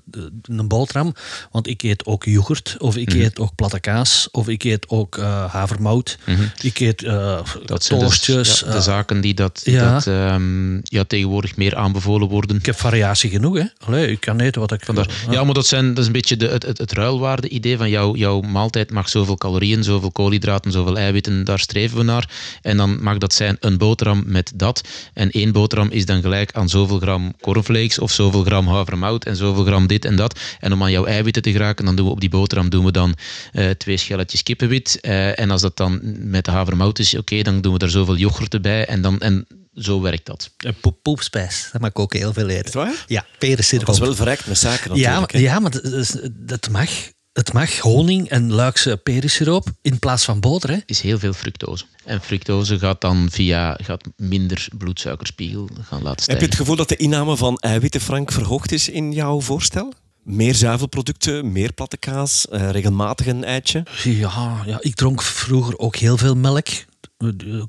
een 0.43 0.69
boterham. 0.69 1.14
Want 1.53 1.67
ik 1.67 1.83
eet 1.83 2.07
ook 2.07 2.25
yoghurt, 2.25 2.77
of 2.79 2.97
ik 2.97 3.09
Mhm. 3.09 3.21
eet 3.21 3.38
ook 3.38 3.55
platte 3.55 3.81
kaas, 3.81 4.29
of 4.31 4.49
ik 4.49 4.64
eet 4.64 4.88
ook 4.88 5.17
eh, 5.19 5.53
havermout. 5.53 6.19
Ik 6.61 6.81
eet 6.81 7.03
Mhm. 7.03 7.43
Dat 7.67 7.87
toastjes. 7.88 8.59
de, 8.59 8.67
ja, 8.67 8.73
de 8.73 8.81
zaken 8.81 9.21
die 9.21 9.35
dat, 9.35 9.61
ja. 9.64 9.93
dat 9.93 10.07
ehm, 10.07 10.75
ja, 10.83 11.05
tegenwoordig 11.05 11.57
meer 11.57 11.77
aanbevolen 11.77 12.29
worden. 12.29 12.57
ik 12.57 12.67
heb 12.67 12.77
variatie 12.79 13.31
genoeg, 13.31 13.57
hè. 13.57 13.64
Allee, 13.87 14.11
ik 14.11 14.21
kan 14.21 14.41
eten 14.41 14.61
wat 14.61 14.73
ik... 14.73 14.85
Vandaar. 14.85 15.09
Ja, 15.31 15.45
maar 15.45 15.55
dat, 15.55 15.67
zijn, 15.67 15.88
dat 15.88 15.99
is 15.99 16.07
een 16.07 16.12
de, 16.26 16.46
het, 16.46 16.62
het, 16.62 16.78
het 16.78 16.92
ruilwaarde-idee 16.92 17.76
van 17.76 17.90
jouw, 17.90 18.16
jouw 18.16 18.40
maaltijd 18.40 18.90
mag 18.90 19.09
zoveel 19.09 19.37
calorieën, 19.37 19.85
zoveel 19.85 20.12
koolhydraten, 20.12 20.72
zoveel 20.72 20.96
eiwitten, 20.96 21.44
daar 21.44 21.59
streven 21.59 21.96
we 21.96 22.02
naar. 22.02 22.31
En 22.62 22.76
dan 22.76 23.02
mag 23.02 23.18
dat 23.18 23.35
zijn 23.35 23.57
een 23.61 23.78
boterham 23.78 24.22
met 24.26 24.52
dat. 24.54 24.88
En 25.14 25.31
één 25.31 25.52
boterham 25.52 25.90
is 25.90 26.07
dan 26.07 26.20
gelijk 26.20 26.52
aan 26.52 26.68
zoveel 26.68 26.98
gram 26.98 27.33
cornflakes 27.40 27.98
of 27.98 28.12
zoveel 28.12 28.44
gram 28.44 28.66
havermout 28.66 29.24
en 29.24 29.37
zoveel 29.37 29.64
gram 29.64 29.87
dit 29.87 30.04
en 30.04 30.16
dat. 30.16 30.40
En 30.61 30.72
om 30.72 30.83
aan 30.83 30.90
jouw 30.90 31.04
eiwitten 31.04 31.42
te 31.42 31.52
geraken, 31.52 31.85
dan 31.85 31.96
doen 31.96 32.07
we 32.07 32.12
op 32.12 32.20
die 32.20 32.28
boterham 32.28 32.68
doen 32.68 32.85
we 32.85 32.92
dan 32.92 33.14
uh, 33.52 33.70
twee 33.70 33.96
schelletjes 33.96 34.42
kippenwit. 34.42 34.98
Uh, 35.02 35.38
en 35.38 35.50
als 35.50 35.61
dat 35.61 35.76
dan 35.76 36.00
met 36.31 36.44
de 36.44 36.50
havermout 36.50 36.98
is, 36.98 37.16
oké, 37.16 37.42
dan 37.42 37.61
doen 37.61 37.72
we 37.72 37.78
daar 37.78 37.88
zoveel 37.88 38.16
yoghurt 38.16 38.54
erbij. 38.54 38.87
En, 38.87 39.02
dan, 39.02 39.20
en 39.20 39.46
zo 39.79 40.01
werkt 40.01 40.27
dat. 40.27 40.51
Een 40.57 40.81
poep 40.81 41.03
poepspijs, 41.03 41.69
dat 41.73 41.81
mag 41.81 41.91
ik 41.91 41.99
ook 41.99 42.12
heel 42.12 42.33
veel 42.33 42.49
eten. 42.49 42.64
Is 42.64 42.75
waar? 42.75 43.05
Ja, 43.07 43.27
perensiroop. 43.38 43.87
Dat 43.87 43.95
is 43.95 44.01
wel 44.01 44.14
verrijkt 44.14 44.47
met 44.47 44.59
suiker 44.59 44.97
Ja, 44.97 45.21
natuurlijk. 45.21 45.33
maar, 45.33 45.43
ja, 45.43 45.59
maar 45.59 45.71
dat, 45.71 46.31
dat 46.33 46.71
mag. 46.71 46.91
Het 47.33 47.53
mag 47.53 47.79
honing 47.79 48.29
en 48.29 48.53
luikse 48.53 48.97
perensiroop 48.97 49.69
in 49.83 49.99
plaats 49.99 50.25
van 50.25 50.41
boter. 50.41 50.71
Hè? 50.71 50.79
is 50.87 51.01
heel 51.01 51.19
veel 51.19 51.33
fructose. 51.33 51.85
En 52.05 52.21
fructose 52.21 52.79
gaat 52.79 53.01
dan 53.01 53.29
via 53.31 53.79
gaat 53.83 54.05
minder 54.17 54.69
bloedsuikerspiegel 54.79 55.69
gaan 55.83 56.03
laten 56.03 56.23
stijgen. 56.23 56.33
Heb 56.33 56.41
je 56.41 56.47
het 56.47 56.55
gevoel 56.55 56.77
dat 56.77 56.88
de 56.88 56.97
inname 56.97 57.37
van 57.37 57.57
eiwitten, 57.57 58.01
Frank, 58.01 58.33
verhoogd 58.33 58.73
is 58.73 58.88
in 58.88 59.12
jouw 59.12 59.41
voorstel? 59.41 59.93
Meer 60.23 60.55
zuivelproducten, 60.55 61.53
meer 61.53 61.73
platte 61.73 61.97
kaas, 61.97 62.47
uh, 62.53 62.71
regelmatig 62.71 63.27
een 63.27 63.45
eitje? 63.45 63.83
Ja, 64.03 64.62
ja, 64.67 64.79
ik 64.81 64.95
dronk 64.95 65.23
vroeger 65.23 65.79
ook 65.79 65.97
heel 65.97 66.17
veel 66.17 66.35
melk. 66.35 66.69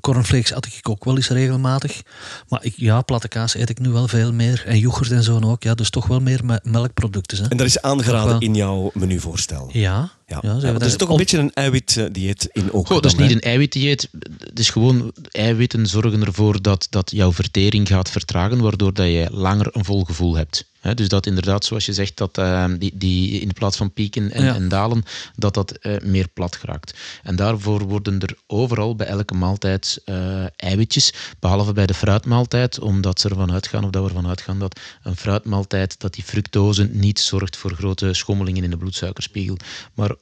Cornflakes 0.00 0.54
at 0.54 0.66
ik 0.66 0.88
ook 0.88 1.04
wel 1.04 1.16
eens 1.16 1.28
regelmatig. 1.28 2.02
Maar 2.48 2.64
ik, 2.64 2.74
ja, 2.76 3.02
platte 3.02 3.28
kaas 3.28 3.54
eet 3.54 3.70
ik 3.70 3.78
nu 3.78 3.88
wel 3.88 4.08
veel 4.08 4.32
meer. 4.32 4.62
En 4.66 4.78
yoghurt 4.78 5.10
en 5.10 5.22
zo 5.22 5.40
ook. 5.40 5.62
Ja, 5.62 5.74
dus 5.74 5.90
toch 5.90 6.06
wel 6.06 6.20
meer 6.20 6.44
me 6.44 6.60
melkproducten. 6.62 7.38
Hè. 7.42 7.48
En 7.48 7.56
dat 7.56 7.66
is 7.66 7.82
aangeraden 7.82 8.40
in 8.40 8.54
jouw 8.54 8.90
menuvoorstel? 8.94 9.68
Ja. 9.72 10.10
Ja, 10.42 10.42
er 10.62 10.82
is 10.82 10.96
toch 10.96 11.08
een 11.08 11.16
beetje 11.16 11.38
een 11.38 11.52
eiwitdieet 11.52 12.48
in 12.52 12.72
ook. 12.72 12.88
Dat 12.88 13.04
is 13.04 13.14
niet 13.14 13.30
een 13.30 13.40
eiwitdieet. 13.40 14.08
Het 14.38 14.58
is 14.58 14.70
gewoon 14.70 15.12
eiwitten 15.30 15.86
zorgen 15.86 16.24
ervoor 16.24 16.62
dat, 16.62 16.86
dat 16.90 17.10
jouw 17.10 17.32
vertering 17.32 17.88
gaat 17.88 18.10
vertragen, 18.10 18.60
waardoor 18.60 18.94
dat 18.94 19.06
je 19.06 19.28
langer 19.30 19.68
een 19.72 19.84
vol 19.84 20.04
gevoel 20.04 20.36
hebt. 20.36 20.68
He, 20.80 20.94
dus 20.94 21.08
dat 21.08 21.26
inderdaad, 21.26 21.64
zoals 21.64 21.86
je 21.86 21.92
zegt, 21.92 22.16
dat 22.16 22.38
uh, 22.38 22.64
die, 22.78 22.92
die 22.94 23.40
in 23.40 23.52
plaats 23.52 23.76
van 23.76 23.92
pieken 23.92 24.30
en, 24.30 24.44
ja. 24.44 24.54
en 24.54 24.68
dalen, 24.68 25.04
dat 25.36 25.54
dat 25.54 25.78
uh, 25.82 25.96
meer 26.02 26.28
plat 26.28 26.56
geraakt. 26.56 26.94
En 27.22 27.36
daarvoor 27.36 27.82
worden 27.82 28.20
er 28.20 28.36
overal 28.46 28.96
bij 28.96 29.06
elke 29.06 29.34
maaltijd 29.34 30.02
uh, 30.04 30.44
eiwitjes, 30.56 31.12
behalve 31.38 31.72
bij 31.72 31.86
de 31.86 31.94
fruitmaaltijd, 31.94 32.78
omdat 32.78 33.20
ze 33.20 33.28
ervan 33.28 33.52
uitgaan, 33.52 33.84
of 33.84 33.90
dat 33.90 34.02
we 34.02 34.08
ervan 34.08 34.28
uitgaan 34.28 34.58
dat 34.58 34.80
een 35.02 35.16
fruitmaaltijd, 35.16 36.00
dat 36.00 36.14
die 36.14 36.24
fructose 36.24 36.88
niet 36.92 37.18
zorgt 37.18 37.56
voor 37.56 37.74
grote 37.74 38.12
schommelingen 38.14 38.64
in 38.64 38.70
de 38.70 38.76
bloedsuikerspiegel. 38.76 39.56
Maar 39.94 40.14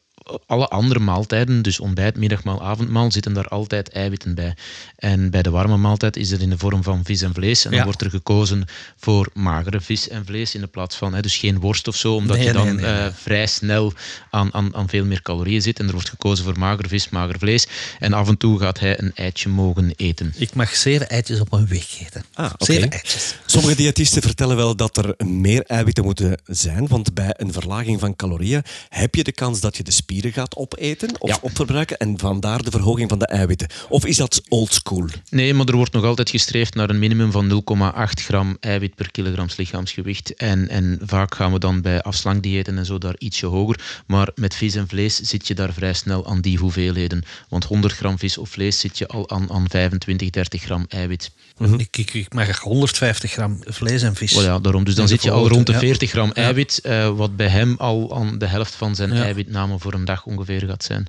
alle 0.46 0.68
andere 0.68 1.00
maaltijden, 1.00 1.62
dus 1.62 1.80
ontbijt, 1.80 2.16
middagmaal, 2.16 2.62
avondmaal, 2.62 3.12
zitten 3.12 3.32
daar 3.32 3.48
altijd 3.48 3.88
eiwitten 3.88 4.34
bij. 4.34 4.54
En 4.96 5.30
bij 5.30 5.42
de 5.42 5.50
warme 5.50 5.76
maaltijd 5.76 6.16
is 6.16 6.30
het 6.30 6.40
in 6.40 6.50
de 6.50 6.58
vorm 6.58 6.82
van 6.82 7.04
vis 7.04 7.22
en 7.22 7.34
vlees. 7.34 7.64
En 7.64 7.70
dan 7.70 7.78
Ja. 7.78 7.84
wordt 7.84 8.00
er 8.02 8.10
gekozen 8.10 8.64
voor 8.96 9.28
magere 9.34 9.80
vis 9.80 10.08
en 10.08 10.24
vlees 10.26 10.54
in 10.54 10.60
de 10.60 10.66
plaats 10.66 10.96
van, 10.96 11.14
hè, 11.14 11.20
dus 11.22 11.36
geen 11.36 11.60
worst 11.60 11.88
of 11.88 11.96
zo, 11.96 12.14
omdat 12.14 12.36
Nee, 12.36 12.46
je 12.46 12.52
dan 12.52 12.64
nee, 12.66 12.74
nee, 12.74 12.84
eh, 12.84 13.00
nee. 13.00 13.10
vrij 13.10 13.46
snel 13.46 13.92
aan, 14.30 14.54
aan, 14.54 14.74
aan 14.74 14.88
veel 14.88 15.04
meer 15.04 15.22
calorieën 15.22 15.62
zit. 15.62 15.78
En 15.78 15.86
er 15.86 15.92
wordt 15.92 16.08
gekozen 16.08 16.44
voor 16.44 16.58
mager 16.58 16.88
vis, 16.88 17.08
mager 17.08 17.38
vlees. 17.38 17.66
En 17.98 18.12
af 18.12 18.28
en 18.28 18.36
toe 18.36 18.58
gaat 18.58 18.80
hij 18.80 19.00
een 19.00 19.12
eitje 19.14 19.48
mogen 19.48 19.92
eten. 19.96 20.34
Ik 20.36 20.54
mag 20.54 20.76
zeven 20.76 21.08
eitjes 21.08 21.40
op 21.40 21.52
een 21.52 21.66
week 21.66 21.96
eten. 22.00 22.24
Ah. 22.34 22.50
Zeven 22.58 22.90
eitjes. 22.90 23.34
Sommige 23.46 23.76
diëtisten 23.76 24.22
vertellen 24.22 24.56
wel 24.56 24.76
dat 24.76 24.96
er 24.96 25.26
meer 25.26 25.62
eiwitten 25.66 26.04
moeten 26.04 26.38
zijn, 26.46 26.86
want 26.88 27.14
bij 27.14 27.34
een 27.36 27.52
verlaging 27.52 28.00
van 28.00 28.16
calorieën 28.16 28.62
heb 28.88 29.14
je 29.14 29.24
de 29.24 29.32
kans 29.32 29.60
dat 29.60 29.76
je 29.76 29.82
de 29.82 29.90
spieren 30.18 30.40
gaat 30.40 30.56
opeten 30.56 31.20
of 31.20 31.28
Ja. 31.28 31.38
opverbruiken 31.40 31.96
en 31.98 32.18
vandaar 32.18 32.62
de 32.62 32.70
verhoging 32.70 33.08
van 33.08 33.18
de 33.18 33.26
eiwitten. 33.26 33.68
Of 33.88 34.06
is 34.06 34.16
dat 34.16 34.42
oldschool? 34.48 35.06
Nee, 35.30 35.54
maar 35.54 35.66
er 35.66 35.76
wordt 35.76 35.92
nog 35.92 36.04
altijd 36.04 36.30
gestreefd 36.30 36.74
naar 36.74 36.90
een 36.90 36.98
minimum 36.98 37.30
van 37.32 37.48
0,8 37.48 38.20
gram 38.24 38.56
eiwit 38.60 38.94
per 38.94 39.10
kilogram 39.10 39.46
lichaamsgewicht. 39.56 40.34
En, 40.34 40.68
en 40.68 40.98
vaak 41.06 41.34
gaan 41.34 41.52
we 41.52 41.58
dan 41.58 41.80
bij 41.80 42.02
afslankdiëten 42.02 42.78
en 42.78 42.86
zo 42.86 42.98
daar 42.98 43.14
ietsje 43.18 43.46
hoger. 43.46 43.80
Maar 44.06 44.28
met 44.34 44.54
vis 44.54 44.74
en 44.74 44.88
vlees 44.88 45.16
zit 45.20 45.46
je 45.48 45.54
daar 45.54 45.72
vrij 45.72 45.92
snel 45.92 46.26
aan 46.26 46.40
die 46.40 46.58
hoeveelheden. 46.58 47.22
Want 47.48 47.64
100 47.64 47.94
gram 47.94 48.18
vis 48.18 48.38
of 48.38 48.48
vlees 48.50 48.80
zit 48.80 48.98
je 48.98 49.06
al 49.06 49.30
aan, 49.30 49.50
aan 49.50 49.66
25, 49.68 50.30
30 50.30 50.62
gram 50.62 50.84
eiwit. 50.88 51.30
ik, 51.78 51.96
ik, 51.96 52.14
ik 52.14 52.34
mag 52.34 52.58
150 52.58 53.32
gram 53.32 53.58
vlees 53.66 54.02
en 54.02 54.14
vis. 54.14 54.34
Oh 54.36 54.42
ja, 54.42 54.58
daarom. 54.58 54.84
Dus 54.84 54.94
dan 54.94 55.08
zit 55.08 55.22
je 55.22 55.30
al 55.30 55.48
rond 55.48 55.66
de 55.66 55.72
ja. 55.72 55.78
40 55.78 56.10
gram 56.10 56.30
eiwit, 56.32 56.80
eh, 56.82 57.16
wat 57.16 57.36
bij 57.36 57.48
hem 57.48 57.74
al 57.78 58.16
aan 58.16 58.38
de 58.38 58.46
helft 58.46 58.74
van 58.74 58.94
zijn 58.94 59.14
Ja. 59.14 59.22
eiwitname 59.22 59.78
voor 59.78 59.92
een 59.94 60.04
dag 60.08 60.24
ongeveer 60.24 60.66
gaat 60.66 60.84
zijn. 60.84 61.06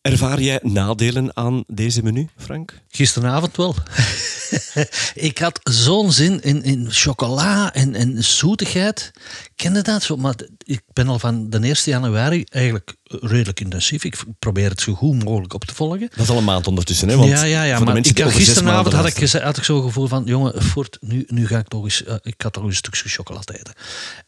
Ervaar 0.00 0.40
jij 0.40 0.58
nadelen 0.62 1.36
aan 1.36 1.64
deze 1.66 2.02
menu, 2.02 2.28
Frank? 2.36 2.80
Gisteravond 2.88 3.56
wel. 3.56 3.74
ik 5.30 5.38
had 5.38 5.60
zo'n 5.62 6.12
zin 6.12 6.40
in, 6.40 6.62
in 6.62 6.86
chocola 6.90 7.74
en, 7.74 7.94
en 7.94 8.24
zoetigheid. 8.24 9.10
Dat? 9.68 10.02
Zo, 10.02 10.16
maar 10.16 10.34
ik 10.58 10.82
ben 10.92 11.08
al 11.08 11.18
van 11.18 11.50
de 11.50 11.58
1 11.58 11.74
januari 11.84 12.44
eigenlijk 12.48 12.94
redelijk 13.04 13.60
intensief. 13.60 14.04
Ik 14.04 14.16
probeer 14.38 14.70
het 14.70 14.80
zo 14.80 14.94
goed 14.94 15.24
mogelijk 15.24 15.54
op 15.54 15.64
te 15.64 15.74
volgen. 15.74 16.08
Dat 16.10 16.18
is 16.18 16.28
al 16.28 16.36
een 16.36 16.44
maand 16.44 16.66
ondertussen, 16.66 17.08
hè? 17.08 17.16
Want 17.16 17.30
ja, 17.30 17.44
ja, 17.44 17.62
ja. 17.62 17.76
voor 17.76 17.86
Maar 17.86 17.96
ik, 17.96 18.18
had 18.18 18.32
gisteravond 18.32 18.94
had 18.94 19.06
ik, 19.06 19.30
had 19.30 19.56
ik 19.56 19.64
zo'n 19.64 19.82
gevoel 19.82 20.06
van, 20.06 20.22
jongen, 20.24 20.62
Voort, 20.62 20.98
nu, 21.00 21.24
nu 21.26 21.46
ga 21.46 21.58
ik 21.58 21.68
toch 21.68 21.84
eens, 21.84 22.04
eh, 22.04 22.14
ik 22.22 22.34
ga 22.38 22.50
toch 22.50 22.62
eens 22.62 22.72
een 22.72 22.78
stukje 22.78 23.08
chocolade 23.08 23.58
eten. 23.58 23.72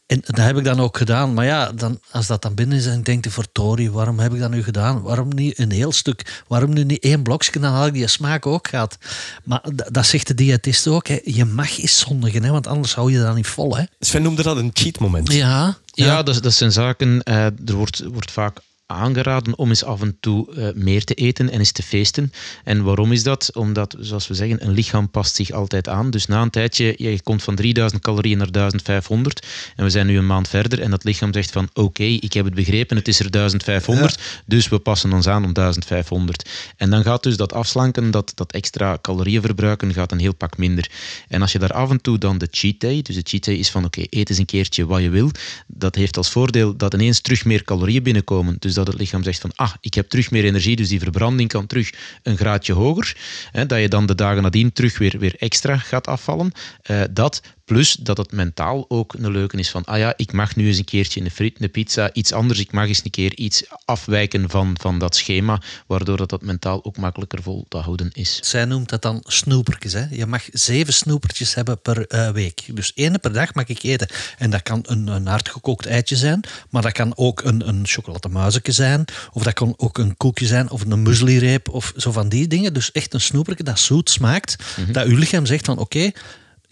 En 0.05 0.21
dat 0.25 0.45
heb 0.45 0.57
ik 0.57 0.63
dan 0.63 0.79
ook 0.79 0.97
gedaan. 0.97 1.33
Maar 1.33 1.45
ja, 1.45 1.71
dan, 1.71 1.99
als 2.11 2.27
dat 2.27 2.41
dan 2.41 2.53
binnen 2.53 2.77
is, 2.77 2.83
dan 2.83 3.01
denk 3.01 3.23
je, 3.23 3.29
verdorie, 3.29 3.91
waarom 3.91 4.19
heb 4.19 4.33
ik 4.33 4.39
dat 4.39 4.51
nu 4.51 4.63
gedaan? 4.63 5.01
Waarom 5.01 5.27
niet 5.33 5.59
een 5.59 5.71
heel 5.71 5.91
stuk? 5.91 6.43
Waarom 6.47 6.73
nu 6.73 6.83
niet 6.83 7.03
één 7.03 7.23
blokje? 7.23 7.59
Dan 7.59 7.73
had 7.73 7.87
ik 7.87 7.93
die 7.93 8.07
smaak 8.07 8.45
ook 8.45 8.67
gehad. 8.67 8.97
Maar 9.43 9.61
dat 9.91 10.05
zegt 10.05 10.27
de 10.27 10.33
diëtist 10.33 10.87
ook. 10.87 11.07
Hè. 11.07 11.19
Je 11.23 11.45
mag 11.45 11.79
eens 11.79 11.99
zondigen, 11.99 12.43
hè, 12.43 12.51
want 12.51 12.67
anders 12.67 12.95
hou 12.95 13.11
je 13.11 13.19
dat 13.19 13.35
niet 13.35 13.47
vol. 13.47 13.77
Hè. 13.77 13.83
Sven 13.99 14.21
noemde 14.21 14.43
dat 14.43 14.57
een 14.57 14.71
cheat 14.73 14.99
moment. 14.99 15.22
Ja, 15.23 15.77
Ja, 15.93 16.23
dat, 16.23 16.43
dat 16.43 16.53
zijn 16.53 16.71
zaken. 16.71 17.23
eh, 17.23 17.45
er 17.45 17.73
wordt, 17.73 18.03
wordt 18.03 18.31
vaak 18.31 18.59
aangeraden 18.85 19.57
om 19.57 19.69
eens 19.69 19.83
af 19.83 20.01
en 20.01 20.17
toe 20.19 20.55
eh, 20.55 20.73
meer 20.73 21.03
te 21.03 21.13
eten 21.13 21.49
en 21.49 21.59
eens 21.59 21.71
te 21.71 21.83
feesten. 21.83 22.31
En 22.63 22.83
waarom 22.83 23.11
is 23.11 23.23
dat? 23.23 23.51
Omdat, 23.53 23.95
zoals 23.99 24.27
we 24.27 24.33
zeggen, 24.33 24.65
een 24.65 24.71
lichaam 24.71 25.09
past 25.09 25.35
zich 25.35 25.51
altijd 25.51 25.87
aan. 25.87 26.09
Dus 26.09 26.25
na 26.25 26.41
een 26.41 26.49
tijdje, 26.49 26.95
je 26.97 27.21
komt 27.21 27.43
van 27.43 27.55
3000 27.55 28.01
calorieën 28.01 28.37
naar 28.37 28.51
1500 28.51 29.45
en 29.75 29.83
we 29.83 29.89
zijn 29.89 30.07
nu 30.07 30.17
een 30.17 30.25
maand 30.25 30.47
verder 30.47 30.81
en 30.81 30.91
dat 30.91 31.03
lichaam 31.03 31.33
zegt 31.33 31.51
van 31.51 31.69
oké, 31.73 32.03
ik 32.03 32.33
heb 32.33 32.45
het 32.45 32.53
begrepen, 32.53 32.97
het 32.97 33.07
is 33.07 33.19
er 33.19 33.31
1500, 33.31 34.43
dus 34.45 34.69
we 34.69 34.79
passen 34.79 35.13
ons 35.13 35.27
aan 35.27 35.45
om 35.45 35.53
1500. 35.53 36.49
En 36.77 36.89
dan 36.89 37.03
gaat 37.03 37.23
dus 37.23 37.37
dat 37.37 37.53
afslanken, 37.53 38.11
dat, 38.11 38.31
dat 38.35 38.51
extra 38.51 38.97
calorieën 39.01 39.41
verbruiken, 39.41 39.93
gaat 39.93 40.11
een 40.11 40.19
heel 40.19 40.35
pak 40.35 40.57
minder. 40.57 40.89
En 41.27 41.41
als 41.41 41.51
je 41.51 41.59
daar 41.59 41.73
af 41.73 41.89
en 41.89 42.01
toe 42.01 42.17
dan 42.17 42.37
de 42.37 42.47
cheat 42.51 42.79
day, 42.79 43.01
dus 43.01 43.15
de 43.15 43.21
cheat 43.23 43.43
day 43.43 43.55
is 43.55 43.69
van 43.69 43.85
oké, 43.85 44.03
eet 44.09 44.29
eens 44.29 44.37
een 44.37 44.45
keertje 44.45 44.85
wat 44.85 45.01
je 45.01 45.09
wil, 45.09 45.31
dat 45.67 45.95
heeft 45.95 46.17
als 46.17 46.29
voordeel 46.29 46.77
dat 46.77 46.93
ineens 46.93 47.19
terug 47.19 47.45
meer 47.45 47.63
calorieën 47.63 48.03
binnenkomen. 48.03 48.55
Dus 48.59 48.72
dat 48.73 48.87
het 48.87 48.99
lichaam 48.99 49.23
zegt 49.23 49.41
van 49.41 49.51
ah, 49.55 49.73
ik 49.79 49.93
heb 49.93 50.09
terug 50.09 50.31
meer 50.31 50.43
energie, 50.43 50.75
dus 50.75 50.87
die 50.87 50.99
verbranding 50.99 51.49
kan 51.49 51.67
terug 51.67 51.93
een 52.23 52.37
graadje 52.37 52.73
hoger. 52.73 53.15
Hè, 53.51 53.65
dat 53.65 53.79
je 53.79 53.87
dan 53.87 54.05
de 54.05 54.15
dagen 54.15 54.41
nadien 54.41 54.71
terug 54.73 54.97
weer, 54.97 55.19
weer 55.19 55.35
extra 55.37 55.77
gaat 55.77 56.07
afvallen. 56.07 56.51
Eh, 56.81 57.01
dat 57.11 57.41
plus 57.65 57.93
dat 57.93 58.17
het 58.17 58.31
mentaal 58.31 58.85
ook 58.87 59.13
een 59.13 59.31
leuke 59.31 59.57
is 59.57 59.69
van 59.69 59.85
ah 59.85 59.97
ja, 59.97 60.13
ik 60.17 60.31
mag 60.31 60.55
nu 60.55 60.67
eens 60.67 60.77
een 60.77 60.83
keertje 60.83 61.21
een 61.21 61.31
friet, 61.31 61.61
een 61.61 61.71
pizza, 61.71 62.13
iets 62.13 62.31
anders. 62.31 62.59
Ik 62.59 62.71
mag 62.71 62.87
eens 62.87 63.01
een 63.03 63.11
keer 63.11 63.35
iets 63.35 63.63
afwijken 63.85 64.49
van, 64.49 64.75
van 64.79 64.99
dat 64.99 65.15
schema, 65.15 65.61
waardoor 65.87 66.17
dat, 66.17 66.29
dat 66.29 66.41
mentaal 66.41 66.85
ook 66.85 66.97
makkelijker 66.97 67.41
vol 67.41 67.65
te 67.69 67.77
houden 67.77 68.09
is. 68.13 68.39
zij 68.41 68.65
noemt 68.65 68.89
dat 68.89 69.01
dan 69.01 69.23
snoepertjes. 69.25 69.93
Hè. 69.93 70.05
Je 70.09 70.25
mag 70.25 70.43
zeven 70.51 70.93
snoepertjes 70.93 71.53
hebben 71.53 71.81
per 71.81 72.07
eh, 72.07 72.29
week. 72.29 72.63
Dus 72.67 72.93
één 72.93 73.19
per 73.19 73.33
dag 73.33 73.53
mag 73.53 73.67
ik 73.67 73.83
eten. 73.83 74.07
En 74.37 74.49
dat 74.49 74.63
kan 74.63 74.83
een, 74.87 75.07
een 75.07 75.27
hardgekookt 75.27 75.85
eitje 75.85 76.15
zijn, 76.15 76.43
maar 76.69 76.81
dat 76.81 76.91
kan 76.91 77.17
ook 77.17 77.43
een, 77.43 77.67
een 77.67 77.81
chocolademuizetje 77.87 78.71
zijn, 78.71 79.05
of 79.31 79.43
dat 79.43 79.53
kan 79.53 79.73
ook 79.77 79.97
een 79.97 80.17
koekje 80.17 80.45
zijn, 80.45 80.69
of 80.69 80.85
een 80.85 81.01
mueslireep, 81.01 81.69
of 81.69 81.93
zo 81.97 82.11
van 82.11 82.29
die 82.29 82.47
dingen. 82.47 82.73
Dus 82.73 82.91
echt 82.91 83.13
een 83.13 83.21
snoepertje 83.21 83.63
dat 83.63 83.79
zoet 83.79 84.09
smaakt, 84.09 84.55
dat 84.91 85.05
uw 85.05 85.17
lichaam 85.17 85.45
zegt 85.45 85.65
van 85.65 85.77
oké, 85.77 86.11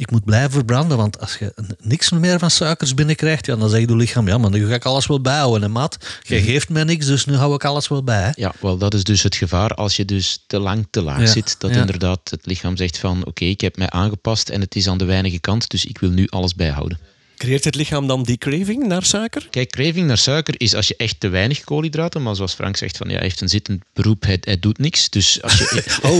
ik 0.01 0.11
moet 0.11 0.25
blijven 0.25 0.51
verbranden, 0.51 0.97
want 0.97 1.19
als 1.19 1.37
je 1.37 1.53
niks 1.81 2.09
meer 2.09 2.39
van 2.39 2.51
suikers 2.51 2.93
binnenkrijgt, 2.93 3.45
ja, 3.45 3.55
dan 3.55 3.69
zegt 3.69 3.89
je 3.89 3.95
lichaam, 3.95 4.27
ja, 4.27 4.37
maar 4.37 4.49
nu 4.49 4.67
ga 4.67 4.73
ik 4.73 4.85
alles 4.85 5.07
wel 5.07 5.21
bijhouden. 5.21 5.63
En 5.63 5.71
maat, 5.71 5.97
jij 6.23 6.41
geeft 6.41 6.69
mij 6.69 6.83
niks, 6.83 7.05
dus 7.05 7.25
nu 7.25 7.35
hou 7.35 7.53
ik 7.53 7.65
alles 7.65 7.87
wel 7.87 8.03
bij. 8.03 8.21
hè. 8.21 8.29
Ja, 8.33 8.53
wel, 8.59 8.77
dat 8.77 8.93
is 8.93 9.03
dus 9.03 9.23
het 9.23 9.35
gevaar 9.35 9.69
als 9.69 9.95
je 9.95 10.05
dus 10.05 10.43
te 10.47 10.59
lang 10.59 10.87
te 10.89 11.01
laag 11.01 11.19
Ja, 11.19 11.25
zit. 11.25 11.55
Dat 11.57 11.73
ja. 11.73 11.79
inderdaad 11.79 12.19
het 12.29 12.45
lichaam 12.45 12.77
zegt 12.77 12.97
van 12.97 13.25
oké, 13.25 13.45
ik 13.45 13.61
heb 13.61 13.77
mij 13.77 13.89
aangepast 13.89 14.49
en 14.49 14.61
het 14.61 14.75
is 14.75 14.87
aan 14.87 14.97
de 14.97 15.05
weinige 15.05 15.39
kant, 15.39 15.69
dus 15.69 15.85
ik 15.85 15.97
wil 15.99 16.09
nu 16.09 16.27
alles 16.29 16.55
bijhouden. 16.55 16.99
Creëert 17.41 17.63
het 17.63 17.75
lichaam 17.75 18.07
dan 18.07 18.23
die 18.23 18.37
craving 18.37 18.87
naar 18.87 19.03
suiker? 19.03 19.47
Kijk, 19.49 19.69
craving 19.71 20.07
naar 20.07 20.17
suiker 20.17 20.53
is 20.57 20.73
als 20.75 20.87
je 20.87 20.95
echt 20.97 21.19
te 21.19 21.29
weinig 21.29 21.63
koolhydraten, 21.63 22.21
maar 22.23 22.35
zoals 22.35 22.53
Frank 22.53 22.77
zegt, 22.77 22.97
van, 22.97 23.07
ja, 23.07 23.13
hij 23.13 23.23
heeft 23.23 23.41
een 23.41 23.49
zittend 23.49 23.83
beroep, 23.93 24.23
hij, 24.23 24.37
hij 24.41 24.59
doet 24.59 24.77
niks. 24.77 25.09
Dus 25.09 25.41
als 25.41 25.57
je, 25.57 25.83
Oh, 26.01 26.11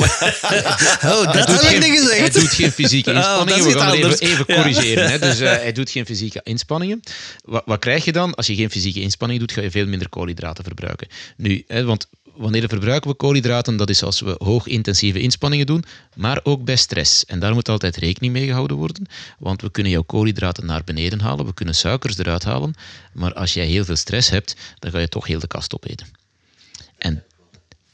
oh 1.12 1.34
dat 1.34 1.48
had 1.48 1.64
ik 1.72 1.80
niet 1.80 2.00
gezegd. 2.00 2.18
Hij 2.34 2.42
doet 2.42 2.50
geen 2.54 2.72
fysieke 2.72 3.10
Oh, 3.12 3.16
inspanningen. 3.16 3.66
We 3.66 3.80
gaan 3.80 3.94
even, 3.94 4.20
even 4.20 4.46
Ja. 4.48 4.56
corrigeren. 4.56 5.10
Hè. 5.12 5.20
Dus 5.20 5.40
eh, 5.40 5.52
hij 5.52 5.72
doet 5.72 5.90
geen 5.90 6.06
fysieke 6.06 6.42
inspanningen. 6.44 7.00
Wat, 7.44 7.64
wat 7.66 7.80
krijg 7.80 8.06
je 8.06 8.12
dan? 8.12 8.36
Als 8.36 8.48
je 8.48 8.56
geen 8.56 8.70
fysieke 8.72 9.02
inspanningen 9.02 9.42
doet, 9.48 9.52
ga 9.58 9.62
je 9.62 9.72
veel 9.72 9.88
minder 9.88 10.10
koolhydraten 10.10 10.64
verbruiken. 10.64 11.08
Nu, 11.38 11.64
hè, 11.68 11.84
want 11.84 12.08
wanneer 12.36 12.68
verbruiken 12.68 13.10
we 13.10 13.16
koolhydraten? 13.16 13.78
Dat 13.78 13.90
is 13.90 14.04
als 14.04 14.20
we 14.20 14.36
hoogintensieve 14.38 15.20
inspanningen 15.20 15.66
doen, 15.66 15.84
maar 16.16 16.40
ook 16.44 16.64
bij 16.64 16.76
stress. 16.76 17.26
En 17.26 17.40
daar 17.40 17.54
moet 17.54 17.70
altijd 17.70 17.96
rekening 17.96 18.34
mee 18.34 18.46
gehouden 18.46 18.78
worden, 18.78 19.08
want 19.40 19.62
we 19.62 19.72
kunnen 19.72 19.92
jouw 19.92 20.02
koolhydraten 20.02 20.66
naar 20.66 20.84
beneden 20.84 21.20
halen, 21.20 21.46
we 21.46 21.54
kunnen 21.54 21.76
suikers 21.76 22.18
eruit 22.18 22.44
halen, 22.44 22.74
maar 23.14 23.34
als 23.34 23.54
jij 23.54 23.66
heel 23.66 23.86
veel 23.86 23.96
stress 23.96 24.30
hebt, 24.30 24.56
dan 24.80 24.92
ga 24.92 25.00
je 25.00 25.08
toch 25.08 25.28
heel 25.28 25.40
de 25.40 25.48
kast 25.48 25.74
opeten. 25.74 26.08
En 26.98 27.24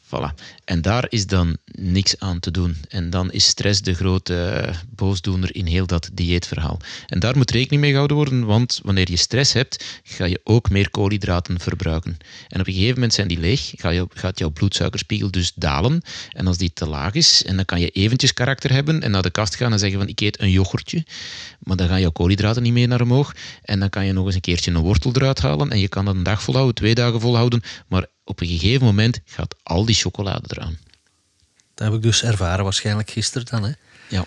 Voilà. 0.07 0.33
En 0.65 0.81
daar 0.81 1.05
is 1.09 1.27
dan 1.27 1.57
niks 1.65 2.19
aan 2.19 2.39
te 2.39 2.51
doen. 2.51 2.75
En 2.89 3.09
dan 3.09 3.31
is 3.31 3.45
stress 3.45 3.81
de 3.81 3.93
grote 3.93 4.43
eh, 4.43 4.75
boosdoener 4.95 5.55
in 5.55 5.65
heel 5.65 5.85
dat 5.85 6.09
dieetverhaal. 6.13 6.79
En 7.07 7.19
daar 7.19 7.37
moet 7.37 7.51
rekening 7.51 7.81
mee 7.81 7.89
gehouden 7.89 8.17
worden, 8.17 8.45
want 8.45 8.79
wanneer 8.83 9.11
je 9.11 9.17
stress 9.17 9.53
hebt, 9.53 10.01
ga 10.03 10.25
je 10.25 10.39
ook 10.43 10.69
meer 10.69 10.89
koolhydraten 10.89 11.59
verbruiken. 11.59 12.17
En 12.47 12.59
op 12.59 12.67
een 12.67 12.73
gegeven 12.73 12.93
moment 12.93 13.13
zijn 13.13 13.27
die 13.27 13.39
leeg, 13.39 13.73
gaat 14.13 14.39
jouw 14.39 14.49
bloedsuikerspiegel 14.49 15.31
dus 15.31 15.51
dalen. 15.55 16.01
En 16.29 16.47
als 16.47 16.57
die 16.57 16.73
te 16.73 16.87
laag 16.87 17.13
is, 17.13 17.43
en 17.43 17.55
dan 17.55 17.65
kan 17.65 17.79
je 17.79 17.89
eventjes 17.89 18.33
karakter 18.33 18.71
hebben 18.71 19.01
en 19.01 19.11
naar 19.11 19.21
de 19.21 19.31
kast 19.31 19.55
gaan 19.55 19.71
en 19.71 19.79
zeggen 19.79 19.99
van 19.99 20.07
ik 20.07 20.19
eet 20.19 20.41
een 20.41 20.51
yoghurtje, 20.51 21.05
maar 21.59 21.77
dan 21.77 21.87
gaan 21.87 22.01
jouw 22.01 22.11
koolhydraten 22.11 22.63
niet 22.63 22.73
meer 22.73 22.87
naar 22.87 23.01
omhoog. 23.01 23.35
En 23.61 23.79
dan 23.79 23.89
kan 23.89 24.05
je 24.05 24.13
nog 24.13 24.25
eens 24.25 24.35
een 24.35 24.41
keertje 24.41 24.71
een 24.71 24.81
wortel 24.81 25.11
eruit 25.13 25.41
halen 25.41 25.71
en 25.71 25.79
je 25.79 25.87
kan 25.87 26.05
dat 26.05 26.15
een 26.15 26.23
dag 26.23 26.41
volhouden, 26.43 26.75
twee 26.75 26.95
dagen 26.95 27.21
volhouden, 27.21 27.61
maar 27.87 28.05
op 28.27 28.41
een 28.41 28.47
gegeven 28.47 28.85
moment 28.85 29.19
gaat 29.25 29.55
al 29.63 29.85
die 29.85 29.95
chocolade 29.95 30.47
eraan. 30.47 30.77
Dat 31.73 31.87
heb 31.87 31.95
ik 31.95 32.01
dus 32.01 32.23
ervaren 32.23 32.63
waarschijnlijk 32.63 33.09
gisteren 33.09 33.47
dan. 33.49 33.63
Hè. 33.63 33.71
Ja. 34.09 34.25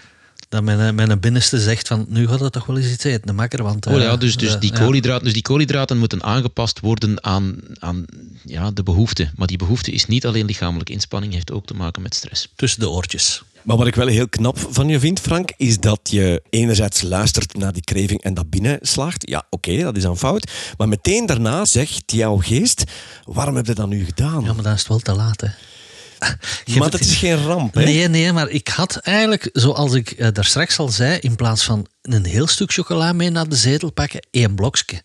Dat 0.49 0.63
mijn, 0.63 0.81
eh, 0.81 1.07
mijn 1.07 1.21
binnenste 1.21 1.61
zegt 1.61 1.89
van, 1.89 2.07
nu 2.09 2.29
gaat 2.29 2.41
het 2.41 2.53
toch 2.53 2.67
wel 2.67 2.77
eens 2.77 2.93
iets 2.93 3.05
eten, 3.05 3.35
makker. 3.35 3.63
Want, 3.63 3.87
Oh 3.87 3.99
ja, 3.99 4.13
eh, 4.13 4.19
dus, 4.19 4.37
dus, 4.37 4.59
die 4.59 4.73
koolhydraten, 4.73 5.25
dus 5.25 5.33
die 5.33 5.43
koolhydraten 5.43 5.99
moeten 5.99 6.23
aangepast 6.23 6.81
worden 6.81 7.25
aan, 7.25 7.57
aan 7.79 8.05
ja, 8.45 8.71
de 8.71 8.83
behoefte. 8.83 9.31
Maar 9.37 9.47
die 9.47 9.59
behoefte 9.59 9.91
is 9.91 10.07
niet 10.07 10.27
alleen 10.27 10.47
lichamelijke 10.47 10.93
inspanning, 10.93 11.33
heeft 11.33 11.51
ook 11.51 11.67
te 11.67 11.75
maken 11.75 12.03
met 12.03 12.15
stress. 12.15 12.49
Tussen 12.57 12.81
de 12.81 12.89
oortjes. 12.89 13.43
Maar 13.63 13.77
wat 13.77 13.87
ik 13.87 13.95
wel 13.95 14.07
heel 14.07 14.29
knap 14.29 14.59
van 14.71 14.89
je 14.89 14.99
vind, 15.01 15.21
Frank, 15.21 15.51
is 15.57 15.79
dat 15.79 16.01
je 16.03 16.43
enerzijds 16.51 17.03
luistert 17.03 17.57
naar 17.59 17.73
die 17.73 17.83
craving 17.83 18.23
en 18.23 18.35
dat 18.35 18.51
binnenslaagt. 18.51 19.29
Ja, 19.29 19.47
oké, 19.51 19.77
dat 19.83 19.97
is 19.97 20.03
dan 20.03 20.19
fout. 20.19 20.51
Maar 20.77 20.89
meteen 20.89 21.27
daarna 21.27 21.65
zegt 21.65 22.03
jouw 22.07 22.37
geest, 22.37 22.85
waarom 23.25 23.57
heb 23.57 23.67
je 23.67 23.75
dat 23.75 23.89
nu 23.89 24.05
gedaan? 24.05 24.45
Ja, 24.45 24.53
maar 24.53 24.63
dan 24.63 24.73
is 24.73 24.79
het 24.79 24.89
wel 24.89 24.99
te 24.99 25.15
laat, 25.15 25.41
hè. 25.41 25.49
Je 26.65 26.73
maar 26.79 26.91
dat 26.91 27.01
het- 27.01 27.09
is 27.09 27.17
geen 27.17 27.43
ramp, 27.45 27.75
hè? 27.75 27.85
Nee, 27.85 28.09
nee, 28.09 28.33
maar 28.33 28.49
ik 28.49 28.69
had 28.69 28.97
eigenlijk, 28.97 29.49
zoals 29.53 29.93
ik 29.93 30.11
eh, 30.11 30.29
daar 30.33 30.45
straks 30.45 30.79
al 30.79 30.89
zei, 30.89 31.19
in 31.21 31.37
plaats 31.37 31.65
van 31.65 31.87
een 32.03 32.25
heel 32.25 32.47
stuk 32.47 32.73
chocola 32.73 33.13
mee 33.13 33.31
naar 33.31 33.49
de 33.49 33.57
zetel 33.57 33.91
pakken, 33.93 34.27
één 34.31 34.55
blokje. 34.55 35.03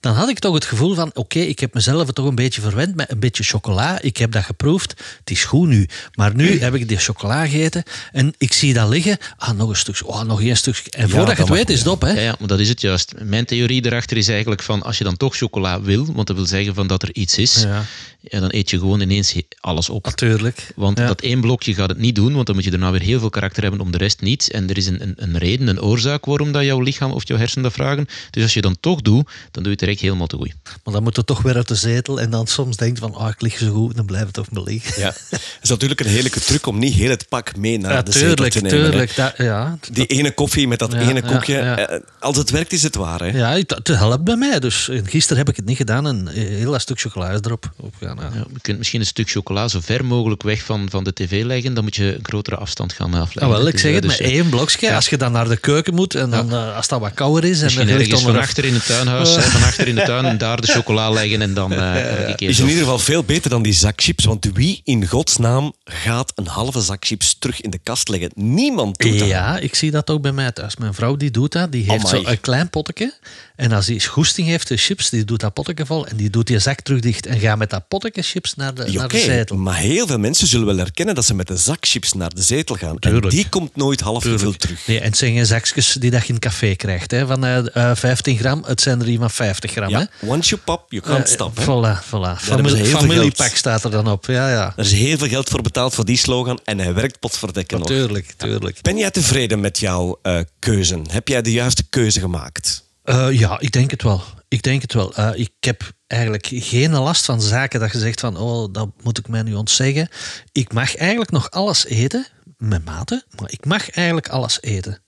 Dan 0.00 0.14
had 0.14 0.28
ik 0.28 0.38
toch 0.38 0.54
het 0.54 0.64
gevoel 0.64 0.94
van, 0.94 1.10
oké, 1.14 1.38
ik 1.38 1.58
heb 1.58 1.74
mezelf 1.74 2.10
toch 2.12 2.26
een 2.26 2.34
beetje 2.34 2.60
verwend 2.60 2.94
met 2.94 3.10
een 3.10 3.18
beetje 3.18 3.42
chocola. 3.42 4.00
Ik 4.00 4.16
heb 4.16 4.32
dat 4.32 4.44
geproefd, 4.44 4.90
het 5.18 5.30
is 5.30 5.44
goed 5.44 5.68
nu. 5.68 5.88
Maar 6.14 6.34
nu 6.34 6.60
heb 6.60 6.74
ik 6.74 6.88
die 6.88 6.96
chocola 6.96 7.46
gegeten 7.46 7.82
en 8.12 8.34
ik 8.38 8.52
zie 8.52 8.74
dat 8.74 8.88
liggen. 8.88 9.18
Ah, 9.36 9.50
nog 9.50 9.68
een 9.68 9.76
stukje, 9.76 10.06
oh, 10.06 10.22
nog 10.22 10.42
één 10.42 10.56
stukje. 10.56 10.90
En 10.90 11.10
voordat 11.10 11.36
je 11.36 11.42
het 11.42 11.52
weet, 11.52 11.70
is 11.70 11.78
het 11.78 11.88
op, 11.88 12.00
hè. 12.00 12.10
Ja, 12.10 12.20
ja, 12.20 12.36
maar 12.38 12.48
dat 12.48 12.60
is 12.60 12.68
het 12.68 12.80
juist. 12.80 13.12
Mijn 13.22 13.44
theorie 13.44 13.86
erachter 13.86 14.16
is 14.16 14.28
eigenlijk 14.28 14.62
van, 14.62 14.82
als 14.82 14.98
je 14.98 15.04
dan 15.04 15.16
toch 15.16 15.36
chocola 15.36 15.80
wil, 15.80 16.12
want 16.12 16.26
dat 16.26 16.36
wil 16.36 16.46
zeggen 16.46 16.74
van 16.74 16.86
dat 16.86 17.02
er 17.02 17.14
iets 17.14 17.38
is, 17.38 17.62
Ja. 17.62 17.84
ja, 18.20 18.40
dan 18.40 18.48
eet 18.52 18.70
je 18.70 18.78
gewoon 18.78 19.00
ineens 19.00 19.34
alles 19.60 19.88
op. 19.88 20.04
Natuurlijk. 20.04 20.72
Want 20.76 20.96
dat 20.96 21.20
één 21.20 21.40
blokje 21.40 21.74
gaat 21.74 21.88
het 21.88 21.98
niet 21.98 22.14
doen, 22.14 22.34
want 22.34 22.46
dan 22.46 22.54
moet 22.54 22.64
je 22.64 22.70
daarna 22.70 22.90
weer 22.90 23.00
heel 23.00 23.18
veel 23.18 23.30
karakter 23.30 23.62
hebben 23.62 23.80
om 23.80 23.90
de 23.90 23.98
rest 23.98 24.20
niet. 24.20 24.50
En 24.50 24.68
er 24.68 24.76
is 24.76 24.86
een, 24.86 25.02
een, 25.02 25.14
een 25.16 25.38
reden, 25.38 25.68
een 25.68 25.82
oorzaak 25.82 26.24
waarom 26.36 26.52
dat 26.52 26.64
jouw 26.64 26.80
lichaam 26.80 27.12
of 27.12 27.28
jouw 27.28 27.38
hersenen 27.38 27.62
dat 27.64 27.72
vragen. 27.72 28.06
Dus 28.30 28.42
als 28.42 28.54
je 28.54 28.60
dan 28.60 28.76
toch 28.80 29.02
doet, 29.02 29.24
dan 29.26 29.62
doe 29.62 29.62
je 29.64 29.70
het 29.70 29.78
direct 29.78 30.00
helemaal 30.00 30.26
te 30.26 30.36
goed. 30.36 30.54
Maar 30.84 30.94
dan 30.94 31.02
moet 31.02 31.16
je 31.16 31.24
toch 31.24 31.42
weer 31.42 31.54
uit 31.56 31.68
de 31.68 31.74
zetel 31.74 32.20
en 32.20 32.30
dan 32.30 32.46
soms 32.46 32.76
denkt 32.76 32.98
van, 32.98 33.16
oh, 33.16 33.28
ik 33.28 33.40
lig 33.40 33.58
zo 33.58 33.72
goed, 33.72 33.96
dan 33.96 34.06
blijf 34.06 34.24
het 34.24 34.32
toch 34.32 34.50
maar 34.50 34.62
liggen. 34.62 35.00
Ja. 35.02 35.12
Het 35.30 35.42
is 35.62 35.68
natuurlijk 35.68 36.00
een 36.00 36.06
heerlijke 36.06 36.40
truc 36.40 36.66
om 36.66 36.78
niet 36.78 36.94
heel 36.94 37.10
het 37.10 37.28
pak 37.28 37.56
mee 37.56 37.78
naar 37.78 37.92
Ja, 37.92 38.02
de 38.02 38.12
zetel 38.12 38.48
te 38.48 38.60
nemen. 38.60 38.70
tuurlijk. 38.90 39.16
Dat, 39.16 39.34
ja, 39.36 39.78
Die 39.92 40.06
ene 40.06 40.30
koffie 40.34 40.68
met 40.68 40.78
dat 40.78 40.92
Ja, 40.92 40.98
ene 41.00 41.22
koekje. 41.22 41.54
ja. 41.54 41.78
eh, 41.78 42.00
Als 42.18 42.36
het 42.36 42.50
werkt, 42.50 42.72
is 42.72 42.82
het 42.82 42.94
waar. 42.94 43.20
Hè? 43.20 43.26
Ja, 43.26 43.50
het 43.66 43.88
helpt 43.88 44.24
bij 44.24 44.36
mij. 44.36 44.60
Dus 44.60 44.88
eh, 44.88 45.00
gisteren 45.04 45.38
heb 45.38 45.48
ik 45.48 45.56
het 45.56 45.64
niet 45.64 45.76
gedaan 45.76 46.06
en 46.06 46.16
een 46.16 46.28
heel 46.48 46.70
dat 46.72 46.80
stuk 46.80 47.00
chocola 47.00 47.30
is 47.30 47.38
erop. 47.42 47.70
opgegaan, 47.76 48.16
ja. 48.20 48.30
Ja, 48.34 48.44
je 48.52 48.60
kunt 48.60 48.78
misschien 48.78 49.00
een 49.00 49.06
stuk 49.06 49.30
chocola 49.30 49.68
zo 49.68 49.78
ver 49.82 50.04
mogelijk 50.04 50.42
weg 50.42 50.62
van, 50.62 50.86
van 50.90 51.04
de 51.04 51.12
tv 51.12 51.44
leggen, 51.44 51.74
dan 51.74 51.84
moet 51.84 51.96
je 51.96 52.14
een 52.14 52.24
grotere 52.24 52.56
afstand 52.56 52.92
gaan 52.92 53.14
afleggen. 53.14 53.40
Nou, 53.42 53.52
wel, 53.54 53.66
ik 53.66 53.72
Dus, 53.72 53.80
zeg 53.80 53.90
eh, 53.90 53.96
het 53.96 54.06
dus, 54.08 54.18
met 54.18 54.28
eh, 54.28 54.34
één 54.34 54.48
blokje. 54.48 54.94
Als 54.94 55.08
je 55.08 55.16
dan 55.16 55.32
naar 55.32 55.48
de 55.48 55.56
keuken 55.56 55.94
moet 55.94 56.14
en 56.32 56.48
dan, 56.48 56.52
eh, 56.52 56.76
als 56.76 56.88
dat 56.88 57.00
wat 57.00 57.14
kouder 57.14 57.44
is 57.44 57.58
en 57.58 57.64
Misschien 57.64 57.86
ligt 57.86 58.00
ergens 58.00 58.18
onder 58.18 58.34
van 58.34 58.42
achter 58.42 58.64
in 58.64 58.74
het 58.74 58.86
tuinhuis, 58.86 59.34
van 59.34 59.62
achter 59.62 59.88
in 59.88 59.94
de 59.94 60.02
tuin, 60.02 60.24
en 60.24 60.38
daar 60.46 60.60
de 60.60 60.66
chocola 60.66 61.10
leggen 61.10 61.42
en 61.42 61.54
dan 61.54 61.72
eh 61.72 62.34
keer 62.34 62.48
Is 62.48 62.58
in 62.58 62.66
ieder 62.66 62.82
geval 62.82 62.98
veel 62.98 63.24
beter 63.24 63.50
dan 63.50 63.62
die 63.62 63.72
zak 63.72 64.02
chips. 64.02 64.24
Want 64.24 64.50
wie 64.52 64.80
in 64.84 65.06
godsnaam 65.06 65.72
gaat 65.84 66.32
een 66.34 66.46
halve 66.46 66.80
zak 66.80 67.04
chips 67.04 67.36
terug 67.38 67.60
in 67.60 67.70
de 67.70 67.78
kast 67.82 68.08
leggen? 68.08 68.30
Niemand 68.34 68.98
doet 68.98 69.18
dat. 69.18 69.28
Ja, 69.28 69.58
ik 69.58 69.74
zie 69.74 69.90
dat 69.90 70.10
ook 70.10 70.22
bij 70.22 70.32
mij 70.32 70.52
thuis. 70.52 70.76
Mijn 70.76 70.94
vrouw 70.94 71.16
die 71.16 71.30
doet 71.30 71.52
dat. 71.52 71.72
Die 71.72 71.90
heeft 71.90 72.04
Amai. 72.04 72.24
zo 72.24 72.30
een 72.30 72.40
klein 72.40 72.70
potje. 72.70 73.14
En 73.56 73.72
als 73.72 73.86
die 73.86 74.06
goesting 74.06 74.46
heeft, 74.48 74.68
de 74.68 74.76
chips, 74.76 75.10
die 75.10 75.24
doet 75.24 75.40
dat 75.40 75.52
potje 75.52 75.86
vol. 75.86 76.06
En 76.06 76.16
die 76.16 76.30
doet 76.30 76.46
die 76.46 76.58
zak 76.58 76.80
terug 76.80 77.00
dicht. 77.00 77.26
En 77.26 77.38
gaat 77.40 77.58
met 77.58 77.70
dat 77.70 77.88
potje 77.88 78.22
chips 78.22 78.54
naar 78.54 78.74
de, 78.74 78.90
Ja, 78.92 78.98
naar 78.98 79.08
de 79.08 79.18
zetel. 79.18 79.56
maar 79.56 79.76
heel 79.76 80.06
veel 80.06 80.18
mensen 80.18 80.46
zullen 80.46 80.66
wel 80.66 80.76
herkennen 80.76 81.14
dat 81.14 81.24
ze 81.24 81.34
met 81.34 81.50
een 81.50 81.58
zak 81.58 81.76
chips 81.86 82.12
naar 82.12 82.34
de 82.34 82.42
zetel 82.42 82.76
gaan. 82.76 82.98
En 82.98 83.20
die 83.20 83.48
komt 83.48 83.76
nooit 83.76 84.00
half 84.00 84.22
gevuld 84.22 84.60
terug. 84.60 84.86
Nee, 84.86 84.98
en 84.98 85.04
het 85.04 85.16
zijn 85.16 85.32
geen 85.34 85.46
zakjes 85.46 85.92
die 85.92 86.10
dat 86.10 86.26
je 86.26 86.32
in 86.32 86.38
café 86.38 86.74
krijgt. 86.74 87.10
Hè, 87.10 87.26
van 87.26 87.44
eh, 87.44 87.90
eh, 87.90 87.96
15 87.96 88.38
gram, 88.38 88.62
het 88.66 88.80
zijn 88.80 89.00
er 89.00 89.06
hier 89.06 89.18
van 89.18 89.30
50 89.30 89.70
gram. 89.70 89.92
Hè? 89.94 90.04
Once 90.20 90.48
you 90.50 90.60
pop, 90.64 90.92
you 90.92 91.02
can't 91.02 91.26
Eh, 91.26 91.32
stop. 91.32 91.56
hè. 91.56 91.62
Voilà, 91.62 92.04
voilà. 92.04 92.40
Famili- 92.42 92.84
familiepak 92.84 93.54
staat 93.54 93.84
er 93.84 93.90
dan 93.90 94.08
op. 94.10 94.26
Ja, 94.26 94.50
ja. 94.50 94.72
Er 94.76 94.84
is 94.84 94.92
heel 94.92 95.18
veel 95.18 95.28
geld 95.28 95.48
voor 95.48 95.62
betaald 95.62 95.94
voor 95.94 96.04
die 96.04 96.16
slogan 96.18 96.60
en 96.64 96.78
hij 96.78 96.94
werkt 96.94 97.18
potverdekken 97.20 97.78
nog. 97.78 97.88
Tuurlijk, 97.88 98.34
tuurlijk. 98.36 98.78
Ben 98.82 98.96
jij 98.98 99.10
tevreden 99.10 99.60
met 99.60 99.78
jouw 99.78 100.18
eh, 100.22 100.38
keuze? 100.58 101.00
Heb 101.10 101.28
jij 101.28 101.42
de 101.42 101.52
juiste 101.52 101.82
keuze 101.88 102.20
gemaakt? 102.20 102.84
Eh, 103.06 103.38
ja, 103.38 103.60
ik 103.60 103.72
denk 103.72 103.90
het 103.90 104.02
wel. 104.02 104.22
Ik 104.48 104.62
denk 104.62 104.82
het 104.82 104.92
wel. 104.92 105.14
Eh, 105.14 105.30
ik 105.34 105.52
heb 105.60 105.82
eigenlijk 106.06 106.46
geen 106.50 106.90
last 106.90 107.24
van 107.24 107.40
zaken 107.40 107.80
dat 107.80 107.92
je 107.92 107.98
zegt 107.98 108.20
van, 108.20 108.36
oh, 108.36 108.72
dat 108.72 108.88
moet 109.02 109.18
ik 109.18 109.28
mij 109.28 109.42
nu 109.42 109.54
ontzeggen. 109.54 110.08
Ik 110.52 110.72
mag 110.72 110.96
eigenlijk 110.96 111.30
nog 111.30 111.50
alles 111.50 111.86
eten, 111.86 112.26
met 112.56 112.84
mate, 112.84 113.24
maar 113.40 113.50
ik 113.50 113.64
mag 113.64 113.90
eigenlijk 113.90 114.28
alles 114.28 114.62
eten. 114.62 115.02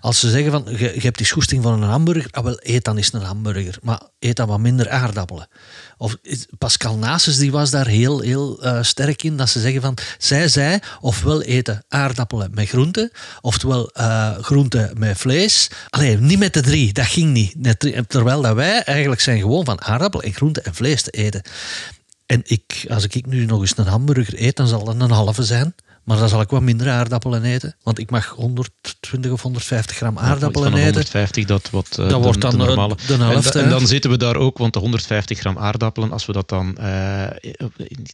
Als 0.00 0.20
ze 0.20 0.30
zeggen 0.30 0.50
van, 0.50 0.64
je, 0.68 0.92
je 0.94 1.00
hebt 1.00 1.16
die 1.16 1.26
schoesting 1.26 1.62
van 1.62 1.82
een 1.82 1.88
hamburger, 1.88 2.30
ah, 2.30 2.44
wel, 2.44 2.58
eet 2.62 2.84
dan 2.84 2.96
eens 2.96 3.12
een 3.12 3.20
hamburger, 3.20 3.78
maar 3.82 4.00
eet 4.18 4.36
dan 4.36 4.48
wat 4.48 4.58
minder 4.58 4.90
aardappelen. 4.90 5.48
Of 5.96 6.16
Pascal 6.58 6.96
Nasus 6.96 7.36
die 7.36 7.50
was 7.50 7.70
daar 7.70 7.86
heel, 7.86 8.20
heel 8.20 8.62
eh, 8.62 8.82
sterk 8.82 9.22
in, 9.22 9.36
dat 9.36 9.48
ze 9.48 9.60
zeggen 9.60 9.80
van, 9.80 9.96
zij 10.18 10.48
zei, 10.48 10.78
ofwel 11.00 11.42
eten 11.42 11.84
aardappelen 11.88 12.50
met 12.54 12.68
groenten, 12.68 13.10
oftewel 13.40 13.90
eh 13.90 14.38
groenten 14.38 14.90
met 14.98 15.18
vlees. 15.18 15.70
Alleen 15.88 16.26
niet 16.26 16.38
met 16.38 16.54
de 16.54 16.60
drie, 16.60 16.92
dat 16.92 17.06
ging 17.06 17.32
niet. 17.32 17.54
Terwijl 18.08 18.42
dat 18.42 18.54
wij 18.54 18.82
eigenlijk 18.82 19.20
zijn 19.20 19.40
gewoon 19.40 19.64
van 19.64 19.82
aardappelen 19.82 20.26
en 20.26 20.32
groenten 20.34 20.64
en 20.64 20.74
vlees 20.74 21.02
te 21.02 21.10
eten. 21.10 21.42
En 22.26 22.42
ik, 22.44 22.84
als 22.88 23.04
ik 23.04 23.26
nu 23.26 23.44
nog 23.44 23.60
eens 23.60 23.72
een 23.76 23.86
hamburger 23.86 24.42
eet, 24.42 24.56
dan 24.56 24.66
zal 24.66 24.84
dat 24.84 25.00
een 25.00 25.10
halve 25.10 25.42
zijn. 25.42 25.74
Maar 26.04 26.18
dan 26.18 26.28
zal 26.28 26.40
ik 26.40 26.48
wat 26.50 26.60
minder 26.62 26.90
aardappelen 26.90 27.44
eten. 27.44 27.76
Want 27.82 27.98
ik 27.98 28.10
mag 28.10 28.28
120 28.28 29.30
of 29.30 29.42
150 29.42 29.96
gram 29.96 30.18
aardappelen 30.18 30.70
van 30.70 30.78
de 30.80 30.86
eten. 30.86 30.92
150, 30.92 31.44
dat, 31.44 31.70
wat, 31.70 31.88
eh, 31.90 31.96
Dat 31.96 32.08
de, 32.08 32.16
wordt 32.16 32.40
dan, 32.40 32.50
de 32.50 32.56
eh, 32.58 32.66
normale. 32.66 32.96
de 33.06 33.14
helft, 33.16 33.54
en, 33.54 33.68
dan 33.68 33.86
zitten 33.86 34.10
we 34.10 34.16
daar 34.18 34.36
ook, 34.36 34.58
want 34.58 34.72
de 34.72 34.78
150 34.78 35.38
gram 35.38 35.58
aardappelen, 35.58 36.12
als 36.12 36.26
we 36.26 36.32
dat 36.32 36.48
dan 36.48 36.76
eh, 36.78 37.26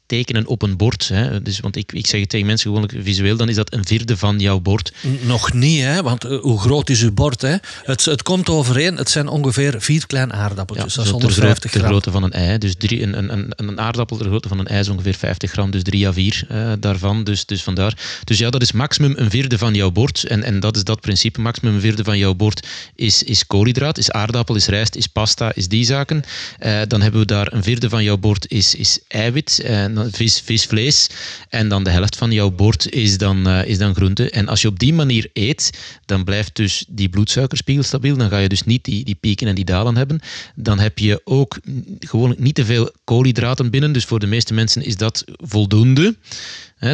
tekenen 0.07 0.47
op 0.47 0.63
een 0.63 0.77
bord, 0.77 1.09
hè, 1.09 1.43
dus, 1.43 1.61
want 1.61 1.77
ik, 1.77 1.93
ik 1.93 2.07
zeg 2.07 2.21
het 2.21 2.29
tegen 2.29 2.47
mensen 2.47 2.71
gewoon 2.73 2.91
visueel, 3.03 3.37
dan 3.37 3.49
is 3.49 3.55
dat 3.55 3.73
een 3.73 3.87
vierde 3.87 4.17
van 4.17 4.39
jouw 4.39 4.61
bord. 4.61 4.93
Nog 5.23 5.53
niet, 5.53 5.83
hè? 5.83 6.03
want 6.03 6.25
eh, 6.25 6.41
hoe 6.41 6.61
groot 6.61 6.91
is 6.91 7.03
uw 7.03 7.13
bord? 7.13 7.43
Hè? 7.43 7.57
Het, 7.83 8.05
het 8.05 8.23
komt 8.23 8.49
overeen, 8.49 8.97
het 8.97 9.11
zijn 9.11 9.29
ongeveer 9.29 9.75
vier 9.79 10.07
kleine 10.07 10.33
aardappeltjes. 10.33 10.95
dat 10.95 11.05
is 11.05 11.11
zo 11.11 11.17
ter 11.19 11.27
150 11.27 11.43
grootte- 11.43 11.69
ter 11.71 11.79
gram. 11.81 11.91
grootte 11.91 12.11
van 12.11 12.23
een 12.23 12.33
ei. 12.33 12.59
Dus 12.59 12.75
drie, 12.79 13.03
een, 13.03 13.19
een, 13.19 13.33
een, 13.33 13.53
een 13.57 13.81
aardappel 13.81 14.17
ter 14.17 14.27
grootte 14.27 14.49
van 14.49 14.59
een 14.59 14.67
ei 14.67 14.81
is 14.81 14.89
ongeveer 14.89 15.15
50 15.15 15.51
gram, 15.51 15.71
dus 15.71 15.83
3 15.83 16.07
à 16.09 16.13
4 16.13 16.47
daarvan. 16.81 17.25
Dus, 17.25 17.45
dus 17.47 17.63
vandaar 17.63 17.76
vandaar. 17.77 18.21
Dus 18.25 18.39
ja, 18.39 18.51
dat 18.51 18.63
is 18.63 18.73
maximum 18.73 19.13
een 19.17 19.31
vierde 19.31 19.59
van 19.59 19.75
jouw 19.75 19.91
bord. 19.91 20.25
En, 20.25 20.43
en 20.43 20.61
dat 20.61 20.77
is 20.77 20.85
dat 20.85 21.01
principe. 21.01 21.41
Maximum 21.41 21.75
een 21.75 21.81
vierde 21.81 22.05
van 22.05 22.19
jouw 22.19 22.35
bord 22.35 22.67
is, 22.95 23.23
is 23.23 23.47
koolhydraat, 23.47 23.99
is 23.99 24.11
aardappel, 24.11 24.55
is 24.55 24.67
rijst, 24.67 24.95
is 24.95 25.07
pasta, 25.07 25.55
is 25.55 25.69
die 25.69 25.85
zaken. 25.85 26.23
Uh, 26.61 26.81
dan 26.89 27.03
hebben 27.03 27.21
we 27.21 27.27
daar 27.27 27.53
een 27.53 27.63
vierde 27.63 27.89
van 27.89 28.05
jouw 28.05 28.17
bord 28.17 28.51
is, 28.51 28.75
is 28.75 28.99
eiwit, 29.09 29.63
uh, 29.65 29.85
vis, 30.11 30.41
vis, 30.45 30.65
vlees. 30.65 31.09
En 31.49 31.69
dan 31.69 31.85
de 31.85 31.91
helft 31.91 32.17
van 32.17 32.33
jouw 32.33 32.51
bord 32.51 32.91
is 32.91 33.19
dan, 33.19 33.49
uh, 33.49 33.65
is 33.67 33.79
dan 33.79 33.95
groente. 33.95 34.31
En 34.31 34.49
als 34.49 34.63
je 34.63 34.69
op 34.69 34.79
die 34.79 34.95
manier 34.95 35.31
eet, 35.33 35.71
dan 36.05 36.25
blijft 36.25 36.57
dus 36.57 36.85
die 36.89 37.09
bloedsuikerspiegel 37.09 37.83
stabiel. 37.83 38.17
Dan 38.17 38.29
ga 38.29 38.39
je 38.39 38.49
dus 38.49 38.63
niet 38.63 38.85
die, 38.85 39.05
die 39.05 39.15
pieken 39.15 39.49
en 39.49 39.55
die 39.55 39.65
dalen 39.65 39.97
hebben. 39.97 40.21
Dan 40.55 40.79
heb 40.79 40.99
je 40.99 41.21
ook 41.25 41.59
gewoon 42.01 42.35
niet 42.39 42.55
te 42.55 42.65
veel 42.65 42.91
koolhydraten 43.05 43.71
binnen. 43.71 43.93
Dus 43.93 44.05
voor 44.05 44.19
de 44.19 44.27
meeste 44.27 44.55
mensen 44.55 44.83
is 44.83 44.97
dat 44.97 45.25
voldoende. 45.27 46.15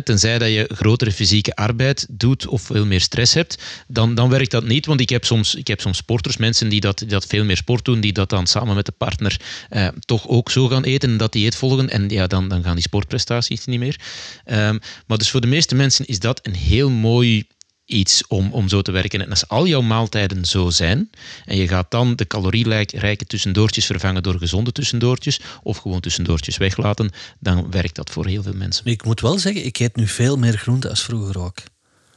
Tenzij 0.05 0.39
dat 0.39 0.49
je 0.49 0.71
grotere 0.75 1.13
fysieke 1.13 1.57
arbeid 1.57 2.07
doet 2.11 2.47
of 2.47 2.63
veel 2.63 2.87
meer 2.87 3.01
stress 3.01 3.35
hebt, 3.35 3.63
dan, 3.89 4.15
dan 4.15 4.29
werkt 4.29 4.51
dat 4.51 4.65
niet. 4.65 4.87
Want 4.87 5.01
ik 5.01 5.09
heb 5.09 5.25
soms, 5.25 5.55
ik 5.55 5.67
heb 5.67 5.81
soms 5.81 5.97
sporters, 5.97 6.37
mensen 6.37 6.69
die 6.69 6.81
dat, 6.81 7.05
dat 7.07 7.27
veel 7.27 7.45
meer 7.45 7.57
sport 7.57 7.85
doen, 7.85 8.01
die 8.01 8.13
dat 8.13 8.31
dan 8.31 8.47
samen 8.47 8.75
met 8.75 8.87
de 8.87 8.93
partner 8.93 9.41
eh, 9.69 9.89
toch 10.05 10.29
ook 10.29 10.51
zo 10.51 10.69
gaan 10.69 10.85
eten 10.85 11.11
en 11.11 11.17
dat 11.17 11.33
dieet 11.33 11.57
volgen. 11.57 11.89
En 11.89 12.09
ja, 12.09 12.27
dan, 12.27 12.49
dan 12.49 12.63
gaan 12.63 12.75
die 12.75 12.83
sportprestaties 12.83 13.65
niet 13.65 13.79
meer. 13.79 14.01
Um, 14.47 14.79
maar 15.07 15.19
dus 15.19 15.31
voor 15.31 15.41
de 15.41 15.47
meeste 15.47 15.75
mensen 15.75 16.07
is 16.07 16.19
dat 16.19 16.41
een 16.43 16.55
heel 16.55 16.91
mooi 16.91 17.47
iets 17.85 18.27
om, 18.27 18.53
om 18.53 18.69
zo 18.69 18.83
te 18.83 18.91
werken. 18.93 19.21
En 19.21 19.31
als 19.31 19.49
al 19.49 19.67
jouw 19.67 19.81
maaltijden 19.81 20.45
zo 20.45 20.71
zijn, 20.71 21.11
en 21.45 21.57
je 21.57 21.69
gaat 21.69 21.91
dan 21.91 22.17
de 22.17 22.27
calorierijke 22.27 23.27
tussendoortjes 23.27 23.87
vervangen 23.87 24.23
door 24.23 24.39
gezonde 24.39 24.73
tussendoortjes, 24.73 25.41
of 25.63 25.77
gewoon 25.77 26.01
tussendoortjes 26.01 26.57
weglaten, 26.57 27.11
dan 27.41 27.71
werkt 27.71 27.95
dat 27.95 28.11
voor 28.11 28.27
heel 28.27 28.43
veel 28.43 28.55
mensen. 28.55 28.87
Ik 28.87 29.05
moet 29.05 29.21
wel 29.21 29.39
zeggen, 29.39 29.65
ik 29.65 29.79
eet 29.79 29.97
nu 29.97 30.07
veel 30.07 30.37
meer 30.37 30.59
groente 30.59 30.89
als 30.89 31.03
vroeger 31.03 31.39
ook. 31.39 31.59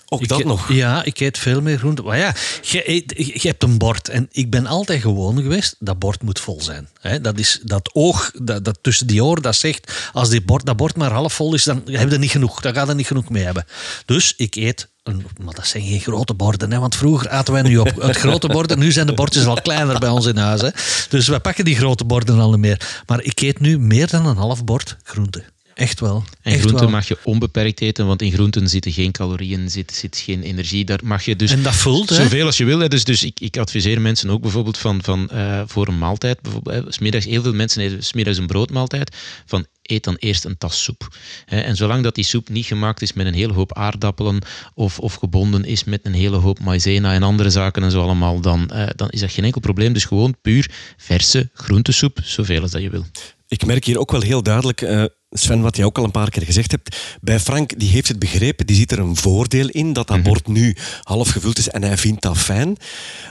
Ook 0.09 0.21
ik 0.21 0.27
dat 0.27 0.39
eet, 0.39 0.45
nog? 0.45 0.71
Ja, 0.71 1.03
ik 1.03 1.19
eet 1.19 1.37
veel 1.37 1.61
meer 1.61 1.77
groente. 1.77 2.01
Maar 2.01 2.17
ja, 2.17 2.33
je, 2.61 2.89
eet, 2.89 3.13
je 3.17 3.47
hebt 3.47 3.63
een 3.63 3.77
bord. 3.77 4.09
En 4.09 4.27
ik 4.31 4.49
ben 4.49 4.65
altijd 4.65 5.01
gewoon 5.01 5.41
geweest, 5.41 5.75
dat 5.79 5.99
bord 5.99 6.23
moet 6.23 6.39
vol 6.39 6.61
zijn. 6.61 6.89
He, 6.99 7.21
dat 7.21 7.39
is 7.39 7.59
dat 7.63 7.89
oog 7.93 8.31
dat, 8.41 8.65
dat 8.65 8.77
tussen 8.81 9.07
die 9.07 9.23
oren, 9.23 9.41
dat 9.41 9.55
zegt, 9.55 10.09
als 10.13 10.29
die 10.29 10.41
bord, 10.41 10.65
dat 10.65 10.77
bord 10.77 10.95
maar 10.95 11.11
half 11.11 11.33
vol 11.33 11.53
is, 11.53 11.63
dan 11.63 11.81
heb 11.85 12.11
je 12.11 12.17
niet 12.17 12.31
genoeg. 12.31 12.61
Dan 12.61 12.73
gaat 12.73 12.89
er 12.89 12.95
niet 12.95 13.07
genoeg 13.07 13.29
mee 13.29 13.43
hebben. 13.43 13.65
Dus 14.05 14.33
ik 14.37 14.55
eet 14.55 14.87
een, 15.03 15.25
maar 15.43 15.53
dat 15.53 15.67
zijn 15.67 15.83
geen 15.83 15.99
grote 15.99 16.33
borden, 16.33 16.71
hè? 16.71 16.79
want 16.79 16.95
vroeger 16.95 17.29
aten 17.29 17.53
wij 17.53 17.61
nu 17.61 17.77
op 17.77 18.01
het 18.01 18.17
grote 18.17 18.47
borden. 18.47 18.79
Nu 18.79 18.91
zijn 18.91 19.07
de 19.07 19.13
bordjes 19.13 19.45
al 19.45 19.61
kleiner 19.61 19.99
bij 19.99 20.09
ons 20.09 20.25
in 20.25 20.37
huis. 20.37 20.61
Hè? 20.61 20.69
Dus 21.09 21.27
we 21.27 21.39
pakken 21.39 21.65
die 21.65 21.75
grote 21.75 22.05
borden 22.05 22.39
al 22.39 22.49
niet 22.49 22.59
meer. 22.59 23.01
Maar 23.05 23.23
ik 23.23 23.41
eet 23.41 23.59
nu 23.59 23.79
meer 23.79 24.07
dan 24.07 24.25
een 24.25 24.37
half 24.37 24.63
bord 24.63 24.97
groente. 25.03 25.43
Echt 25.75 25.99
wel. 25.99 26.23
En 26.41 26.51
Echt 26.51 26.59
groenten 26.59 26.81
wel. 26.81 26.89
mag 26.89 27.07
je 27.07 27.17
onbeperkt 27.23 27.81
eten, 27.81 28.05
want 28.05 28.21
in 28.21 28.31
groenten 28.31 28.69
zitten 28.69 28.91
geen 28.91 29.11
calorieën, 29.11 29.69
zit, 29.69 29.93
zit 29.93 30.17
geen 30.17 30.43
energie. 30.43 30.85
Daar 30.85 30.99
mag 31.03 31.25
je 31.25 31.35
dus 31.35 31.51
En 31.51 31.63
dat 31.63 31.75
voelt, 31.75 32.09
hè? 32.09 32.15
zoveel 32.15 32.45
als 32.45 32.57
je 32.57 32.65
wil. 32.65 32.79
Hè. 32.79 32.87
Dus, 32.87 33.03
dus 33.03 33.23
ik, 33.23 33.39
ik 33.39 33.57
adviseer 33.57 34.01
mensen 34.01 34.29
ook 34.29 34.41
bijvoorbeeld 34.41 34.77
van, 34.77 35.03
van 35.03 35.29
uh, 35.33 35.61
voor 35.65 35.87
een 35.87 35.97
maaltijd, 35.97 36.41
bijvoorbeeld, 36.41 36.85
hè, 36.85 36.91
smiddags, 36.91 37.25
heel 37.25 37.41
veel 37.41 37.53
mensen 37.53 37.81
eten 37.81 38.03
smiddags 38.03 38.37
een 38.37 38.47
broodmaaltijd, 38.47 39.15
van 39.45 39.65
eet 39.81 40.03
dan 40.03 40.15
eerst 40.15 40.45
een 40.45 40.57
tas 40.57 40.83
soep. 40.83 41.17
En 41.45 41.75
zolang 41.75 42.03
dat 42.03 42.15
die 42.15 42.23
soep 42.23 42.49
niet 42.49 42.65
gemaakt 42.65 43.01
is 43.01 43.13
met 43.13 43.25
een 43.25 43.33
hele 43.33 43.53
hoop 43.53 43.73
aardappelen 43.73 44.41
of, 44.73 44.99
of 44.99 45.13
gebonden 45.13 45.65
is 45.65 45.83
met 45.83 45.99
een 46.03 46.13
hele 46.13 46.37
hoop 46.37 46.59
maïzena 46.59 47.13
en 47.13 47.23
andere 47.23 47.49
zaken 47.49 47.83
en 47.83 47.91
zo 47.91 48.01
allemaal, 48.01 48.39
dan, 48.39 48.69
uh, 48.73 48.87
dan 48.95 49.09
is 49.09 49.19
dat 49.19 49.31
geen 49.31 49.45
enkel 49.45 49.61
probleem. 49.61 49.93
Dus 49.93 50.05
gewoon 50.05 50.35
puur 50.41 50.71
verse 50.97 51.49
groentesoep, 51.53 52.19
zoveel 52.23 52.61
als 52.61 52.71
dat 52.71 52.81
je 52.81 52.89
wil. 52.89 53.05
Ik 53.47 53.65
merk 53.65 53.85
hier 53.85 53.99
ook 53.99 54.11
wel 54.11 54.21
heel 54.21 54.43
duidelijk, 54.43 54.81
uh, 54.81 55.03
Sven, 55.29 55.61
wat 55.61 55.77
je 55.77 55.85
ook 55.85 55.97
al 55.97 56.03
een 56.03 56.11
paar 56.11 56.29
keer 56.29 56.43
gezegd 56.43 56.71
hebt. 56.71 57.17
Bij 57.21 57.39
Frank, 57.39 57.79
die 57.79 57.89
heeft 57.89 58.07
het 58.07 58.19
begrepen, 58.19 58.65
die 58.65 58.75
ziet 58.75 58.91
er 58.91 58.99
een 58.99 59.15
voordeel 59.15 59.67
in 59.69 59.93
dat 59.93 60.07
dat 60.07 60.17
mm 60.17 60.23
-hmm. 60.23 60.31
bord 60.31 60.47
nu 60.47 60.75
half 61.03 61.29
gevuld 61.29 61.57
is 61.57 61.69
en 61.69 61.83
hij 61.83 61.97
vindt 61.97 62.21
dat 62.21 62.37
fijn. 62.37 62.77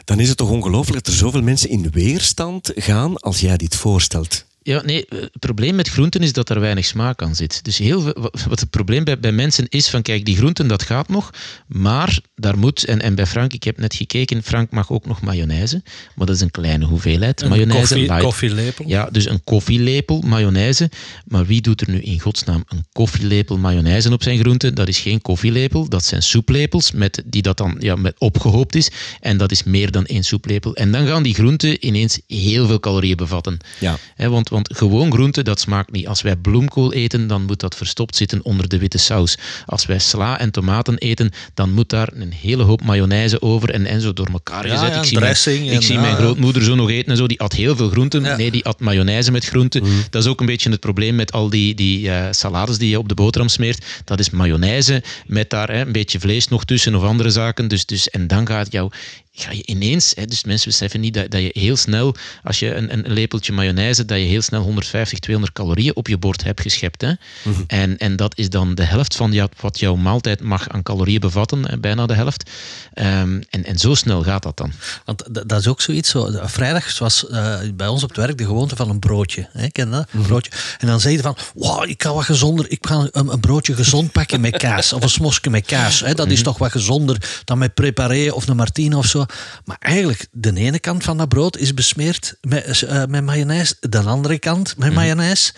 Dan 0.04 0.20
is 0.20 0.28
het 0.28 0.36
toch 0.36 0.50
ongelooflijk 0.50 1.04
dat 1.04 1.12
er 1.12 1.18
zoveel 1.18 1.42
mensen 1.42 1.68
in 1.68 1.90
weerstand 1.90 2.72
gaan 2.74 3.16
als 3.16 3.40
jij 3.40 3.56
dit 3.56 3.76
voorstelt. 3.76 4.44
Ja, 4.66 4.82
nee, 4.84 5.04
het 5.08 5.38
probleem 5.38 5.74
met 5.74 5.88
groenten 5.88 6.20
is 6.20 6.32
dat 6.32 6.50
er 6.50 6.60
weinig 6.60 6.84
smaak 6.84 7.22
aan 7.22 7.34
zit. 7.34 7.64
Dus 7.64 7.78
heel 7.78 8.00
veel, 8.00 8.30
wat 8.48 8.60
het 8.60 8.70
probleem 8.70 9.04
bij, 9.04 9.18
bij 9.18 9.32
mensen 9.32 9.66
is 9.68 9.88
van, 9.88 10.02
kijk, 10.02 10.24
die 10.24 10.36
groenten, 10.36 10.68
dat 10.68 10.82
gaat 10.82 11.08
nog, 11.08 11.30
maar 11.66 12.18
daar 12.34 12.58
moet, 12.58 12.84
en, 12.84 13.00
en 13.00 13.14
bij 13.14 13.26
Frank, 13.26 13.52
ik 13.52 13.64
heb 13.64 13.78
net 13.78 13.94
gekeken, 13.94 14.42
Frank 14.42 14.70
mag 14.70 14.90
ook 14.90 15.06
nog 15.06 15.20
mayonaise, 15.20 15.82
maar 16.14 16.26
dat 16.26 16.36
is 16.36 16.42
een 16.42 16.50
kleine 16.50 16.84
hoeveelheid 16.84 17.42
een 17.42 17.48
mayonaise. 17.48 17.94
Koffie, 17.94 18.18
koffielepel. 18.18 18.84
Ja, 18.88 19.08
dus 19.10 19.28
een 19.28 19.44
koffielepel 19.44 20.20
mayonaise. 20.20 20.90
Maar 21.24 21.46
wie 21.46 21.60
doet 21.60 21.80
er 21.80 21.90
nu 21.90 22.00
in 22.00 22.20
godsnaam 22.20 22.64
een 22.68 22.84
koffielepel 22.92 23.58
mayonaise 23.58 24.12
op 24.12 24.22
zijn 24.22 24.38
groenten? 24.38 24.74
Dat 24.74 24.88
is 24.88 24.98
geen 24.98 25.22
koffielepel, 25.22 25.88
dat 25.88 26.04
zijn 26.04 26.22
soeplepels, 26.22 26.92
met, 26.92 27.22
die 27.24 27.42
dat 27.42 27.56
dan 27.56 27.76
ja, 27.78 27.96
met 27.96 28.14
opgehoopt 28.18 28.74
is, 28.74 28.90
en 29.20 29.36
dat 29.36 29.50
is 29.50 29.62
meer 29.62 29.90
dan 29.90 30.06
één 30.06 30.24
soeplepel. 30.24 30.74
En 30.74 30.92
dan 30.92 31.06
gaan 31.06 31.22
die 31.22 31.34
groenten 31.34 31.86
ineens 31.86 32.20
heel 32.26 32.66
veel 32.66 32.80
calorieën 32.80 33.16
bevatten. 33.16 33.58
Ja. 33.80 33.98
He, 34.14 34.28
want 34.28 34.52
want 34.54 34.76
gewoon 34.76 35.12
groente, 35.12 35.42
dat 35.42 35.60
smaakt 35.60 35.92
niet. 35.92 36.06
Als 36.06 36.22
wij 36.22 36.36
bloemkool 36.36 36.92
eten, 36.92 37.26
dan 37.26 37.44
moet 37.44 37.60
dat 37.60 37.76
verstopt 37.76 38.16
zitten 38.16 38.44
onder 38.44 38.68
de 38.68 38.78
witte 38.78 38.98
saus. 38.98 39.38
Als 39.66 39.86
wij 39.86 39.98
sla 39.98 40.38
en 40.38 40.50
tomaten 40.50 40.98
eten, 40.98 41.30
dan 41.54 41.72
moet 41.72 41.88
daar 41.88 42.08
een 42.14 42.32
hele 42.32 42.62
hoop 42.62 42.82
mayonaise 42.84 43.42
over 43.42 43.70
en, 43.70 43.86
en 43.86 44.00
zo 44.00 44.12
door 44.12 44.28
elkaar 44.32 44.62
gezet. 44.62 44.94
Ja, 44.94 44.98
ik 44.98 45.04
zie, 45.04 45.18
mijn, 45.18 45.36
en, 45.68 45.74
ik 45.74 45.82
zie 45.82 45.94
ja, 45.94 46.00
mijn 46.00 46.16
grootmoeder 46.16 46.62
zo 46.62 46.74
nog 46.74 46.90
eten 46.90 47.10
en 47.10 47.16
zo. 47.16 47.26
Die 47.26 47.40
at 47.40 47.52
heel 47.52 47.76
veel 47.76 47.88
groenten. 47.88 48.22
Nee, 48.22 48.50
die 48.50 48.64
at 48.64 48.80
mayonaise 48.80 49.30
met 49.30 49.44
groenten. 49.44 49.82
Mm. 49.82 50.02
Dat 50.10 50.22
is 50.22 50.28
ook 50.28 50.40
een 50.40 50.46
beetje 50.46 50.70
het 50.70 50.80
probleem 50.80 51.14
met 51.14 51.32
al 51.32 51.50
die, 51.50 51.74
die 51.74 52.06
uh, 52.06 52.26
salades 52.30 52.78
die 52.78 52.90
je 52.90 52.98
op 52.98 53.08
de 53.08 53.14
boterham 53.14 53.48
smeert. 53.48 53.84
Dat 54.04 54.18
is 54.18 54.30
mayonaise 54.30 55.02
met 55.26 55.50
daar 55.50 55.70
hè, 55.70 55.80
een 55.80 55.92
beetje 55.92 56.20
vlees 56.20 56.48
nog 56.48 56.64
tussen 56.64 56.94
of 56.94 57.02
andere 57.02 57.30
zaken. 57.30 57.68
Dus, 57.68 57.86
dus, 57.86 58.10
en 58.10 58.26
dan 58.26 58.46
gaat 58.46 58.72
jou 58.72 58.90
ga 59.34 59.52
je 59.52 59.62
ineens, 59.66 60.12
hè, 60.16 60.24
dus 60.26 60.44
mensen 60.44 60.68
beseffen 60.68 61.00
niet 61.00 61.14
dat, 61.14 61.30
dat 61.30 61.40
je 61.40 61.50
heel 61.52 61.76
snel, 61.76 62.14
als 62.42 62.58
je 62.58 62.74
een, 62.74 62.92
een 62.92 63.12
lepeltje 63.12 63.52
mayonaise, 63.52 64.04
dat 64.04 64.18
je 64.18 64.24
heel 64.24 64.42
snel 64.44 64.62
150, 64.62 65.18
200 65.18 65.56
calorieën 65.56 65.96
op 65.96 66.08
je 66.08 66.18
bord 66.18 66.44
hebt 66.44 66.60
geschept. 66.60 67.00
Hè? 67.00 67.12
Mm-hmm. 67.42 67.64
en, 67.66 67.98
en 67.98 68.16
dat 68.16 68.38
is 68.38 68.50
dan 68.50 68.74
de 68.74 68.84
helft 68.84 69.16
van 69.16 69.32
jou, 69.32 69.48
wat 69.60 69.78
jouw 69.78 69.96
maaltijd 69.96 70.40
mag 70.40 70.68
aan 70.68 70.82
calorieën 70.82 71.20
bevatten, 71.20 71.80
bijna 71.80 72.06
de 72.06 72.14
helft. 72.14 72.50
Um, 72.94 73.42
en, 73.50 73.64
en 73.64 73.78
zo 73.78 73.94
snel 73.94 74.22
gaat 74.22 74.42
dat 74.42 74.56
dan. 74.56 74.72
Want 75.04 75.24
dat 75.48 75.60
is 75.60 75.66
ook 75.66 75.80
zoiets, 75.80 76.10
zo, 76.10 76.30
vrijdag 76.42 76.98
was 76.98 77.24
uh, 77.30 77.58
bij 77.74 77.86
ons 77.86 78.02
op 78.02 78.08
het 78.08 78.18
werk 78.18 78.38
de 78.38 78.44
gewoonte 78.44 78.76
van 78.76 78.90
een 78.90 78.98
broodje. 78.98 79.48
Hè? 79.52 79.68
Ken 79.68 79.90
dat? 79.90 80.08
Een 80.12 80.22
broodje. 80.22 80.50
En 80.78 80.86
dan 80.86 81.00
zei 81.00 81.16
je 81.16 81.20
van, 81.20 81.36
wow, 81.54 81.88
ik 81.88 81.98
kan 81.98 82.14
wat 82.14 82.24
gezonder, 82.24 82.70
ik 82.70 82.86
ga 82.86 83.08
een, 83.10 83.32
een 83.32 83.40
broodje 83.40 83.74
gezond 83.74 84.12
pakken 84.12 84.40
met 84.40 84.56
kaas, 84.56 84.92
of 84.92 85.02
een 85.02 85.08
smosje 85.08 85.50
met 85.50 85.66
kaas. 85.66 86.00
Hè? 86.00 86.14
Dat 86.14 86.30
is 86.30 86.42
toch 86.42 86.58
wat 86.58 86.70
gezonder 86.70 87.42
dan 87.44 87.58
met 87.58 87.74
preparé 87.74 88.30
of 88.30 88.48
een 88.48 88.56
martine 88.56 88.96
of 88.96 89.06
zo. 89.06 89.24
Maar 89.64 89.76
eigenlijk, 89.80 90.26
de 90.32 90.54
ene 90.54 90.78
kant 90.78 91.04
van 91.04 91.16
dat 91.16 91.28
brood 91.28 91.56
is 91.56 91.74
besmeerd 91.74 92.36
met, 92.40 92.82
uh, 92.82 93.04
met 93.04 93.24
mayonaise, 93.24 93.74
de 93.80 93.98
andere 93.98 94.33
kant 94.38 94.76
met 94.76 94.88
mm. 94.88 94.94
mayonaise. 94.94 95.52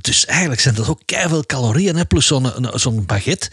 Dus 0.00 0.26
eigenlijk 0.26 0.60
zijn 0.60 0.74
dat 0.74 0.88
ook 0.88 1.00
veel 1.06 1.44
calorieën, 1.46 1.96
hè? 1.96 2.04
plus 2.04 2.26
zo'n 2.26 2.52
zo'n 2.74 3.06
baguette. 3.06 3.50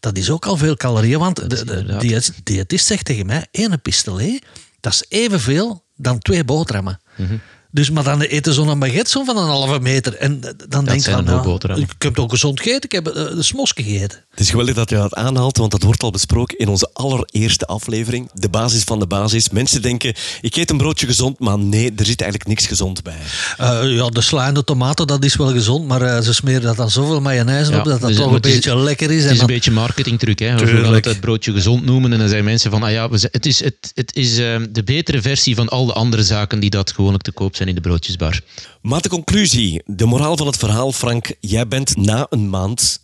Dat 0.00 0.16
is 0.16 0.30
ook 0.30 0.46
al 0.46 0.56
veel 0.56 0.76
calorieën, 0.76 1.18
want 1.18 1.50
de, 1.50 1.64
de, 1.64 1.84
de 1.84 2.32
diëtist 2.42 2.86
zegt 2.86 3.04
tegen 3.04 3.26
mij, 3.26 3.46
één 3.50 3.80
pistolet, 3.80 4.44
dat 4.80 4.92
is 4.92 5.04
evenveel 5.08 5.84
dan 5.96 6.18
twee 6.18 6.44
boterhammen. 6.44 7.00
Mm-hmm. 7.16 7.40
Dus, 7.74 7.90
maar 7.90 8.04
dan 8.04 8.20
eten 8.20 8.54
zo'n 8.54 8.78
baguette 8.78 9.10
zo 9.10 9.24
van 9.24 9.36
een 9.36 9.46
halve 9.46 9.80
meter. 9.80 10.14
En 10.14 10.40
dan 10.68 10.84
denk 10.84 11.04
je 11.04 11.10
van, 11.10 11.24
nou, 11.24 11.60
ik 11.76 12.02
heb 12.02 12.18
ook 12.18 12.30
gezond 12.30 12.60
gegeten, 12.60 12.82
ik 12.82 12.92
heb 12.92 13.08
uh, 13.08 13.14
de 13.14 13.42
smos 13.42 13.70
gegeten. 13.70 14.18
Het 14.30 14.40
is 14.40 14.50
geweldig 14.50 14.74
dat 14.74 14.90
je 14.90 14.96
dat 14.96 15.14
aanhaalt, 15.14 15.56
want 15.56 15.70
dat 15.70 15.82
wordt 15.82 16.02
al 16.02 16.10
besproken 16.10 16.58
in 16.58 16.68
onze 16.68 16.90
allereerste 16.92 17.66
aflevering. 17.66 18.30
De 18.34 18.48
basis 18.48 18.82
van 18.82 18.98
de 18.98 19.06
basis. 19.06 19.50
Mensen 19.50 19.82
denken, 19.82 20.14
ik 20.40 20.56
eet 20.56 20.70
een 20.70 20.76
broodje 20.76 21.06
gezond, 21.06 21.38
maar 21.38 21.58
nee, 21.58 21.92
er 21.96 22.04
zit 22.04 22.20
eigenlijk 22.20 22.50
niks 22.50 22.66
gezond 22.66 23.02
bij. 23.02 23.18
Uh, 23.60 23.96
ja, 23.96 24.08
de 24.08 24.20
sla 24.20 24.46
en 24.46 24.54
de 24.54 24.64
tomaten, 24.64 25.06
dat 25.06 25.24
is 25.24 25.36
wel 25.36 25.50
gezond, 25.50 25.86
maar 25.86 26.02
uh, 26.02 26.20
ze 26.20 26.34
smeren 26.34 26.62
dat 26.62 26.76
dan 26.76 26.90
zoveel 26.90 27.20
mayonaise 27.20 27.70
ja, 27.70 27.78
op, 27.78 27.84
dat 27.84 28.00
dat 28.00 28.08
dus, 28.08 28.18
toch 28.18 28.32
een 28.32 28.40
beetje 28.40 28.74
is, 28.74 28.82
lekker 28.82 29.10
is. 29.10 29.22
Het 29.22 29.32
is 29.32 29.36
en 29.36 29.40
een 29.40 29.46
beetje 29.46 29.70
marketingtruc, 29.70 30.38
hè. 30.38 30.56
We 30.56 30.66
gaan 30.66 30.94
het, 30.94 31.04
het 31.04 31.20
broodje 31.20 31.52
gezond 31.52 31.84
noemen 31.84 32.12
en 32.12 32.18
dan 32.18 32.28
zeggen 32.28 32.44
mensen 32.44 32.70
van, 32.70 32.82
ah 32.82 32.90
ja, 32.90 33.08
het 33.10 33.46
is, 33.46 33.64
het, 33.64 33.92
het 33.94 34.16
is 34.16 34.38
uh, 34.38 34.56
de 34.70 34.82
betere 34.84 35.22
versie 35.22 35.54
van 35.54 35.68
al 35.68 35.86
de 35.86 35.92
andere 35.92 36.22
zaken 36.22 36.60
die 36.60 36.70
dat 36.70 36.92
gewoonlijk 36.92 37.24
te 37.24 37.32
koop 37.32 37.56
zijn 37.56 37.61
in 37.68 37.74
de 37.74 37.80
broodjesbar. 37.80 38.40
Maar 38.80 39.00
de 39.00 39.08
conclusie, 39.08 39.82
de 39.86 40.06
moraal 40.06 40.36
van 40.36 40.46
het 40.46 40.56
verhaal, 40.56 40.92
Frank, 40.92 41.34
jij 41.40 41.68
bent 41.68 41.96
na 41.96 42.26
een 42.30 42.50
maand 42.50 43.00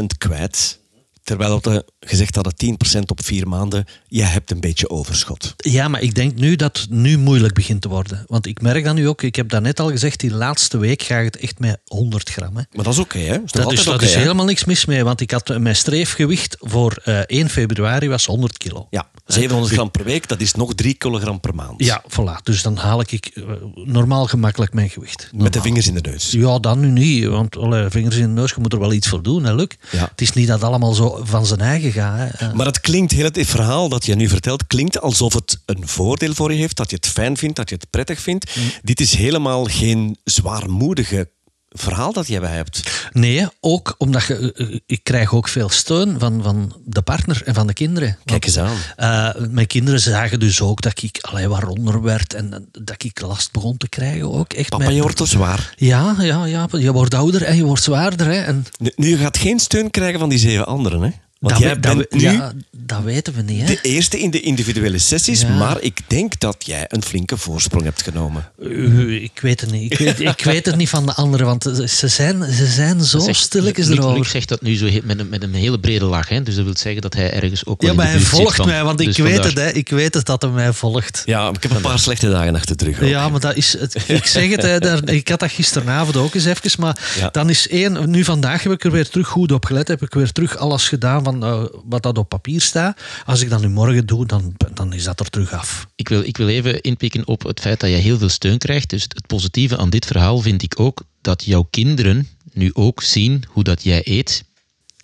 8% 0.00 0.04
kwijt. 0.18 0.82
Terwijl 1.24 1.60
we 1.62 1.84
gezegd 2.00 2.34
hadden 2.34 2.76
10% 2.96 3.00
op 3.06 3.24
vier 3.24 3.48
maanden. 3.48 3.84
Je 4.08 4.22
hebt 4.22 4.50
een 4.50 4.60
beetje 4.60 4.90
overschot. 4.90 5.54
Ja, 5.56 5.88
maar 5.88 6.02
ik 6.02 6.14
denk 6.14 6.34
nu 6.34 6.56
dat 6.56 6.78
het 6.78 6.90
nu 6.90 7.18
moeilijk 7.18 7.54
begint 7.54 7.82
te 7.82 7.88
worden. 7.88 8.24
Want 8.26 8.46
ik 8.46 8.60
merk 8.60 8.84
dat 8.84 8.94
nu 8.94 9.08
ook. 9.08 9.22
Ik 9.22 9.36
heb 9.36 9.48
daarnet 9.48 9.80
al 9.80 9.90
gezegd, 9.90 10.20
die 10.20 10.34
laatste 10.34 10.78
week 10.78 11.02
gaat 11.02 11.24
het 11.24 11.36
echt 11.36 11.58
met 11.58 11.80
100 11.84 12.30
gram. 12.30 12.56
Hè. 12.56 12.62
Maar 12.72 12.84
dat 12.84 12.92
is 12.92 12.98
oké, 12.98 13.16
okay, 13.16 13.28
hè? 13.28 13.38
Dat, 13.38 13.52
dat 13.52 13.72
is, 13.72 13.84
dat 13.84 13.94
okay, 13.94 14.08
is 14.08 14.14
helemaal 14.14 14.44
niks 14.44 14.64
mis 14.64 14.84
mee. 14.84 15.04
Want 15.04 15.20
ik 15.20 15.30
had 15.30 15.58
mijn 15.58 15.76
streefgewicht 15.76 16.56
voor 16.60 17.02
uh, 17.04 17.18
1 17.18 17.48
februari 17.48 18.08
was 18.08 18.26
100 18.26 18.58
kilo. 18.58 18.86
Ja, 18.90 19.08
700 19.26 19.72
gram 19.72 19.90
per 19.90 20.04
week, 20.04 20.28
dat 20.28 20.40
is 20.40 20.54
nog 20.54 20.74
3 20.74 20.94
kilogram 20.94 21.40
per 21.40 21.54
maand. 21.54 21.84
Ja, 21.84 22.04
voilà. 22.08 22.42
Dus 22.42 22.62
dan 22.62 22.76
haal 22.76 23.00
ik 23.00 23.30
uh, 23.34 23.44
normaal 23.74 24.26
gemakkelijk 24.26 24.72
mijn 24.72 24.90
gewicht. 24.90 25.22
Normaal. 25.22 25.42
Met 25.42 25.52
de 25.52 25.60
vingers 25.60 25.86
in 25.86 25.94
de 25.94 26.10
neus? 26.10 26.30
Ja, 26.30 26.58
dan 26.58 26.80
nu 26.80 26.88
niet. 26.88 27.24
Want 27.24 27.56
alle 27.56 27.86
vingers 27.90 28.16
in 28.16 28.22
de 28.22 28.40
neus, 28.40 28.50
je 28.50 28.60
moet 28.60 28.72
er 28.72 28.78
wel 28.78 28.92
iets 28.92 29.08
voor 29.08 29.22
doen, 29.22 29.44
hè, 29.44 29.54
Luc? 29.54 29.68
Ja. 29.90 30.08
Het 30.10 30.20
is 30.20 30.32
niet 30.32 30.48
dat 30.48 30.62
allemaal 30.62 30.92
zo 30.92 31.13
van 31.22 31.46
zijn 31.46 31.60
eigen 31.60 31.92
gaat. 31.92 32.30
Hè. 32.36 32.54
Maar 32.54 32.66
het 32.66 32.80
klinkt, 32.80 33.12
heel 33.12 33.24
het 33.24 33.46
verhaal 33.46 33.88
dat 33.88 34.06
je 34.06 34.14
nu 34.14 34.28
vertelt, 34.28 34.66
klinkt 34.66 35.00
alsof 35.00 35.34
het 35.34 35.60
een 35.66 35.88
voordeel 35.88 36.34
voor 36.34 36.52
je 36.52 36.58
heeft, 36.58 36.76
dat 36.76 36.90
je 36.90 36.96
het 36.96 37.08
fijn 37.08 37.36
vindt, 37.36 37.56
dat 37.56 37.68
je 37.68 37.74
het 37.74 37.90
prettig 37.90 38.20
vindt. 38.20 38.56
Mm. 38.56 38.62
Dit 38.82 39.00
is 39.00 39.14
helemaal 39.14 39.64
geen 39.64 40.18
zwaarmoedige 40.24 41.30
verhaal 41.74 42.12
dat 42.12 42.26
jij 42.26 42.40
bij 42.40 42.54
hebt. 42.54 43.08
Nee, 43.12 43.46
ook 43.60 43.94
omdat 43.98 44.24
je, 44.24 44.52
eh, 44.52 44.78
ik 44.86 45.00
krijg 45.02 45.34
ook 45.34 45.48
veel 45.48 45.68
steun 45.68 46.18
van, 46.18 46.42
van 46.42 46.76
de 46.84 47.02
partner 47.02 47.42
en 47.44 47.54
van 47.54 47.66
de 47.66 47.72
kinderen. 47.72 48.18
Kijk 48.24 48.44
eens 48.44 48.58
aan. 48.58 48.76
Uh, 48.98 49.46
mijn 49.50 49.66
kinderen 49.66 50.00
zagen 50.00 50.40
dus 50.40 50.60
ook 50.60 50.80
dat 50.80 51.02
ik 51.02 51.18
allee, 51.20 51.48
waaronder 51.48 52.02
werd 52.02 52.34
en 52.34 52.68
dat 52.72 53.04
ik 53.04 53.20
last 53.20 53.52
begon 53.52 53.76
te 53.76 53.88
krijgen 53.88 54.32
ook. 54.32 54.52
Echt 54.52 54.68
Papa, 54.68 54.90
je 54.90 55.02
wordt 55.02 55.16
te 55.16 55.26
zwaar. 55.26 55.74
Ja, 55.76 56.16
ja, 56.18 56.44
ja, 56.44 56.68
je 56.70 56.92
wordt 56.92 57.14
ouder 57.14 57.42
en 57.42 57.56
je 57.56 57.64
wordt 57.64 57.82
zwaarder. 57.82 58.26
Hè. 58.26 58.40
En 58.40 58.66
Nu, 58.78 58.92
nu, 58.96 59.08
je 59.08 59.16
gaat 59.16 59.38
geen 59.38 59.58
steun 59.58 59.90
krijgen 59.90 60.18
van 60.18 60.28
die 60.28 60.38
zeven 60.38 60.66
anderen, 60.66 61.02
hè? 61.02 61.10
Want 61.44 61.54
dat, 61.54 61.64
jij 61.64 61.74
we- 61.74 61.80
dat 61.80 61.96
bent 61.96 62.08
we- 62.10 62.16
nu 62.16 62.22
ja, 62.22 62.52
dat 62.76 63.02
weten 63.02 63.34
we 63.34 63.42
niet. 63.42 63.60
Hè. 63.60 63.66
de 63.66 63.80
eerste 63.80 64.18
in 64.20 64.30
de 64.30 64.40
individuele 64.40 64.98
sessies, 64.98 65.40
Ja. 65.40 65.48
maar 65.48 65.76
ik 65.80 66.00
denk 66.06 66.40
dat 66.40 66.56
jij 66.66 66.84
een 66.88 67.02
flinke 67.02 67.36
voorsprong 67.36 67.84
hebt 67.84 68.02
genomen. 68.02 68.48
Uh, 68.62 69.22
ik 69.22 69.38
weet 69.42 69.60
het 69.60 69.70
niet. 69.70 69.92
Ik 69.92 69.98
weet, 69.98 70.20
ik 70.20 70.44
weet 70.44 70.66
het 70.66 70.76
niet 70.76 70.88
van 70.88 71.06
de 71.06 71.14
anderen, 71.14 71.46
want 71.46 71.62
ze 71.86 72.08
zijn, 72.08 72.52
ze 72.52 72.66
zijn 72.66 73.04
zo 73.04 73.18
zegt- 73.18 73.38
stilletjes 73.38 73.86
Luc- 73.86 73.98
erover. 73.98 74.26
zegt 74.26 74.48
dat 74.48 74.62
nu 74.62 74.76
zo 74.76 74.88
met 75.04 75.18
een, 75.18 75.28
met 75.28 75.42
een 75.42 75.54
hele 75.54 75.80
brede 75.80 76.04
lach. 76.04 76.28
Hè? 76.28 76.42
Dus 76.42 76.54
dat 76.54 76.64
wil 76.64 76.76
zeggen 76.76 77.02
dat 77.02 77.14
hij 77.14 77.32
ergens 77.32 77.66
ook 77.66 77.80
wel 77.82 77.90
Ja, 77.90 77.96
maar 77.96 78.06
hij 78.10 78.20
volgt 78.20 78.56
van- 78.56 78.66
mij, 78.66 78.84
want 78.84 79.00
ik 79.00 79.06
dus 79.06 79.16
weet 79.16 79.26
vandaar. 79.34 79.64
het. 79.64 79.72
Hè. 79.74 79.78
Ik 79.78 79.88
weet 79.88 80.14
het 80.14 80.26
dat 80.26 80.42
hij 80.42 80.50
mij 80.50 80.72
volgt. 80.72 81.22
Ja, 81.24 81.48
ik 81.48 81.62
heb 81.62 81.70
een 81.72 81.80
paar 81.80 81.98
slechte 81.98 82.30
dagen 82.30 82.54
achter 82.54 82.76
de 82.76 82.84
rug. 82.84 83.02
ook. 83.02 83.08
Ja, 83.08 83.28
maar 83.28 83.40
dat 83.40 83.56
is 83.56 83.76
het. 83.78 83.96
Ik 84.08 84.26
zeg 84.26 84.50
het, 84.50 84.62
hè, 84.62 84.78
daar, 84.88 85.08
ik 85.10 85.28
had 85.28 85.40
dat 85.40 85.50
gisteravond 85.50 86.16
ook 86.16 86.34
eens 86.34 86.44
even. 86.44 86.80
Maar 86.80 86.98
Ja. 87.18 87.28
dan 87.32 87.50
is 87.50 87.68
één. 87.68 88.10
Nu 88.10 88.24
vandaag 88.24 88.62
heb 88.62 88.72
ik 88.72 88.84
er 88.84 88.90
weer 88.90 89.08
terug 89.08 89.28
goed 89.28 89.52
op 89.52 89.64
gelet. 89.64 89.88
Heb 89.88 90.02
ik 90.02 90.14
weer 90.14 90.32
terug 90.32 90.56
alles 90.56 90.88
gedaan 90.88 91.24
van 91.24 91.33
eh, 91.42 91.64
wat 91.84 92.02
dat 92.02 92.18
op 92.18 92.28
papier 92.28 92.60
staat. 92.60 93.00
Als 93.26 93.40
ik 93.40 93.50
dat 93.50 93.60
nu 93.60 93.68
morgen 93.68 94.06
doe, 94.06 94.26
dan, 94.26 94.54
dan 94.74 94.92
is 94.92 95.04
dat 95.04 95.20
er 95.20 95.30
terug 95.30 95.52
af. 95.52 95.86
Ik 95.94 96.08
wil, 96.08 96.22
ik 96.22 96.36
wil 96.36 96.48
even 96.48 96.80
inpikken 96.80 97.26
op 97.26 97.42
het 97.42 97.60
feit 97.60 97.80
dat 97.80 97.90
je 97.90 97.96
heel 97.96 98.18
veel 98.18 98.28
steun 98.28 98.58
krijgt. 98.58 98.90
Dus 98.90 99.02
het 99.02 99.26
positieve 99.26 99.76
aan 99.76 99.90
dit 99.90 100.06
verhaal 100.06 100.38
vind 100.38 100.62
ik 100.62 100.80
ook 100.80 101.02
dat 101.20 101.44
jouw 101.44 101.66
kinderen 101.70 102.28
nu 102.52 102.70
ook 102.74 103.02
zien 103.02 103.44
hoe 103.48 103.64
dat 103.64 103.82
jij 103.82 104.00
eet. 104.04 104.44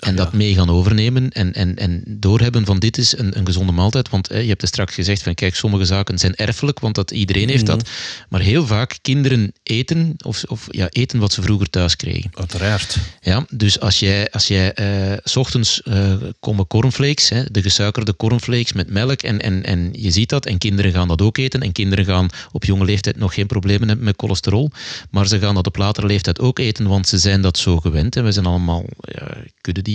En 0.01 0.17
dat 0.17 0.33
mee 0.33 0.55
gaan 0.55 0.71
overnemen 0.71 1.31
en, 1.31 1.53
en, 1.53 1.77
en 1.77 2.03
doorhebben 2.07 2.65
van 2.65 2.79
dit 2.79 2.99
is 2.99 3.19
een, 3.19 3.39
een 3.39 3.47
gezonde 3.47 3.73
maaltijd. 3.73 4.09
Want 4.09 4.29
hè, 4.29 4.39
je 4.39 4.49
hebt 4.49 4.63
er 4.63 4.69
straks 4.69 4.95
gezegd 4.95 5.23
van 5.23 5.35
kijk, 5.35 5.55
sommige 5.55 5.85
zaken 5.85 6.19
zijn 6.19 6.35
erfelijk, 6.37 6.81
want 6.81 6.95
dat, 6.95 7.11
iedereen 7.11 7.49
heeft 7.49 7.67
dat. 7.67 7.89
Maar 8.29 8.41
heel 8.41 8.67
vaak 8.67 8.99
kinderen 9.03 9.53
eten, 9.63 10.15
of, 10.25 10.45
of 10.45 10.67
ja, 10.71 10.89
eten 10.89 11.19
wat 11.19 11.33
ze 11.33 11.43
vroeger 11.43 11.71
thuis 11.71 11.97
kregen. 11.97 12.31
Uiteraard. 12.35 12.97
Ja, 13.21 13.47
dus 13.51 13.81
als 13.81 13.99
jij, 13.99 14.31
als 14.31 14.47
jij 14.47 14.73
eh, 14.73 15.19
s 15.25 15.37
ochtends 15.37 15.83
eh, 15.83 16.13
komen 16.41 16.67
cornflakes, 16.67 17.29
hè, 17.29 17.43
de 17.51 17.63
gesuikerde 17.63 18.17
cornflakes 18.17 18.73
met 18.73 18.91
melk, 18.91 19.23
en, 19.23 19.41
en, 19.41 19.65
en 19.65 19.89
je 19.93 20.11
ziet 20.11 20.29
dat, 20.29 20.47
en 20.47 20.59
kinderen 20.59 20.93
gaan 20.93 21.09
dat 21.09 21.23
ook 21.23 21.39
eten, 21.39 21.61
en 21.61 21.73
kinderen 21.73 22.05
gaan 22.05 22.29
op 22.53 22.65
jonge 22.65 22.85
leeftijd 22.85 23.17
nog 23.17 23.35
geen 23.35 23.47
problemen 23.47 23.89
hebben 23.89 24.05
met 24.05 24.15
cholesterol, 24.17 24.71
maar 25.11 25.27
ze 25.27 25.39
gaan 25.39 25.55
dat 25.55 25.67
op 25.67 25.77
latere 25.77 26.07
leeftijd 26.07 26.41
ook 26.41 26.59
eten, 26.59 26.87
want 26.87 27.09
ze 27.09 27.19
zijn 27.19 27.43
dat 27.43 27.59
zo 27.59 27.77
gewend. 27.77 28.17
En 28.17 28.25
we 28.25 28.33
zijn 28.33 28.47
allemaal 28.47 28.85
ja, 29.01 29.37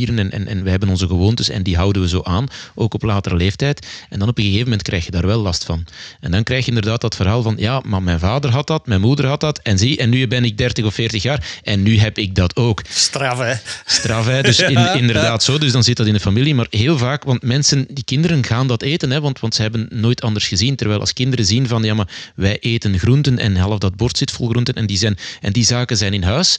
en, 0.03 0.31
en, 0.31 0.47
en 0.47 0.61
wij 0.61 0.71
hebben 0.71 0.89
onze 0.89 1.07
gewoontes 1.07 1.49
en 1.49 1.63
die 1.63 1.75
houden 1.75 2.01
we 2.01 2.07
zo 2.07 2.21
aan, 2.23 2.47
ook 2.75 2.93
op 2.93 3.03
latere 3.03 3.35
leeftijd. 3.35 3.87
En 4.09 4.19
dan 4.19 4.27
op 4.27 4.37
een 4.37 4.43
gegeven 4.43 4.63
moment 4.63 4.81
krijg 4.81 5.05
je 5.05 5.11
daar 5.11 5.25
wel 5.25 5.41
last 5.41 5.63
van. 5.63 5.85
En 6.19 6.31
dan 6.31 6.43
krijg 6.43 6.65
je 6.65 6.69
inderdaad 6.69 7.01
dat 7.01 7.15
verhaal 7.15 7.41
van, 7.41 7.55
ja, 7.57 7.81
maar 7.85 8.03
mijn 8.03 8.19
vader 8.19 8.51
had 8.51 8.67
dat, 8.67 8.87
mijn 8.87 9.01
moeder 9.01 9.25
had 9.25 9.39
dat, 9.39 9.59
en 9.59 9.77
zie, 9.77 9.97
en 9.97 10.09
nu 10.09 10.27
ben 10.27 10.43
ik 10.43 10.57
30 10.57 10.85
of 10.85 10.93
40 10.93 11.23
jaar, 11.23 11.59
en 11.63 11.83
nu 11.83 11.99
heb 11.99 12.17
ik 12.17 12.35
dat 12.35 12.55
ook. 12.55 12.81
Straf, 12.89 13.39
hè? 13.39 13.53
Straf, 13.85 14.25
hè? 14.25 14.41
Dus 14.41 14.59
in- 14.75 14.93
inderdaad 14.95 15.43
zo. 15.43 15.57
Dus 15.57 15.71
dan 15.71 15.83
zit 15.83 15.97
dat 15.97 16.07
in 16.07 16.13
de 16.13 16.19
familie. 16.19 16.55
Maar 16.55 16.67
heel 16.69 16.97
vaak, 16.97 17.23
want 17.23 17.43
mensen, 17.43 17.85
die 17.89 18.03
kinderen 18.03 18.43
gaan 18.43 18.67
dat 18.67 18.81
eten, 18.81 19.11
hè? 19.11 19.21
Want, 19.21 19.39
want 19.39 19.55
ze 19.55 19.61
hebben 19.61 19.87
nooit 19.89 20.21
anders 20.21 20.47
gezien. 20.47 20.75
Terwijl 20.75 20.99
als 20.99 21.13
kinderen 21.13 21.45
zien 21.45 21.67
van, 21.67 21.83
ja, 21.83 21.93
maar 21.93 22.07
wij 22.35 22.59
eten 22.59 22.99
groenten 22.99 23.39
en 23.39 23.55
half 23.55 23.79
dat 23.79 23.95
bord 23.95 24.17
zit 24.17 24.31
vol 24.31 24.49
groenten 24.49 24.73
en 24.73 24.85
die, 24.85 24.97
zijn, 24.97 25.17
en 25.41 25.53
die 25.53 25.65
zaken 25.65 25.97
zijn 25.97 26.13
in 26.13 26.23
huis, 26.23 26.57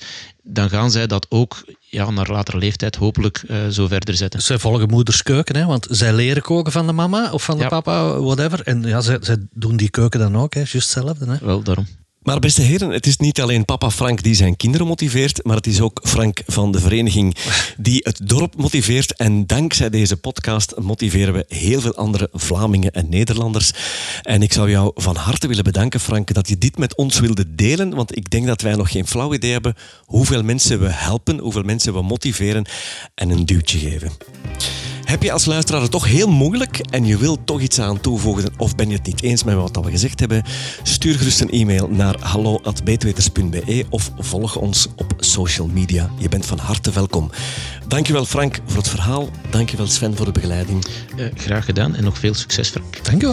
dan 0.48 0.70
gaan 0.70 0.90
zij 0.90 1.06
dat 1.06 1.26
ook 1.28 1.64
ja, 1.80 2.10
naar 2.10 2.30
latere 2.30 2.58
leeftijd 2.58 2.96
hopelijk 2.96 3.42
eh, 3.48 3.66
zo 3.68 3.86
verder 3.86 4.14
zetten. 4.14 4.42
Zij 4.42 4.58
volgen 4.58 4.88
moeders 4.88 5.22
keuken, 5.22 5.56
hè, 5.56 5.64
want 5.64 5.86
zij 5.90 6.12
leren 6.12 6.42
koken 6.42 6.72
van 6.72 6.86
de 6.86 6.92
mama 6.92 7.32
of 7.32 7.44
van 7.44 7.56
de 7.56 7.62
Ja. 7.62 7.68
papa, 7.68 8.20
whatever. 8.20 8.60
En 8.62 8.82
ja, 8.82 9.00
zij, 9.00 9.18
zij 9.20 9.36
doen 9.50 9.76
die 9.76 9.90
keuken 9.90 10.20
dan 10.20 10.36
ook, 10.36 10.54
hè, 10.54 10.60
juist 10.60 10.72
hetzelfde. 10.72 11.30
Hè. 11.30 11.36
Wel, 11.46 11.62
daarom. 11.62 11.86
Maar 12.26 12.38
beste 12.38 12.62
heren, 12.62 12.90
het 12.90 13.06
is 13.06 13.16
niet 13.16 13.40
alleen 13.40 13.64
papa 13.64 13.90
Frank 13.90 14.22
die 14.22 14.34
zijn 14.34 14.56
kinderen 14.56 14.86
motiveert, 14.86 15.44
maar 15.44 15.56
het 15.56 15.66
is 15.66 15.80
ook 15.80 16.00
Frank 16.02 16.42
van 16.46 16.72
de 16.72 16.80
vereniging 16.80 17.36
die 17.76 18.00
het 18.02 18.20
dorp 18.22 18.56
motiveert. 18.56 19.16
En 19.16 19.46
dankzij 19.46 19.90
deze 19.90 20.16
podcast 20.16 20.74
motiveren 20.78 21.34
we 21.34 21.44
heel 21.48 21.80
veel 21.80 21.94
andere 21.94 22.28
Vlamingen 22.32 22.92
en 22.92 23.08
Nederlanders. 23.08 23.72
En 24.22 24.42
ik 24.42 24.52
zou 24.52 24.70
jou 24.70 24.90
van 24.94 25.16
harte 25.16 25.48
willen 25.48 25.64
bedanken, 25.64 26.00
Frank, 26.00 26.34
dat 26.34 26.48
je 26.48 26.58
dit 26.58 26.78
met 26.78 26.96
ons 26.96 27.18
wilde 27.18 27.54
delen. 27.54 27.94
Want 27.94 28.16
ik 28.16 28.30
denk 28.30 28.46
dat 28.46 28.60
wij 28.60 28.74
nog 28.74 28.90
geen 28.90 29.06
flauw 29.06 29.34
idee 29.34 29.52
hebben 29.52 29.74
hoeveel 30.04 30.42
mensen 30.42 30.80
we 30.80 30.88
helpen, 30.88 31.38
hoeveel 31.38 31.62
mensen 31.62 31.92
we 31.92 32.02
motiveren 32.02 32.66
en 33.14 33.30
een 33.30 33.46
duwtje 33.46 33.78
geven. 33.78 34.10
Heb 35.06 35.22
je 35.22 35.32
als 35.32 35.44
luisteraar 35.44 35.82
het 35.82 35.90
toch 35.90 36.06
heel 36.06 36.28
moeilijk 36.28 36.78
en 36.78 37.06
je 37.06 37.16
wilt 37.16 37.46
toch 37.46 37.60
iets 37.60 37.80
aan 37.80 38.00
toevoegen 38.00 38.52
of 38.56 38.74
ben 38.74 38.88
je 38.88 38.94
het 38.94 39.06
niet 39.06 39.22
eens 39.22 39.44
met 39.44 39.54
wat 39.54 39.76
we 39.84 39.90
gezegd 39.90 40.20
hebben? 40.20 40.42
Stuur 40.82 41.14
gerust 41.14 41.40
een 41.40 41.50
e-mail 41.50 41.88
naar 41.88 42.16
hallo.beetweters.be 42.20 43.84
of 43.90 44.10
volg 44.18 44.56
ons 44.56 44.88
op 44.96 45.14
social 45.18 45.66
media. 45.66 46.10
Je 46.18 46.28
bent 46.28 46.46
van 46.46 46.58
harte 46.58 46.90
welkom. 46.90 47.30
Dankjewel 47.88 48.24
Frank 48.24 48.60
voor 48.66 48.78
het 48.78 48.88
verhaal. 48.88 49.28
Dankjewel 49.50 49.86
Sven 49.86 50.16
voor 50.16 50.26
de 50.26 50.32
begeleiding. 50.32 50.84
Eh, 51.16 51.26
graag 51.34 51.64
gedaan 51.64 51.94
en 51.94 52.04
nog 52.04 52.18
veel 52.18 52.34
succes, 52.34 52.68
Frank. 52.68 53.04
Dank 53.04 53.22
u 53.22 53.26